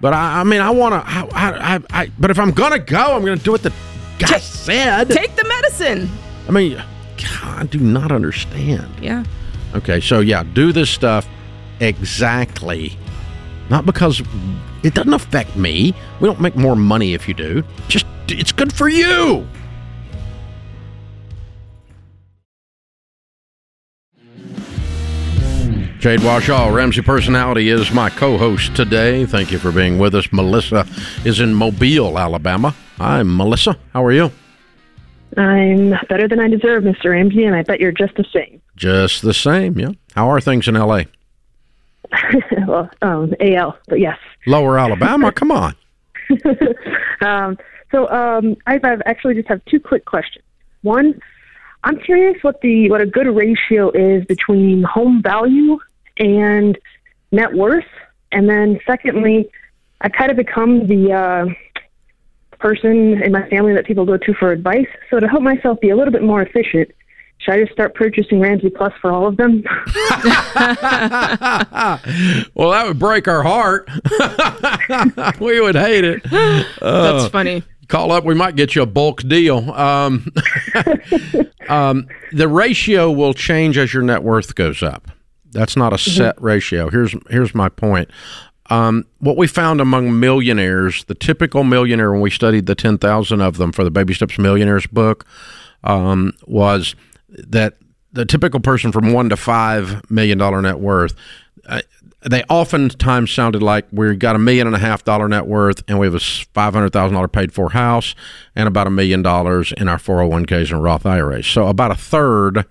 But 0.00 0.14
I, 0.14 0.40
I 0.40 0.42
mean, 0.42 0.60
I 0.60 0.70
want 0.70 0.94
to. 0.94 1.08
I, 1.08 1.28
I, 1.32 1.76
I, 1.76 1.80
I, 1.90 2.10
but 2.18 2.32
if 2.32 2.40
I'm 2.40 2.50
gonna 2.50 2.80
go, 2.80 3.14
I'm 3.14 3.24
gonna 3.24 3.36
do 3.36 3.52
what 3.52 3.62
the 3.62 3.72
guy 4.18 4.26
Ta- 4.26 4.38
said. 4.38 5.10
Take 5.10 5.36
the 5.36 5.44
medicine. 5.44 6.10
I 6.48 6.50
mean, 6.50 6.74
God, 6.74 7.58
I 7.60 7.66
do 7.66 7.78
not 7.78 8.10
understand. 8.10 8.88
Yeah. 9.00 9.22
Okay, 9.76 10.00
so 10.00 10.18
yeah, 10.18 10.42
do 10.42 10.72
this 10.72 10.90
stuff 10.90 11.24
exactly. 11.78 12.98
Not 13.70 13.86
because 13.86 14.20
it 14.82 14.92
doesn't 14.94 15.14
affect 15.14 15.54
me. 15.54 15.94
We 16.18 16.26
don't 16.26 16.40
make 16.40 16.56
more 16.56 16.74
money 16.74 17.14
if 17.14 17.28
you 17.28 17.34
do. 17.34 17.62
Just 17.86 18.06
it's 18.26 18.50
good 18.50 18.72
for 18.72 18.88
you. 18.88 19.46
Jade 25.98 26.20
Warshaw, 26.20 26.72
Ramsey 26.72 27.02
Personality, 27.02 27.70
is 27.70 27.90
my 27.90 28.08
co 28.08 28.38
host 28.38 28.76
today. 28.76 29.26
Thank 29.26 29.50
you 29.50 29.58
for 29.58 29.72
being 29.72 29.98
with 29.98 30.14
us. 30.14 30.32
Melissa 30.32 30.86
is 31.24 31.40
in 31.40 31.52
Mobile, 31.52 32.16
Alabama. 32.16 32.72
Hi, 32.98 33.24
Melissa. 33.24 33.76
How 33.92 34.04
are 34.04 34.12
you? 34.12 34.30
I'm 35.36 35.90
better 36.08 36.28
than 36.28 36.38
I 36.38 36.46
deserve, 36.46 36.84
Mr. 36.84 37.10
Ramsey, 37.10 37.44
and 37.44 37.56
I 37.56 37.62
bet 37.62 37.80
you're 37.80 37.90
just 37.90 38.14
the 38.14 38.24
same. 38.32 38.62
Just 38.76 39.22
the 39.22 39.34
same, 39.34 39.76
yeah. 39.76 39.90
How 40.14 40.30
are 40.30 40.40
things 40.40 40.68
in 40.68 40.76
L.A.? 40.76 41.06
well, 42.68 42.88
um, 43.02 43.34
AL, 43.40 43.76
but 43.88 43.98
yes. 43.98 44.18
Lower 44.46 44.78
Alabama? 44.78 45.32
Come 45.32 45.50
on. 45.50 45.74
um, 47.22 47.58
so 47.90 48.08
um, 48.08 48.56
I've, 48.68 48.84
I've 48.84 49.02
actually 49.04 49.34
just 49.34 49.48
have 49.48 49.64
two 49.64 49.80
quick 49.80 50.04
questions. 50.04 50.44
One, 50.82 51.20
I'm 51.82 51.98
curious 51.98 52.36
what 52.42 52.60
the 52.60 52.88
what 52.88 53.00
a 53.00 53.06
good 53.06 53.26
ratio 53.26 53.90
is 53.90 54.24
between 54.26 54.84
home 54.84 55.22
value 55.22 55.78
and 56.18 56.78
net 57.32 57.52
worth, 57.52 57.84
and 58.32 58.48
then 58.48 58.78
secondly, 58.86 59.48
I 60.00 60.08
kind 60.08 60.30
of 60.30 60.36
become 60.36 60.86
the 60.86 61.12
uh, 61.12 61.46
person 62.58 63.22
in 63.22 63.32
my 63.32 63.48
family 63.48 63.74
that 63.74 63.86
people 63.86 64.04
go 64.04 64.16
to 64.16 64.34
for 64.34 64.52
advice. 64.52 64.86
So 65.10 65.20
to 65.20 65.28
help 65.28 65.42
myself 65.42 65.80
be 65.80 65.90
a 65.90 65.96
little 65.96 66.12
bit 66.12 66.22
more 66.22 66.42
efficient, 66.42 66.90
should 67.38 67.54
I 67.54 67.60
just 67.60 67.72
start 67.72 67.94
purchasing 67.94 68.40
Ramsey 68.40 68.70
Plus 68.70 68.92
for 69.00 69.12
all 69.12 69.26
of 69.26 69.36
them? 69.36 69.62
well, 72.54 72.70
that 72.70 72.84
would 72.86 72.98
break 72.98 73.28
our 73.28 73.44
heart. 73.44 73.88
we 75.40 75.60
would 75.60 75.76
hate 75.76 76.04
it. 76.04 76.22
That's 76.80 77.28
funny. 77.28 77.62
Call 77.88 78.12
up, 78.12 78.24
we 78.24 78.34
might 78.34 78.54
get 78.54 78.74
you 78.74 78.82
a 78.82 78.86
bulk 78.86 79.22
deal. 79.22 79.70
Um, 79.72 80.30
um, 81.68 82.08
the 82.32 82.46
ratio 82.46 83.10
will 83.10 83.32
change 83.32 83.78
as 83.78 83.94
your 83.94 84.02
net 84.02 84.22
worth 84.22 84.54
goes 84.54 84.82
up. 84.82 85.10
That's 85.50 85.76
not 85.76 85.92
a 85.92 85.98
set 85.98 86.40
ratio. 86.40 86.90
Here's 86.90 87.14
here's 87.30 87.54
my 87.54 87.68
point. 87.68 88.10
Um, 88.70 89.06
what 89.18 89.36
we 89.36 89.46
found 89.46 89.80
among 89.80 90.20
millionaires, 90.20 91.04
the 91.04 91.14
typical 91.14 91.64
millionaire, 91.64 92.12
when 92.12 92.20
we 92.20 92.28
studied 92.28 92.66
the 92.66 92.74
10,000 92.74 93.40
of 93.40 93.56
them 93.56 93.72
for 93.72 93.82
the 93.82 93.90
Baby 93.90 94.12
Steps 94.12 94.38
Millionaires 94.38 94.86
book, 94.86 95.24
um, 95.84 96.34
was 96.46 96.94
that 97.30 97.78
the 98.12 98.26
typical 98.26 98.60
person 98.60 98.92
from 98.92 99.12
one 99.12 99.28
to 99.30 99.36
five 99.36 100.10
million 100.10 100.38
dollar 100.38 100.60
net 100.60 100.80
worth, 100.80 101.14
uh, 101.66 101.82
they 102.28 102.42
oftentimes 102.44 103.30
sounded 103.30 103.62
like 103.62 103.86
we 103.92 104.16
got 104.16 104.34
a 104.34 104.38
million 104.38 104.66
and 104.66 104.74
a 104.74 104.80
half 104.80 105.04
dollar 105.04 105.28
net 105.28 105.46
worth 105.46 105.82
and 105.86 105.98
we 105.98 106.06
have 106.06 106.14
a 106.14 106.20
five 106.20 106.74
hundred 106.74 106.92
thousand 106.92 107.14
dollar 107.14 107.28
paid 107.28 107.52
for 107.52 107.70
house 107.70 108.14
and 108.56 108.66
about 108.66 108.86
a 108.86 108.90
million 108.90 109.22
dollars 109.22 109.72
in 109.76 109.88
our 109.88 109.98
401ks 109.98 110.72
and 110.72 110.82
Roth 110.82 111.06
IRAs. 111.06 111.46
So 111.46 111.68
about 111.68 111.90
a 111.90 111.94
third 111.94 112.66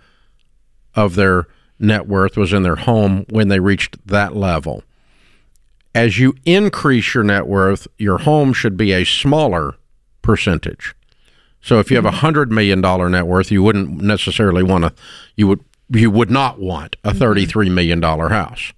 of 0.96 1.16
their 1.16 1.48
net 1.80 2.08
worth 2.08 2.38
was 2.38 2.54
in 2.54 2.64
their 2.64 2.76
home 2.76 3.26
when 3.30 3.48
they 3.48 3.60
reached 3.60 4.06
that 4.08 4.36
level. 4.36 4.84
As 5.94 6.20
you 6.20 6.36
increase 6.46 7.14
your 7.14 7.24
net 7.24 7.48
worth, 7.48 7.88
your 7.98 8.20
home 8.20 8.54
should 8.54 8.78
be 8.78 8.92
a 8.92 9.04
smaller 9.04 9.76
percentage. 10.22 10.94
So 11.62 11.80
if 11.80 11.90
you 11.90 11.98
have 11.98 12.06
a 12.06 12.10
mm-hmm. 12.10 12.18
hundred 12.18 12.52
million 12.52 12.82
dollar 12.82 13.10
net 13.10 13.28
worth, 13.28 13.52
you 13.52 13.64
wouldn't 13.64 14.02
necessarily 14.02 14.64
want 14.64 14.84
to. 14.84 14.94
You 15.36 15.48
would 15.48 15.64
you 15.90 16.12
would 16.12 16.30
not 16.30 16.60
want 16.60 16.96
a 17.04 17.10
mm-hmm. 17.10 17.20
thirty 17.20 17.46
three 17.46 17.70
million 17.70 18.00
dollar 18.00 18.30
house 18.30 18.74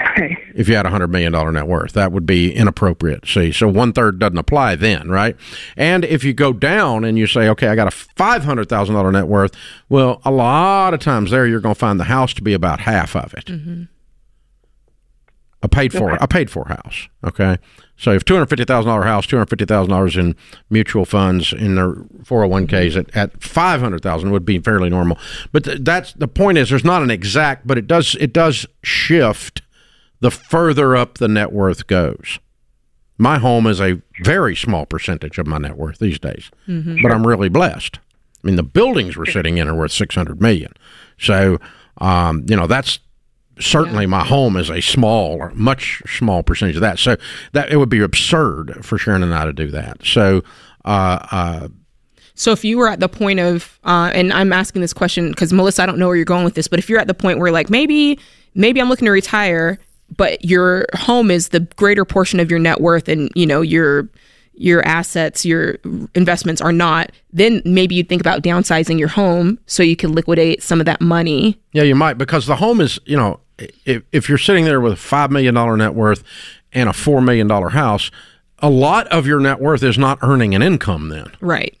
okay. 0.00 0.36
if 0.54 0.68
you 0.68 0.76
had 0.76 0.86
a 0.86 0.90
hundred 0.90 1.08
million 1.08 1.32
dollar 1.32 1.52
net 1.52 1.66
worth. 1.66 1.92
That 1.92 2.12
would 2.12 2.26
be 2.26 2.52
inappropriate. 2.52 3.26
See, 3.26 3.52
so 3.52 3.68
one 3.68 3.92
third 3.92 4.18
doesn't 4.18 4.38
apply 4.38 4.76
then, 4.76 5.08
right? 5.08 5.36
And 5.76 6.04
if 6.04 6.24
you 6.24 6.32
go 6.32 6.52
down 6.52 7.04
and 7.04 7.18
you 7.18 7.26
say, 7.26 7.48
okay, 7.48 7.68
I 7.68 7.74
got 7.74 7.88
a 7.88 7.90
five 7.90 8.44
hundred 8.44 8.68
thousand 8.68 8.94
dollar 8.94 9.12
net 9.12 9.26
worth, 9.26 9.54
well, 9.88 10.20
a 10.24 10.30
lot 10.30 10.94
of 10.94 11.00
times 11.00 11.30
there 11.30 11.46
you're 11.46 11.60
going 11.60 11.74
to 11.74 11.78
find 11.78 11.98
the 11.98 12.04
house 12.04 12.34
to 12.34 12.42
be 12.42 12.52
about 12.52 12.80
half 12.80 13.16
of 13.16 13.34
it. 13.34 13.46
Mm-hmm. 13.46 13.84
A 15.62 15.68
paid 15.68 15.92
for 15.92 16.12
a 16.12 16.26
paid 16.26 16.50
for 16.50 16.64
house. 16.68 17.08
Okay, 17.22 17.58
so 17.94 18.12
if 18.12 18.24
two 18.24 18.32
hundred 18.32 18.48
fifty 18.48 18.64
thousand 18.64 18.88
dollar 18.88 19.02
house, 19.02 19.26
two 19.26 19.36
hundred 19.36 19.50
fifty 19.50 19.66
thousand 19.66 19.90
dollars 19.90 20.16
in 20.16 20.34
mutual 20.70 21.04
funds 21.04 21.52
in 21.52 21.74
their 21.74 21.96
four 22.24 22.40
hundred 22.40 22.50
one 22.50 22.66
ks 22.66 22.96
at 22.96 23.14
at 23.14 23.42
five 23.42 23.82
hundred 23.82 24.02
thousand 24.02 24.30
would 24.30 24.46
be 24.46 24.58
fairly 24.58 24.88
normal. 24.88 25.18
But 25.52 25.64
th- 25.64 25.80
that's 25.82 26.14
the 26.14 26.28
point 26.28 26.56
is 26.56 26.70
there's 26.70 26.82
not 26.82 27.02
an 27.02 27.10
exact, 27.10 27.66
but 27.66 27.76
it 27.76 27.86
does 27.86 28.14
it 28.18 28.32
does 28.32 28.64
shift 28.82 29.60
the 30.20 30.30
further 30.30 30.94
up 30.94 31.18
the 31.18 31.28
net 31.28 31.52
worth 31.52 31.86
goes. 31.86 32.38
My 33.18 33.38
home 33.38 33.66
is 33.66 33.80
a 33.80 34.00
very 34.22 34.56
small 34.56 34.86
percentage 34.86 35.36
of 35.38 35.46
my 35.46 35.58
net 35.58 35.76
worth 35.76 35.98
these 35.98 36.18
days, 36.18 36.50
but 37.02 37.12
I'm 37.12 37.26
really 37.26 37.48
blessed. 37.50 37.98
I 38.42 38.46
mean, 38.46 38.56
the 38.56 38.62
buildings 38.62 39.16
we're 39.16 39.26
sitting 39.26 39.58
in 39.58 39.68
are 39.68 39.74
worth 39.74 39.92
six 39.92 40.14
hundred 40.14 40.40
million, 40.40 40.72
so 41.18 41.58
um, 41.98 42.44
you 42.48 42.56
know 42.56 42.66
that's 42.66 42.98
certainly 43.58 44.06
my 44.06 44.24
home 44.24 44.56
is 44.56 44.70
a 44.70 44.80
small 44.80 45.32
or 45.36 45.50
much 45.54 46.02
small 46.06 46.42
percentage 46.42 46.76
of 46.76 46.80
that. 46.80 46.98
So 46.98 47.16
that 47.52 47.70
it 47.70 47.76
would 47.76 47.90
be 47.90 48.00
absurd 48.00 48.82
for 48.82 48.96
Sharon 48.96 49.22
and 49.22 49.34
I 49.34 49.44
to 49.44 49.52
do 49.52 49.70
that. 49.72 49.98
So. 50.04 50.42
Uh, 50.82 51.18
uh, 51.30 51.68
So 52.34 52.52
if 52.52 52.64
you 52.64 52.78
were 52.78 52.88
at 52.88 53.00
the 53.00 53.08
point 53.08 53.38
of, 53.38 53.78
uh, 53.84 54.10
and 54.14 54.32
I'm 54.32 54.50
asking 54.50 54.80
this 54.80 54.94
question 54.94 55.28
because 55.28 55.52
Melissa, 55.52 55.82
I 55.82 55.86
don't 55.86 55.98
know 55.98 56.06
where 56.06 56.16
you're 56.16 56.24
going 56.24 56.44
with 56.46 56.54
this, 56.54 56.68
but 56.68 56.78
if 56.78 56.88
you're 56.88 56.98
at 56.98 57.06
the 57.06 57.12
point 57.12 57.38
where 57.38 57.52
like 57.52 57.68
maybe, 57.68 58.18
maybe 58.54 58.80
I'm 58.80 58.88
looking 58.88 59.04
to 59.04 59.10
retire, 59.10 59.78
but 60.16 60.44
your 60.44 60.86
home 60.94 61.30
is 61.30 61.50
the 61.50 61.60
greater 61.60 62.04
portion 62.04 62.40
of 62.40 62.50
your 62.50 62.60
net 62.60 62.80
worth, 62.80 63.08
and 63.08 63.30
you 63.34 63.46
know 63.46 63.60
your 63.60 64.08
your 64.60 64.86
assets, 64.86 65.46
your 65.46 65.78
investments 66.14 66.60
are 66.60 66.72
not, 66.72 67.12
then 67.32 67.62
maybe 67.64 67.94
you'd 67.94 68.10
think 68.10 68.20
about 68.20 68.42
downsizing 68.42 68.98
your 68.98 69.08
home 69.08 69.58
so 69.64 69.82
you 69.82 69.96
can 69.96 70.12
liquidate 70.12 70.62
some 70.62 70.80
of 70.80 70.86
that 70.86 71.00
money. 71.00 71.58
Yeah, 71.72 71.84
you 71.84 71.94
might 71.94 72.18
because 72.18 72.46
the 72.46 72.56
home 72.56 72.78
is, 72.82 72.98
you 73.06 73.16
know, 73.16 73.40
if, 73.86 74.02
if 74.12 74.28
you're 74.28 74.36
sitting 74.36 74.66
there 74.66 74.80
with 74.80 74.92
a 74.92 74.96
five 74.96 75.30
million 75.30 75.54
dollar 75.54 75.78
net 75.78 75.94
worth 75.94 76.22
and 76.72 76.90
a 76.90 76.92
four 76.92 77.22
million 77.22 77.46
dollar 77.46 77.70
house, 77.70 78.10
a 78.58 78.68
lot 78.68 79.06
of 79.08 79.26
your 79.26 79.40
net 79.40 79.60
worth 79.60 79.82
is 79.82 79.96
not 79.96 80.18
earning 80.20 80.54
an 80.54 80.60
income 80.60 81.08
then. 81.08 81.32
Right. 81.40 81.76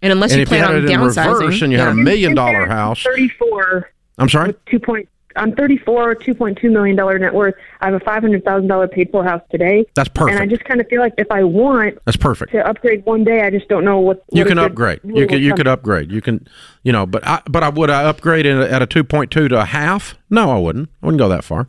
And 0.00 0.12
unless 0.12 0.30
and 0.30 0.38
you 0.38 0.42
if 0.42 0.50
you 0.50 0.58
plan 0.58 0.60
had 0.60 0.76
on 0.76 0.84
it 0.84 0.90
in 0.90 1.00
downsizing, 1.00 1.40
reverse 1.40 1.62
and 1.62 1.72
you 1.72 1.78
had 1.78 1.88
a 1.88 1.94
million 1.94 2.34
dollar 2.36 2.66
house, 2.66 3.02
34 3.02 3.90
I'm 4.18 4.28
sorry. 4.28 4.48
with 4.48 4.64
two 4.66 4.78
point. 4.78 5.08
I'm 5.36 5.54
34, 5.54 6.16
2.2 6.16 6.70
million 6.70 6.96
dollar 6.96 7.18
net 7.18 7.34
worth. 7.34 7.54
I 7.80 7.86
have 7.86 7.94
a 7.94 8.00
500 8.00 8.44
thousand 8.44 8.68
dollar 8.68 8.88
paid 8.88 9.10
for 9.10 9.24
house 9.24 9.42
today. 9.50 9.84
That's 9.94 10.08
perfect. 10.08 10.38
And 10.38 10.42
I 10.42 10.46
just 10.46 10.64
kind 10.64 10.80
of 10.80 10.88
feel 10.88 11.00
like 11.00 11.14
if 11.18 11.30
I 11.30 11.44
want 11.44 11.98
That's 12.04 12.16
perfect. 12.16 12.52
to 12.52 12.66
upgrade 12.66 13.04
one 13.04 13.24
day, 13.24 13.42
I 13.42 13.50
just 13.50 13.68
don't 13.68 13.84
know 13.84 13.98
what. 13.98 14.24
You 14.32 14.40
what 14.40 14.46
a 14.46 14.50
can 14.50 14.58
upgrade. 14.58 15.00
You 15.04 15.26
could 15.26 15.40
you 15.42 15.54
could 15.54 15.68
upgrade. 15.68 16.10
You 16.10 16.20
can, 16.20 16.46
you 16.82 16.92
know, 16.92 17.06
but 17.06 17.26
I 17.26 17.42
but 17.48 17.62
I 17.62 17.68
would 17.68 17.90
I 17.90 18.04
upgrade 18.04 18.46
in 18.46 18.58
at 18.58 18.82
a 18.82 18.86
two 18.86 19.04
point 19.04 19.30
two 19.30 19.48
to 19.48 19.60
a 19.60 19.64
half? 19.64 20.16
No, 20.30 20.50
I 20.50 20.58
wouldn't. 20.58 20.88
I 21.02 21.06
wouldn't 21.06 21.20
go 21.20 21.28
that 21.28 21.44
far. 21.44 21.68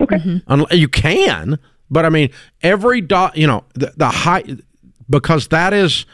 Okay. 0.00 0.16
Mm-hmm. 0.16 0.52
Unle- 0.52 0.76
you 0.78 0.88
can, 0.88 1.58
but 1.90 2.04
I 2.04 2.08
mean, 2.08 2.30
every 2.62 3.00
dot, 3.00 3.36
you 3.36 3.46
know, 3.46 3.64
the, 3.74 3.92
the 3.96 4.08
high, 4.08 4.44
because 5.08 5.48
that 5.48 5.72
is 5.72 6.06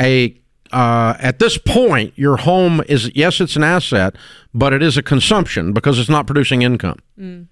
a, 0.00 0.38
uh, 0.72 1.16
at 1.18 1.38
this 1.38 1.58
point, 1.58 2.12
your 2.16 2.38
home 2.38 2.82
is, 2.88 3.10
yes, 3.14 3.40
it's 3.40 3.56
an 3.56 3.64
asset, 3.64 4.16
but 4.54 4.72
it 4.72 4.82
is 4.82 4.96
a 4.96 5.02
consumption 5.02 5.72
because 5.72 5.98
it's 5.98 6.08
not 6.08 6.26
producing 6.26 6.62
income. 6.62 6.98
Mm. 7.18 7.46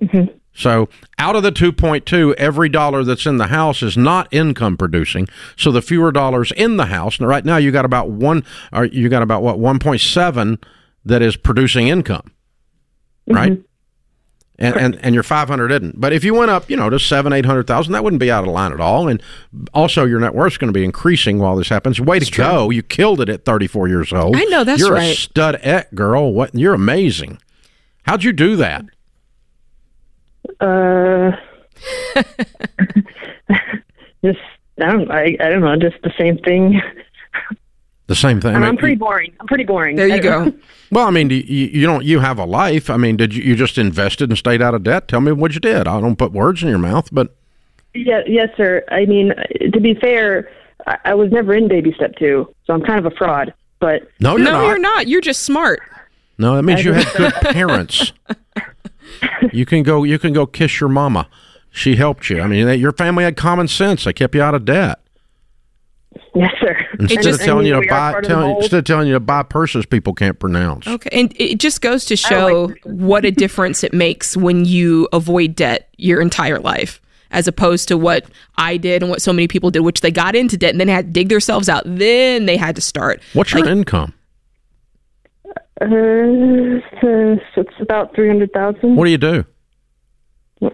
Mm-hmm. 0.00 0.36
So 0.52 0.88
out 1.18 1.36
of 1.36 1.42
the 1.42 1.52
2.2, 1.52 2.34
every 2.34 2.68
dollar 2.68 3.04
that's 3.04 3.26
in 3.26 3.36
the 3.36 3.46
house 3.46 3.82
is 3.82 3.96
not 3.96 4.28
income 4.30 4.76
producing. 4.76 5.28
So 5.56 5.70
the 5.70 5.82
fewer 5.82 6.10
dollars 6.10 6.52
in 6.52 6.76
the 6.76 6.86
house, 6.86 7.18
and 7.18 7.28
right 7.28 7.44
now 7.44 7.56
you 7.56 7.70
got 7.70 7.84
about 7.84 8.10
one, 8.10 8.44
or 8.72 8.84
you 8.84 9.08
got 9.08 9.22
about 9.22 9.42
what, 9.42 9.58
1.7 9.58 10.62
that 11.04 11.22
is 11.22 11.36
producing 11.36 11.88
income, 11.88 12.32
right? 13.28 13.52
Mm-hmm. 13.52 13.62
And, 14.60 14.76
and 14.76 14.98
and 15.02 15.14
your 15.14 15.22
500 15.22 15.72
isn't. 15.72 16.00
But 16.00 16.12
if 16.12 16.22
you 16.22 16.34
went 16.34 16.50
up, 16.50 16.68
you 16.68 16.76
know, 16.76 16.90
to 16.90 16.98
seven, 16.98 17.32
eight 17.32 17.46
hundred 17.46 17.66
thousand, 17.66 17.94
that 17.94 18.04
wouldn't 18.04 18.20
be 18.20 18.30
out 18.30 18.44
of 18.44 18.50
line 18.50 18.72
at 18.72 18.80
all. 18.80 19.08
And 19.08 19.22
also, 19.72 20.04
your 20.04 20.20
net 20.20 20.34
worth's 20.34 20.58
going 20.58 20.72
to 20.72 20.78
be 20.78 20.84
increasing 20.84 21.38
while 21.38 21.56
this 21.56 21.70
happens. 21.70 22.00
Way 22.00 22.18
to 22.18 22.30
go! 22.30 22.70
You 22.70 22.82
killed 22.82 23.20
it 23.20 23.28
at 23.28 23.44
34 23.44 23.88
years 23.88 24.12
old. 24.12 24.36
I 24.36 24.44
know, 24.44 24.62
that's 24.62 24.80
you're 24.80 24.92
a 24.92 24.98
right. 24.98 25.16
stud 25.16 25.58
et 25.62 25.94
girl. 25.94 26.32
What? 26.32 26.54
You're 26.54 26.74
amazing. 26.74 27.38
How'd 28.02 28.22
you 28.22 28.32
do 28.32 28.56
that? 28.56 28.84
Uh, 30.60 31.32
just 34.24 34.38
I 34.80 34.92
don't 34.92 35.10
I, 35.10 35.36
I 35.40 35.48
don't 35.48 35.62
know, 35.62 35.76
just 35.76 36.02
the 36.02 36.12
same 36.18 36.38
thing. 36.38 36.80
The 38.10 38.16
same 38.16 38.40
thing. 38.40 38.50
I 38.50 38.54
I'm, 38.54 38.60
mean, 38.62 38.68
I'm 38.70 38.76
pretty 38.76 38.96
boring. 38.96 39.32
I'm 39.38 39.46
pretty 39.46 39.62
boring. 39.62 39.94
There 39.94 40.08
you 40.08 40.20
go. 40.20 40.52
Well, 40.92 41.06
I 41.06 41.10
mean, 41.10 41.28
do 41.28 41.36
you, 41.36 41.66
you 41.68 41.86
don't. 41.86 42.04
You 42.04 42.18
have 42.18 42.40
a 42.40 42.44
life. 42.44 42.90
I 42.90 42.96
mean, 42.96 43.16
did 43.16 43.32
you, 43.32 43.44
you 43.44 43.54
just 43.54 43.78
invested 43.78 44.28
and 44.28 44.36
stayed 44.36 44.60
out 44.60 44.74
of 44.74 44.82
debt? 44.82 45.06
Tell 45.06 45.20
me 45.20 45.30
what 45.30 45.54
you 45.54 45.60
did. 45.60 45.86
I 45.86 46.00
don't 46.00 46.16
put 46.16 46.32
words 46.32 46.64
in 46.64 46.68
your 46.68 46.78
mouth, 46.78 47.08
but 47.12 47.36
Yeah, 47.94 48.22
yes, 48.26 48.48
sir. 48.56 48.82
I 48.90 49.04
mean, 49.06 49.32
to 49.72 49.80
be 49.80 49.94
fair, 49.94 50.50
I, 50.88 50.98
I 51.04 51.14
was 51.14 51.30
never 51.30 51.54
in 51.54 51.68
baby 51.68 51.92
step 51.94 52.16
two, 52.16 52.52
so 52.64 52.72
I'm 52.72 52.82
kind 52.82 52.98
of 52.98 53.06
a 53.06 53.14
fraud. 53.14 53.54
But 53.78 54.10
no, 54.18 54.36
you're 54.36 54.44
no, 54.44 54.50
not. 54.50 54.66
you're 54.66 54.78
not. 54.80 55.06
You're 55.06 55.20
just 55.20 55.44
smart. 55.44 55.80
No, 56.38 56.56
that 56.56 56.64
means 56.64 56.84
you 56.84 56.92
had 56.92 57.06
good 57.16 57.32
parents. 57.52 58.12
you 59.52 59.64
can 59.64 59.84
go. 59.84 60.02
You 60.02 60.18
can 60.18 60.32
go 60.32 60.44
kiss 60.44 60.80
your 60.80 60.88
mama. 60.90 61.28
She 61.70 61.94
helped 61.94 62.28
you. 62.28 62.40
I 62.40 62.48
mean, 62.48 62.80
your 62.80 62.90
family 62.90 63.22
had 63.22 63.36
common 63.36 63.68
sense. 63.68 64.02
They 64.02 64.12
kept 64.12 64.34
you 64.34 64.42
out 64.42 64.56
of 64.56 64.64
debt. 64.64 64.98
Yes, 66.34 66.52
sir. 66.60 66.76
Instead 66.98 67.26
And- 67.26 67.34
of 67.34 67.40
telling 67.40 67.66
you 67.66 67.74
to 67.74 67.80
buy, 67.88 68.12
part 68.12 68.24
of 68.24 68.28
telling, 68.30 68.56
instead 68.56 68.78
of 68.78 68.84
telling 68.84 69.06
you 69.08 69.14
to 69.14 69.20
buy 69.20 69.42
purses 69.42 69.86
people 69.86 70.12
can't 70.14 70.38
pronounce. 70.38 70.86
Okay. 70.86 71.08
And 71.12 71.32
it 71.36 71.58
just 71.58 71.80
goes 71.80 72.04
to 72.06 72.16
show 72.16 72.66
like 72.66 72.80
what 72.84 73.24
a 73.24 73.30
difference 73.30 73.82
it 73.84 73.92
makes 73.92 74.36
when 74.36 74.64
you 74.64 75.08
avoid 75.12 75.54
debt 75.54 75.88
your 75.96 76.20
entire 76.20 76.58
life. 76.58 77.00
as 77.32 77.46
opposed 77.46 77.86
to 77.86 77.96
what 77.96 78.24
I 78.58 78.76
did 78.76 79.02
and 79.04 79.08
what 79.10 79.22
so 79.22 79.32
many 79.32 79.46
people 79.46 79.70
did, 79.70 79.80
which 79.80 80.00
they 80.00 80.10
got 80.10 80.34
into 80.34 80.56
debt 80.56 80.70
and 80.72 80.80
then 80.80 80.88
had 80.88 81.06
to 81.06 81.12
dig 81.12 81.28
themselves 81.28 81.68
out. 81.68 81.84
Then 81.86 82.46
they 82.46 82.56
had 82.56 82.74
to 82.74 82.80
start. 82.82 83.22
What's 83.34 83.52
your 83.52 83.64
income? 83.68 84.12
Uh, 85.80 85.86
so 87.00 87.38
it's 87.56 87.80
about 87.80 88.14
three 88.16 88.26
hundred 88.26 88.52
thousand. 88.52 88.96
What 88.96 89.04
do 89.04 89.10
you 89.12 89.18
do? 89.18 89.44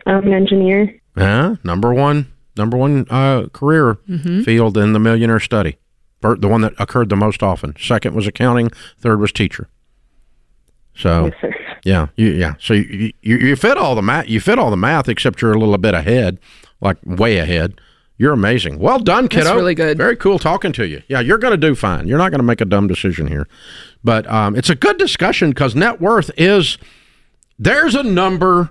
I'm 0.07 0.27
an 0.27 0.33
engineer. 0.33 0.99
Yeah, 1.17 1.57
number 1.63 1.93
one, 1.95 2.33
number 2.57 2.77
one 2.77 3.07
uh, 3.11 3.47
career 3.53 3.95
Mm-hmm. 4.09 4.43
field 4.43 4.77
in 4.77 4.93
the 4.93 4.99
millionaire 4.99 5.41
study. 5.41 5.79
The 6.23 6.49
one 6.49 6.63
that 6.63 6.73
occurred 6.79 7.09
the 7.09 7.17
most 7.17 7.43
often. 7.43 7.75
Second 7.79 8.15
was 8.15 8.27
accounting. 8.27 8.71
Third 8.99 9.21
was 9.21 9.31
teacher. 9.31 9.69
So 10.95 11.31
Yes, 11.43 11.55
yeah, 11.85 12.07
you, 12.17 12.29
yeah. 12.29 12.55
So 12.59 12.75
you, 12.75 13.13
you 13.23 13.37
you 13.37 13.57
fit 13.57 13.77
all 13.77 13.95
the 13.95 14.03
math. 14.03 14.29
You 14.29 14.41
fit 14.41 14.59
all 14.59 14.71
the 14.71 14.77
math, 14.77 15.09
except 15.09 15.41
you're 15.43 15.53
a 15.53 15.59
little 15.59 15.77
bit 15.79 15.95
ahead, 15.95 16.39
like 16.81 16.97
way 17.05 17.39
ahead. 17.39 17.81
You're 18.19 18.33
amazing. 18.33 18.79
Well 18.79 18.99
done, 18.99 19.29
kiddo. 19.29 19.55
really 19.55 19.75
good. 19.75 19.99
Very 19.99 20.17
cool 20.17 20.39
talking 20.39 20.73
to 20.73 20.87
you. 20.87 21.03
Yeah, 21.07 21.21
you're 21.21 21.37
going 21.39 21.53
to 21.53 21.59
do 21.59 21.75
fine. 21.75 22.09
You're 22.09 22.17
not 22.19 22.31
going 22.31 22.39
to 22.41 22.47
make 22.47 22.63
a 22.63 22.65
dumb 22.65 22.87
decision 22.89 23.27
here, 23.27 23.47
but 24.03 24.27
um, 24.31 24.57
it's 24.57 24.71
a 24.71 24.75
good 24.75 24.97
discussion 24.97 25.51
because 25.51 25.75
net 25.77 26.01
worth 26.01 26.31
is 26.39 26.79
there's 27.59 27.95
a 27.95 28.03
number 28.03 28.71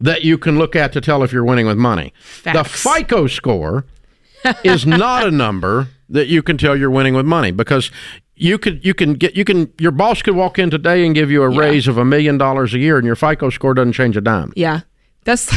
that 0.00 0.22
you 0.22 0.38
can 0.38 0.58
look 0.58 0.76
at 0.76 0.92
to 0.92 1.00
tell 1.00 1.22
if 1.22 1.32
you're 1.32 1.44
winning 1.44 1.66
with 1.66 1.78
money. 1.78 2.12
The 2.44 2.64
FICO 2.64 3.26
score 3.26 3.86
is 4.64 4.86
not 4.86 5.26
a 5.26 5.30
number 5.30 5.88
that 6.08 6.28
you 6.28 6.42
can 6.42 6.56
tell 6.58 6.76
you're 6.76 6.90
winning 6.90 7.14
with 7.14 7.26
money 7.26 7.50
because 7.50 7.90
you 8.36 8.58
could 8.58 8.84
you 8.84 8.94
can 8.94 9.14
get 9.14 9.34
you 9.34 9.44
can 9.44 9.72
your 9.78 9.90
boss 9.90 10.22
could 10.22 10.36
walk 10.36 10.58
in 10.58 10.70
today 10.70 11.04
and 11.04 11.14
give 11.14 11.30
you 11.30 11.42
a 11.42 11.48
raise 11.48 11.88
of 11.88 11.98
a 11.98 12.04
million 12.04 12.38
dollars 12.38 12.74
a 12.74 12.78
year 12.78 12.98
and 12.98 13.06
your 13.06 13.16
FICO 13.16 13.50
score 13.50 13.74
doesn't 13.74 13.94
change 13.94 14.16
a 14.16 14.20
dime. 14.20 14.52
Yeah, 14.54 14.80
that's 15.24 15.52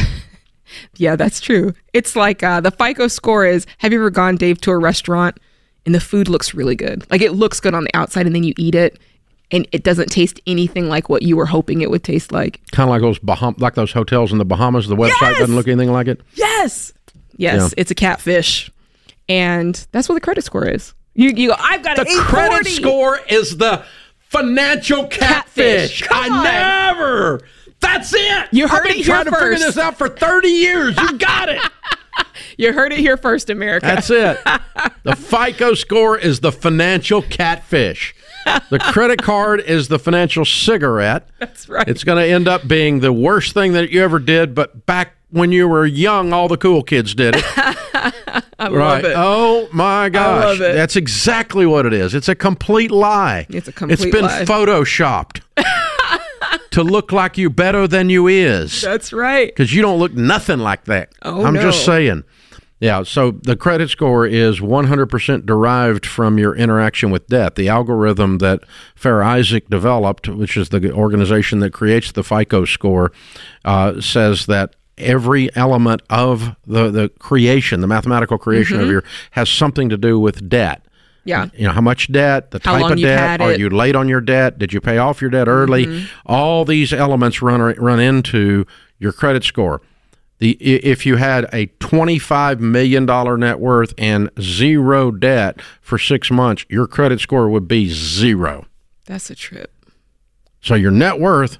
yeah, 0.96 1.16
that's 1.16 1.40
true. 1.40 1.74
It's 1.92 2.16
like 2.16 2.42
uh, 2.42 2.60
the 2.60 2.70
FICO 2.70 3.08
score 3.08 3.44
is. 3.44 3.66
Have 3.78 3.92
you 3.92 3.98
ever 3.98 4.10
gone, 4.10 4.36
Dave, 4.36 4.60
to 4.62 4.70
a 4.70 4.78
restaurant 4.78 5.38
and 5.84 5.94
the 5.94 6.00
food 6.00 6.28
looks 6.28 6.54
really 6.54 6.76
good? 6.76 7.08
Like 7.10 7.22
it 7.22 7.32
looks 7.32 7.60
good 7.60 7.74
on 7.74 7.84
the 7.84 7.94
outside, 7.94 8.26
and 8.26 8.34
then 8.34 8.44
you 8.44 8.54
eat 8.56 8.74
it, 8.74 8.98
and 9.52 9.66
it 9.72 9.82
doesn't 9.82 10.10
taste 10.10 10.40
anything 10.46 10.88
like 10.88 11.08
what 11.08 11.22
you 11.22 11.36
were 11.36 11.46
hoping 11.46 11.80
it 11.82 11.90
would 11.90 12.04
taste 12.04 12.32
like. 12.32 12.60
Kind 12.72 12.88
of 12.88 12.90
like 12.92 13.00
those 13.02 13.18
Baham- 13.18 13.58
like 13.60 13.74
those 13.74 13.92
hotels 13.92 14.32
in 14.32 14.38
the 14.38 14.44
Bahamas. 14.44 14.86
The 14.88 14.96
website 14.96 15.20
Yes! 15.22 15.38
doesn't 15.40 15.54
look 15.56 15.68
anything 15.68 15.92
like 15.92 16.06
it. 16.08 16.20
Yes, 16.34 16.92
yes, 17.36 17.56
Yeah. 17.62 17.68
it's 17.76 17.90
a 17.90 17.94
catfish, 17.94 18.70
and 19.28 19.86
that's 19.92 20.08
what 20.08 20.14
the 20.14 20.20
credit 20.20 20.44
score 20.44 20.66
is. 20.68 20.94
You 21.14 21.30
you 21.30 21.48
go. 21.48 21.56
I've 21.58 21.82
got 21.82 21.96
The 21.96 22.04
credit 22.20 22.66
score 22.68 23.18
is 23.28 23.56
the 23.56 23.82
financial 24.18 25.06
catfish. 25.08 26.02
Catfish. 26.02 26.08
I 26.10 26.92
never. 26.92 27.40
That's 27.80 28.12
it. 28.14 28.48
You 28.52 28.68
heard 28.68 28.86
it 28.86 28.96
here. 28.96 29.14
I've 29.14 29.24
been 29.24 29.34
it 29.34 29.36
trying 29.36 29.50
to 29.50 29.56
figure 29.56 29.66
this 29.66 29.78
out 29.78 29.96
for 29.96 30.08
30 30.08 30.48
years. 30.48 30.96
You 31.00 31.12
got 31.18 31.48
it. 31.48 31.60
You 32.58 32.72
heard 32.74 32.92
it 32.92 32.98
here 32.98 33.16
first, 33.16 33.48
America. 33.50 33.86
That's 33.86 34.10
it. 34.10 34.38
The 35.02 35.16
FICO 35.16 35.72
score 35.74 36.18
is 36.18 36.40
the 36.40 36.52
financial 36.52 37.22
catfish. 37.22 38.14
The 38.70 38.78
credit 38.78 39.22
card 39.22 39.60
is 39.60 39.88
the 39.88 39.98
financial 39.98 40.44
cigarette. 40.44 41.28
That's 41.38 41.68
right. 41.68 41.86
It's 41.88 42.04
going 42.04 42.18
to 42.24 42.32
end 42.32 42.48
up 42.48 42.66
being 42.66 43.00
the 43.00 43.12
worst 43.12 43.52
thing 43.54 43.72
that 43.74 43.90
you 43.90 44.02
ever 44.02 44.18
did, 44.18 44.54
but 44.54 44.86
back 44.86 45.14
when 45.30 45.52
you 45.52 45.68
were 45.68 45.86
young, 45.86 46.32
all 46.32 46.48
the 46.48 46.56
cool 46.56 46.82
kids 46.82 47.14
did 47.14 47.36
it. 47.36 47.44
I 47.94 48.42
right. 48.60 48.70
love 48.72 49.04
it. 49.04 49.14
Oh 49.16 49.68
my 49.72 50.08
gosh. 50.08 50.44
love 50.44 50.60
it. 50.60 50.74
That's 50.74 50.96
exactly 50.96 51.66
what 51.66 51.86
it 51.86 51.92
is. 51.92 52.14
It's 52.14 52.28
a 52.28 52.34
complete 52.34 52.90
lie. 52.90 53.46
It's 53.48 53.68
a 53.68 53.72
complete 53.72 54.00
It's 54.00 54.10
been 54.10 54.24
lie. 54.24 54.44
photoshopped 54.44 55.40
to 56.70 56.82
look 56.82 57.12
like 57.12 57.38
you 57.38 57.50
better 57.50 57.86
than 57.86 58.10
you 58.10 58.26
is 58.26 58.80
That's 58.82 59.12
right. 59.12 59.48
because 59.48 59.74
you 59.74 59.82
don't 59.82 59.98
look 59.98 60.14
nothing 60.14 60.58
like 60.58 60.84
that. 60.84 61.12
Oh, 61.22 61.44
I'm 61.44 61.54
no. 61.54 61.62
just 61.62 61.84
saying. 61.84 62.24
Yeah, 62.80 63.02
so 63.02 63.32
the 63.32 63.56
credit 63.56 63.90
score 63.90 64.26
is 64.26 64.58
100% 64.60 65.44
derived 65.44 66.06
from 66.06 66.38
your 66.38 66.56
interaction 66.56 67.10
with 67.10 67.26
debt. 67.26 67.54
The 67.54 67.68
algorithm 67.68 68.38
that 68.38 68.60
Fair 68.94 69.22
Isaac 69.22 69.68
developed, 69.68 70.28
which 70.28 70.56
is 70.56 70.70
the 70.70 70.90
organization 70.90 71.60
that 71.60 71.74
creates 71.74 72.10
the 72.12 72.24
FICO 72.24 72.64
score, 72.64 73.12
uh, 73.66 74.00
says 74.00 74.46
that 74.46 74.76
every 74.96 75.54
element 75.54 76.00
of 76.08 76.56
the, 76.66 76.90
the 76.90 77.08
creation, 77.18 77.82
the 77.82 77.86
mathematical 77.86 78.38
creation 78.38 78.78
Mm-hmm. 78.78 78.84
of 78.86 78.90
your, 78.90 79.04
has 79.32 79.50
something 79.50 79.90
to 79.90 79.98
do 79.98 80.18
with 80.18 80.48
debt. 80.48 80.82
Yeah. 81.24 81.48
You 81.54 81.64
know, 81.66 81.72
how 81.72 81.82
much 81.82 82.10
debt, 82.10 82.50
the 82.50 82.60
How 82.64 82.78
type 82.78 82.92
of 82.92 82.98
debt, 82.98 83.42
are 83.42 83.52
it. 83.52 83.60
you 83.60 83.68
late 83.68 83.94
on 83.94 84.08
your 84.08 84.22
debt? 84.22 84.58
Did 84.58 84.72
you 84.72 84.80
pay 84.80 84.96
off 84.96 85.20
your 85.20 85.30
debt 85.30 85.48
early? 85.48 85.84
Mm-hmm. 85.84 86.06
All 86.24 86.64
these 86.64 86.94
elements 86.94 87.42
run 87.42 87.60
run 87.60 88.00
into 88.00 88.66
your 88.98 89.12
credit 89.12 89.44
score. 89.44 89.82
The 90.40 90.50
if 90.60 91.06
you 91.06 91.16
had 91.16 91.48
a 91.52 91.66
twenty-five 91.80 92.60
million 92.60 93.06
dollar 93.06 93.36
net 93.38 93.60
worth 93.60 93.94
and 93.98 94.28
zero 94.40 95.10
debt 95.10 95.60
for 95.80 95.96
six 95.98 96.30
months, 96.30 96.64
your 96.68 96.86
credit 96.86 97.20
score 97.20 97.48
would 97.48 97.68
be 97.68 97.88
zero. 97.88 98.66
That's 99.06 99.30
a 99.30 99.34
trip. 99.34 99.72
So 100.62 100.74
your 100.74 100.90
net 100.90 101.20
worth, 101.20 101.58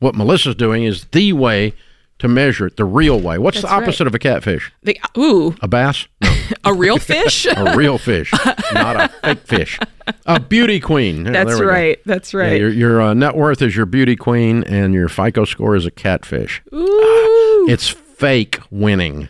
what 0.00 0.14
Melissa's 0.14 0.54
doing, 0.54 0.84
is 0.84 1.04
the 1.12 1.32
way 1.34 1.74
to 2.18 2.28
measure 2.28 2.66
it, 2.66 2.76
the 2.76 2.84
real 2.84 3.20
way. 3.20 3.38
What's 3.38 3.58
the 3.58 3.62
That's 3.62 3.72
right. 3.72 3.82
opposite 3.82 4.06
of 4.06 4.14
a 4.14 4.18
catfish? 4.18 4.70
The, 4.82 4.98
ooh, 5.18 5.54
A 5.62 5.68
bass? 5.68 6.06
No, 6.22 6.32
a 6.64 6.72
real 6.74 6.98
fish? 6.98 7.46
a 7.56 7.74
real 7.76 7.98
fish, 7.98 8.32
not 8.72 8.96
a 8.96 9.08
fake 9.22 9.38
fish. 9.46 9.78
A 10.26 10.38
beauty 10.40 10.78
queen. 10.80 11.24
That's 11.24 11.54
we 11.54 11.60
go. 11.60 11.66
right. 11.66 11.98
That's 12.06 12.32
Yeah, 12.32 12.40
right. 12.40 12.60
your 12.60 12.70
your 12.70 13.02
uh, 13.02 13.14
net 13.14 13.34
worth 13.36 13.60
is 13.62 13.74
your 13.76 13.86
beauty 13.86 14.16
queen, 14.16 14.62
and 14.64 14.94
your 14.94 15.08
FICO 15.08 15.44
score 15.44 15.74
is 15.76 15.84
a 15.86 15.90
catfish. 15.90 16.62
Ooh. 16.72 17.66
It's 17.68 17.94
fake 18.16 18.60
winning. 18.70 19.28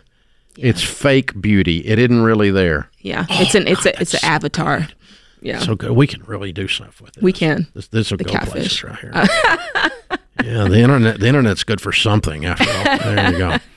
It's 0.57 0.81
fake 0.83 1.39
beauty. 1.41 1.79
It 1.85 1.99
isn't 1.99 2.21
really 2.21 2.49
there. 2.51 2.89
yeah. 3.01 3.25
Oh, 3.29 3.41
it's 3.41 3.55
an 3.55 3.67
it's 3.67 3.85
a 3.85 3.99
it's 4.01 4.13
an 4.13 4.21
avatar. 4.23 4.87
Yeah. 5.41 5.59
So 5.59 5.75
good. 5.75 5.91
We 5.91 6.07
can 6.07 6.23
really 6.23 6.51
do 6.53 6.67
stuff 6.67 7.01
with 7.01 7.17
it. 7.17 7.23
we 7.23 7.33
can. 7.33 7.67
This 7.73 7.87
this 7.89 8.09
will 8.09 8.17
The 8.17 8.23
go 8.23 8.31
catfish. 8.31 8.51
places 8.81 8.83
right 8.83 8.99
here. 8.99 9.11
yeah, 10.43 10.67
the 10.67 10.79
internet. 10.79 11.19
The 11.19 11.27
internet's 11.27 11.63
good 11.63 11.81
for 11.81 11.91
something. 11.91 12.45
After 12.45 12.69
all, 12.69 12.83
there 13.15 13.31
you 13.31 13.37
go. 13.37 13.57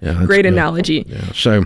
Yeah, 0.00 0.24
Great 0.26 0.42
good. 0.42 0.52
analogy. 0.52 1.04
Yeah. 1.08 1.32
So, 1.32 1.64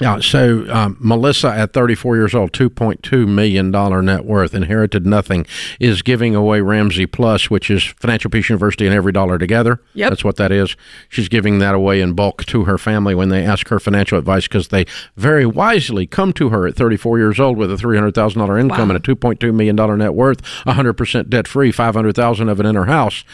yeah. 0.00 0.20
So 0.20 0.66
um, 0.72 0.96
Melissa, 1.00 1.48
at 1.48 1.72
34 1.72 2.16
years 2.16 2.34
old, 2.34 2.52
2.2 2.52 3.26
million 3.28 3.70
dollar 3.70 4.02
net 4.02 4.24
worth, 4.24 4.54
inherited 4.54 5.06
nothing, 5.06 5.46
is 5.78 6.02
giving 6.02 6.34
away 6.34 6.60
Ramsey 6.60 7.06
Plus, 7.06 7.50
which 7.50 7.70
is 7.70 7.84
Financial 7.84 8.30
Peace 8.30 8.48
University 8.48 8.86
and 8.86 8.94
EveryDollar 8.96 9.38
Together. 9.38 9.80
Yep. 9.94 10.10
That's 10.10 10.24
what 10.24 10.36
that 10.36 10.52
is. 10.52 10.76
She's 11.08 11.28
giving 11.28 11.58
that 11.58 11.74
away 11.74 12.00
in 12.00 12.14
bulk 12.14 12.44
to 12.46 12.64
her 12.64 12.78
family 12.78 13.14
when 13.14 13.28
they 13.28 13.44
ask 13.44 13.68
her 13.68 13.78
financial 13.80 14.18
advice 14.18 14.44
because 14.48 14.68
they 14.68 14.86
very 15.16 15.46
wisely 15.46 16.06
come 16.06 16.32
to 16.34 16.48
her 16.50 16.66
at 16.66 16.74
34 16.76 17.18
years 17.18 17.40
old 17.40 17.56
with 17.58 17.70
a 17.72 17.76
$300,000 17.76 18.60
income 18.60 18.88
Wow. 18.88 18.94
and 18.96 19.08
a 19.08 19.14
2.2 19.14 19.54
million 19.54 19.76
dollar 19.76 19.96
net 19.96 20.14
worth, 20.14 20.42
100% 20.64 21.28
debt 21.30 21.46
free, 21.48 21.72
500,000 21.72 22.48
of 22.48 22.60
it 22.60 22.66
in 22.66 22.74
her 22.74 22.86
house. 22.86 23.24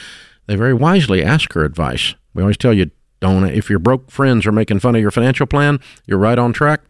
They 0.47 0.57
very 0.57 0.74
wisely 0.74 1.24
ask 1.24 1.53
her 1.55 1.64
advice. 1.64 2.14
We 2.34 2.42
always 2.42 2.57
tell 2.57 2.72
you 2.72 2.90
don't 3.21 3.45
if 3.49 3.71
your 3.71 3.79
broke 3.79 4.11
friends 4.11 4.47
are 4.47 4.53
making 4.53 4.81
fun 4.81 4.95
of 4.95 5.01
your 5.01 5.11
financial 5.11 5.47
plan, 5.47 5.81
you're 6.07 6.19
right 6.19 6.39
on 6.39 6.53
track. 6.53 6.81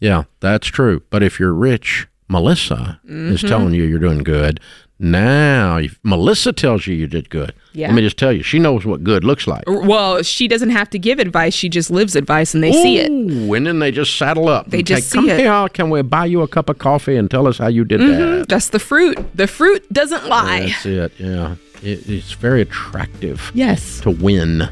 Yeah, 0.00 0.24
that's 0.40 0.66
true. 0.66 1.02
But 1.10 1.22
if 1.22 1.38
you're 1.40 1.54
rich, 1.54 2.08
Melissa 2.28 3.00
Mm-hmm. 3.04 3.32
is 3.32 3.40
telling 3.42 3.74
you 3.74 3.84
you're 3.84 3.98
doing 3.98 4.22
good. 4.22 4.58
Now, 4.98 5.78
if 5.78 5.98
Melissa 6.04 6.52
tells 6.52 6.86
you 6.86 6.94
you 6.94 7.08
did 7.08 7.28
good. 7.28 7.52
Yeah. 7.72 7.88
Let 7.88 7.96
me 7.96 8.02
just 8.02 8.16
tell 8.16 8.32
you, 8.32 8.44
she 8.44 8.60
knows 8.60 8.84
what 8.84 9.02
good 9.02 9.24
looks 9.24 9.48
like. 9.48 9.64
Well, 9.66 10.22
she 10.22 10.46
doesn't 10.46 10.70
have 10.70 10.88
to 10.90 10.98
give 10.98 11.18
advice. 11.18 11.54
She 11.54 11.68
just 11.68 11.90
lives 11.90 12.14
advice, 12.14 12.54
and 12.54 12.62
they 12.62 12.72
see 12.72 12.98
it. 12.98 13.10
Ooh, 13.10 13.52
and 13.54 13.66
then 13.66 13.80
they 13.80 13.90
just 13.90 14.16
saddle 14.16 14.48
up. 14.48 14.70
They 14.70 14.80
just 14.84 15.08
say, 15.10 15.14
Come 15.16 15.24
see 15.24 15.30
it." 15.32 15.38
here, 15.40 15.68
can 15.70 15.90
we 15.90 16.02
buy 16.02 16.26
you 16.26 16.42
a 16.42 16.48
cup 16.48 16.68
of 16.68 16.78
coffee 16.78 17.16
and 17.16 17.28
tell 17.28 17.48
us 17.48 17.58
how 17.58 17.66
you 17.66 17.84
did 17.84 18.00
that? 18.00 18.46
That's 18.48 18.68
the 18.68 18.78
fruit. 18.78 19.18
The 19.36 19.48
fruit 19.48 19.92
doesn't 19.92 20.28
lie. 20.28 20.66
That's 20.66 20.86
it. 20.86 21.12
Yeah, 21.18 21.56
it, 21.82 22.08
it's 22.08 22.32
very 22.32 22.60
attractive 22.60 23.50
Yes, 23.54 24.00
to 24.02 24.10
win 24.10 24.68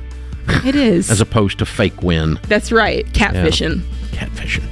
it 0.64 0.74
is. 0.74 1.10
as 1.10 1.20
opposed 1.20 1.58
to 1.60 1.66
fake 1.66 2.02
win. 2.02 2.38
That's 2.48 2.70
right. 2.72 3.06
Catfishing. 3.12 3.80
Catfishing, 4.12 4.68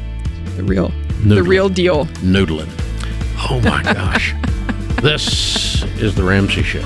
The 0.56 0.64
real. 0.64 0.92
The 1.24 1.42
real 1.42 1.68
deal. 1.68 2.06
noodling. 2.22 2.68
Oh 3.50 3.60
my 3.64 3.82
gosh, 3.94 4.34
this 5.02 5.82
is 6.00 6.14
the 6.14 6.22
Ramsey 6.22 6.62
Show. 6.62 6.80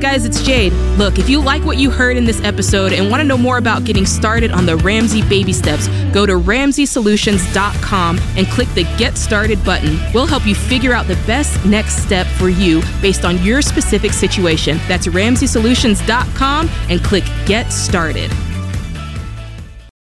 Guys? 0.00 0.24
It's 0.24 0.42
Jade. 0.42 0.72
Look, 0.98 1.18
if 1.18 1.28
you 1.28 1.42
like 1.42 1.64
what 1.64 1.76
you 1.76 1.90
heard 1.90 2.16
in 2.16 2.24
this 2.24 2.42
episode 2.42 2.92
and 2.92 3.10
want 3.10 3.20
to 3.20 3.24
know 3.26 3.36
more 3.36 3.58
about 3.58 3.84
getting 3.84 4.06
started 4.06 4.50
on 4.50 4.64
the 4.64 4.76
Ramsey 4.78 5.22
baby 5.28 5.52
steps, 5.52 5.88
go 6.12 6.24
to 6.26 6.32
ramseysolutions.com 6.32 8.18
and 8.36 8.46
click 8.48 8.68
the 8.74 8.84
Get 8.96 9.18
Started 9.18 9.62
button. 9.64 9.98
We'll 10.14 10.26
help 10.26 10.46
you 10.46 10.54
figure 10.54 10.92
out 10.92 11.06
the 11.06 11.16
best 11.26 11.64
next 11.64 12.02
step 12.02 12.26
for 12.26 12.48
you 12.48 12.82
based 13.02 13.24
on 13.24 13.38
your 13.44 13.62
specific 13.62 14.12
situation. 14.12 14.78
That's 14.88 15.06
ramseysolutions.com 15.06 16.70
and 16.88 17.04
click 17.04 17.24
Get 17.46 17.70
Started. 17.70 18.30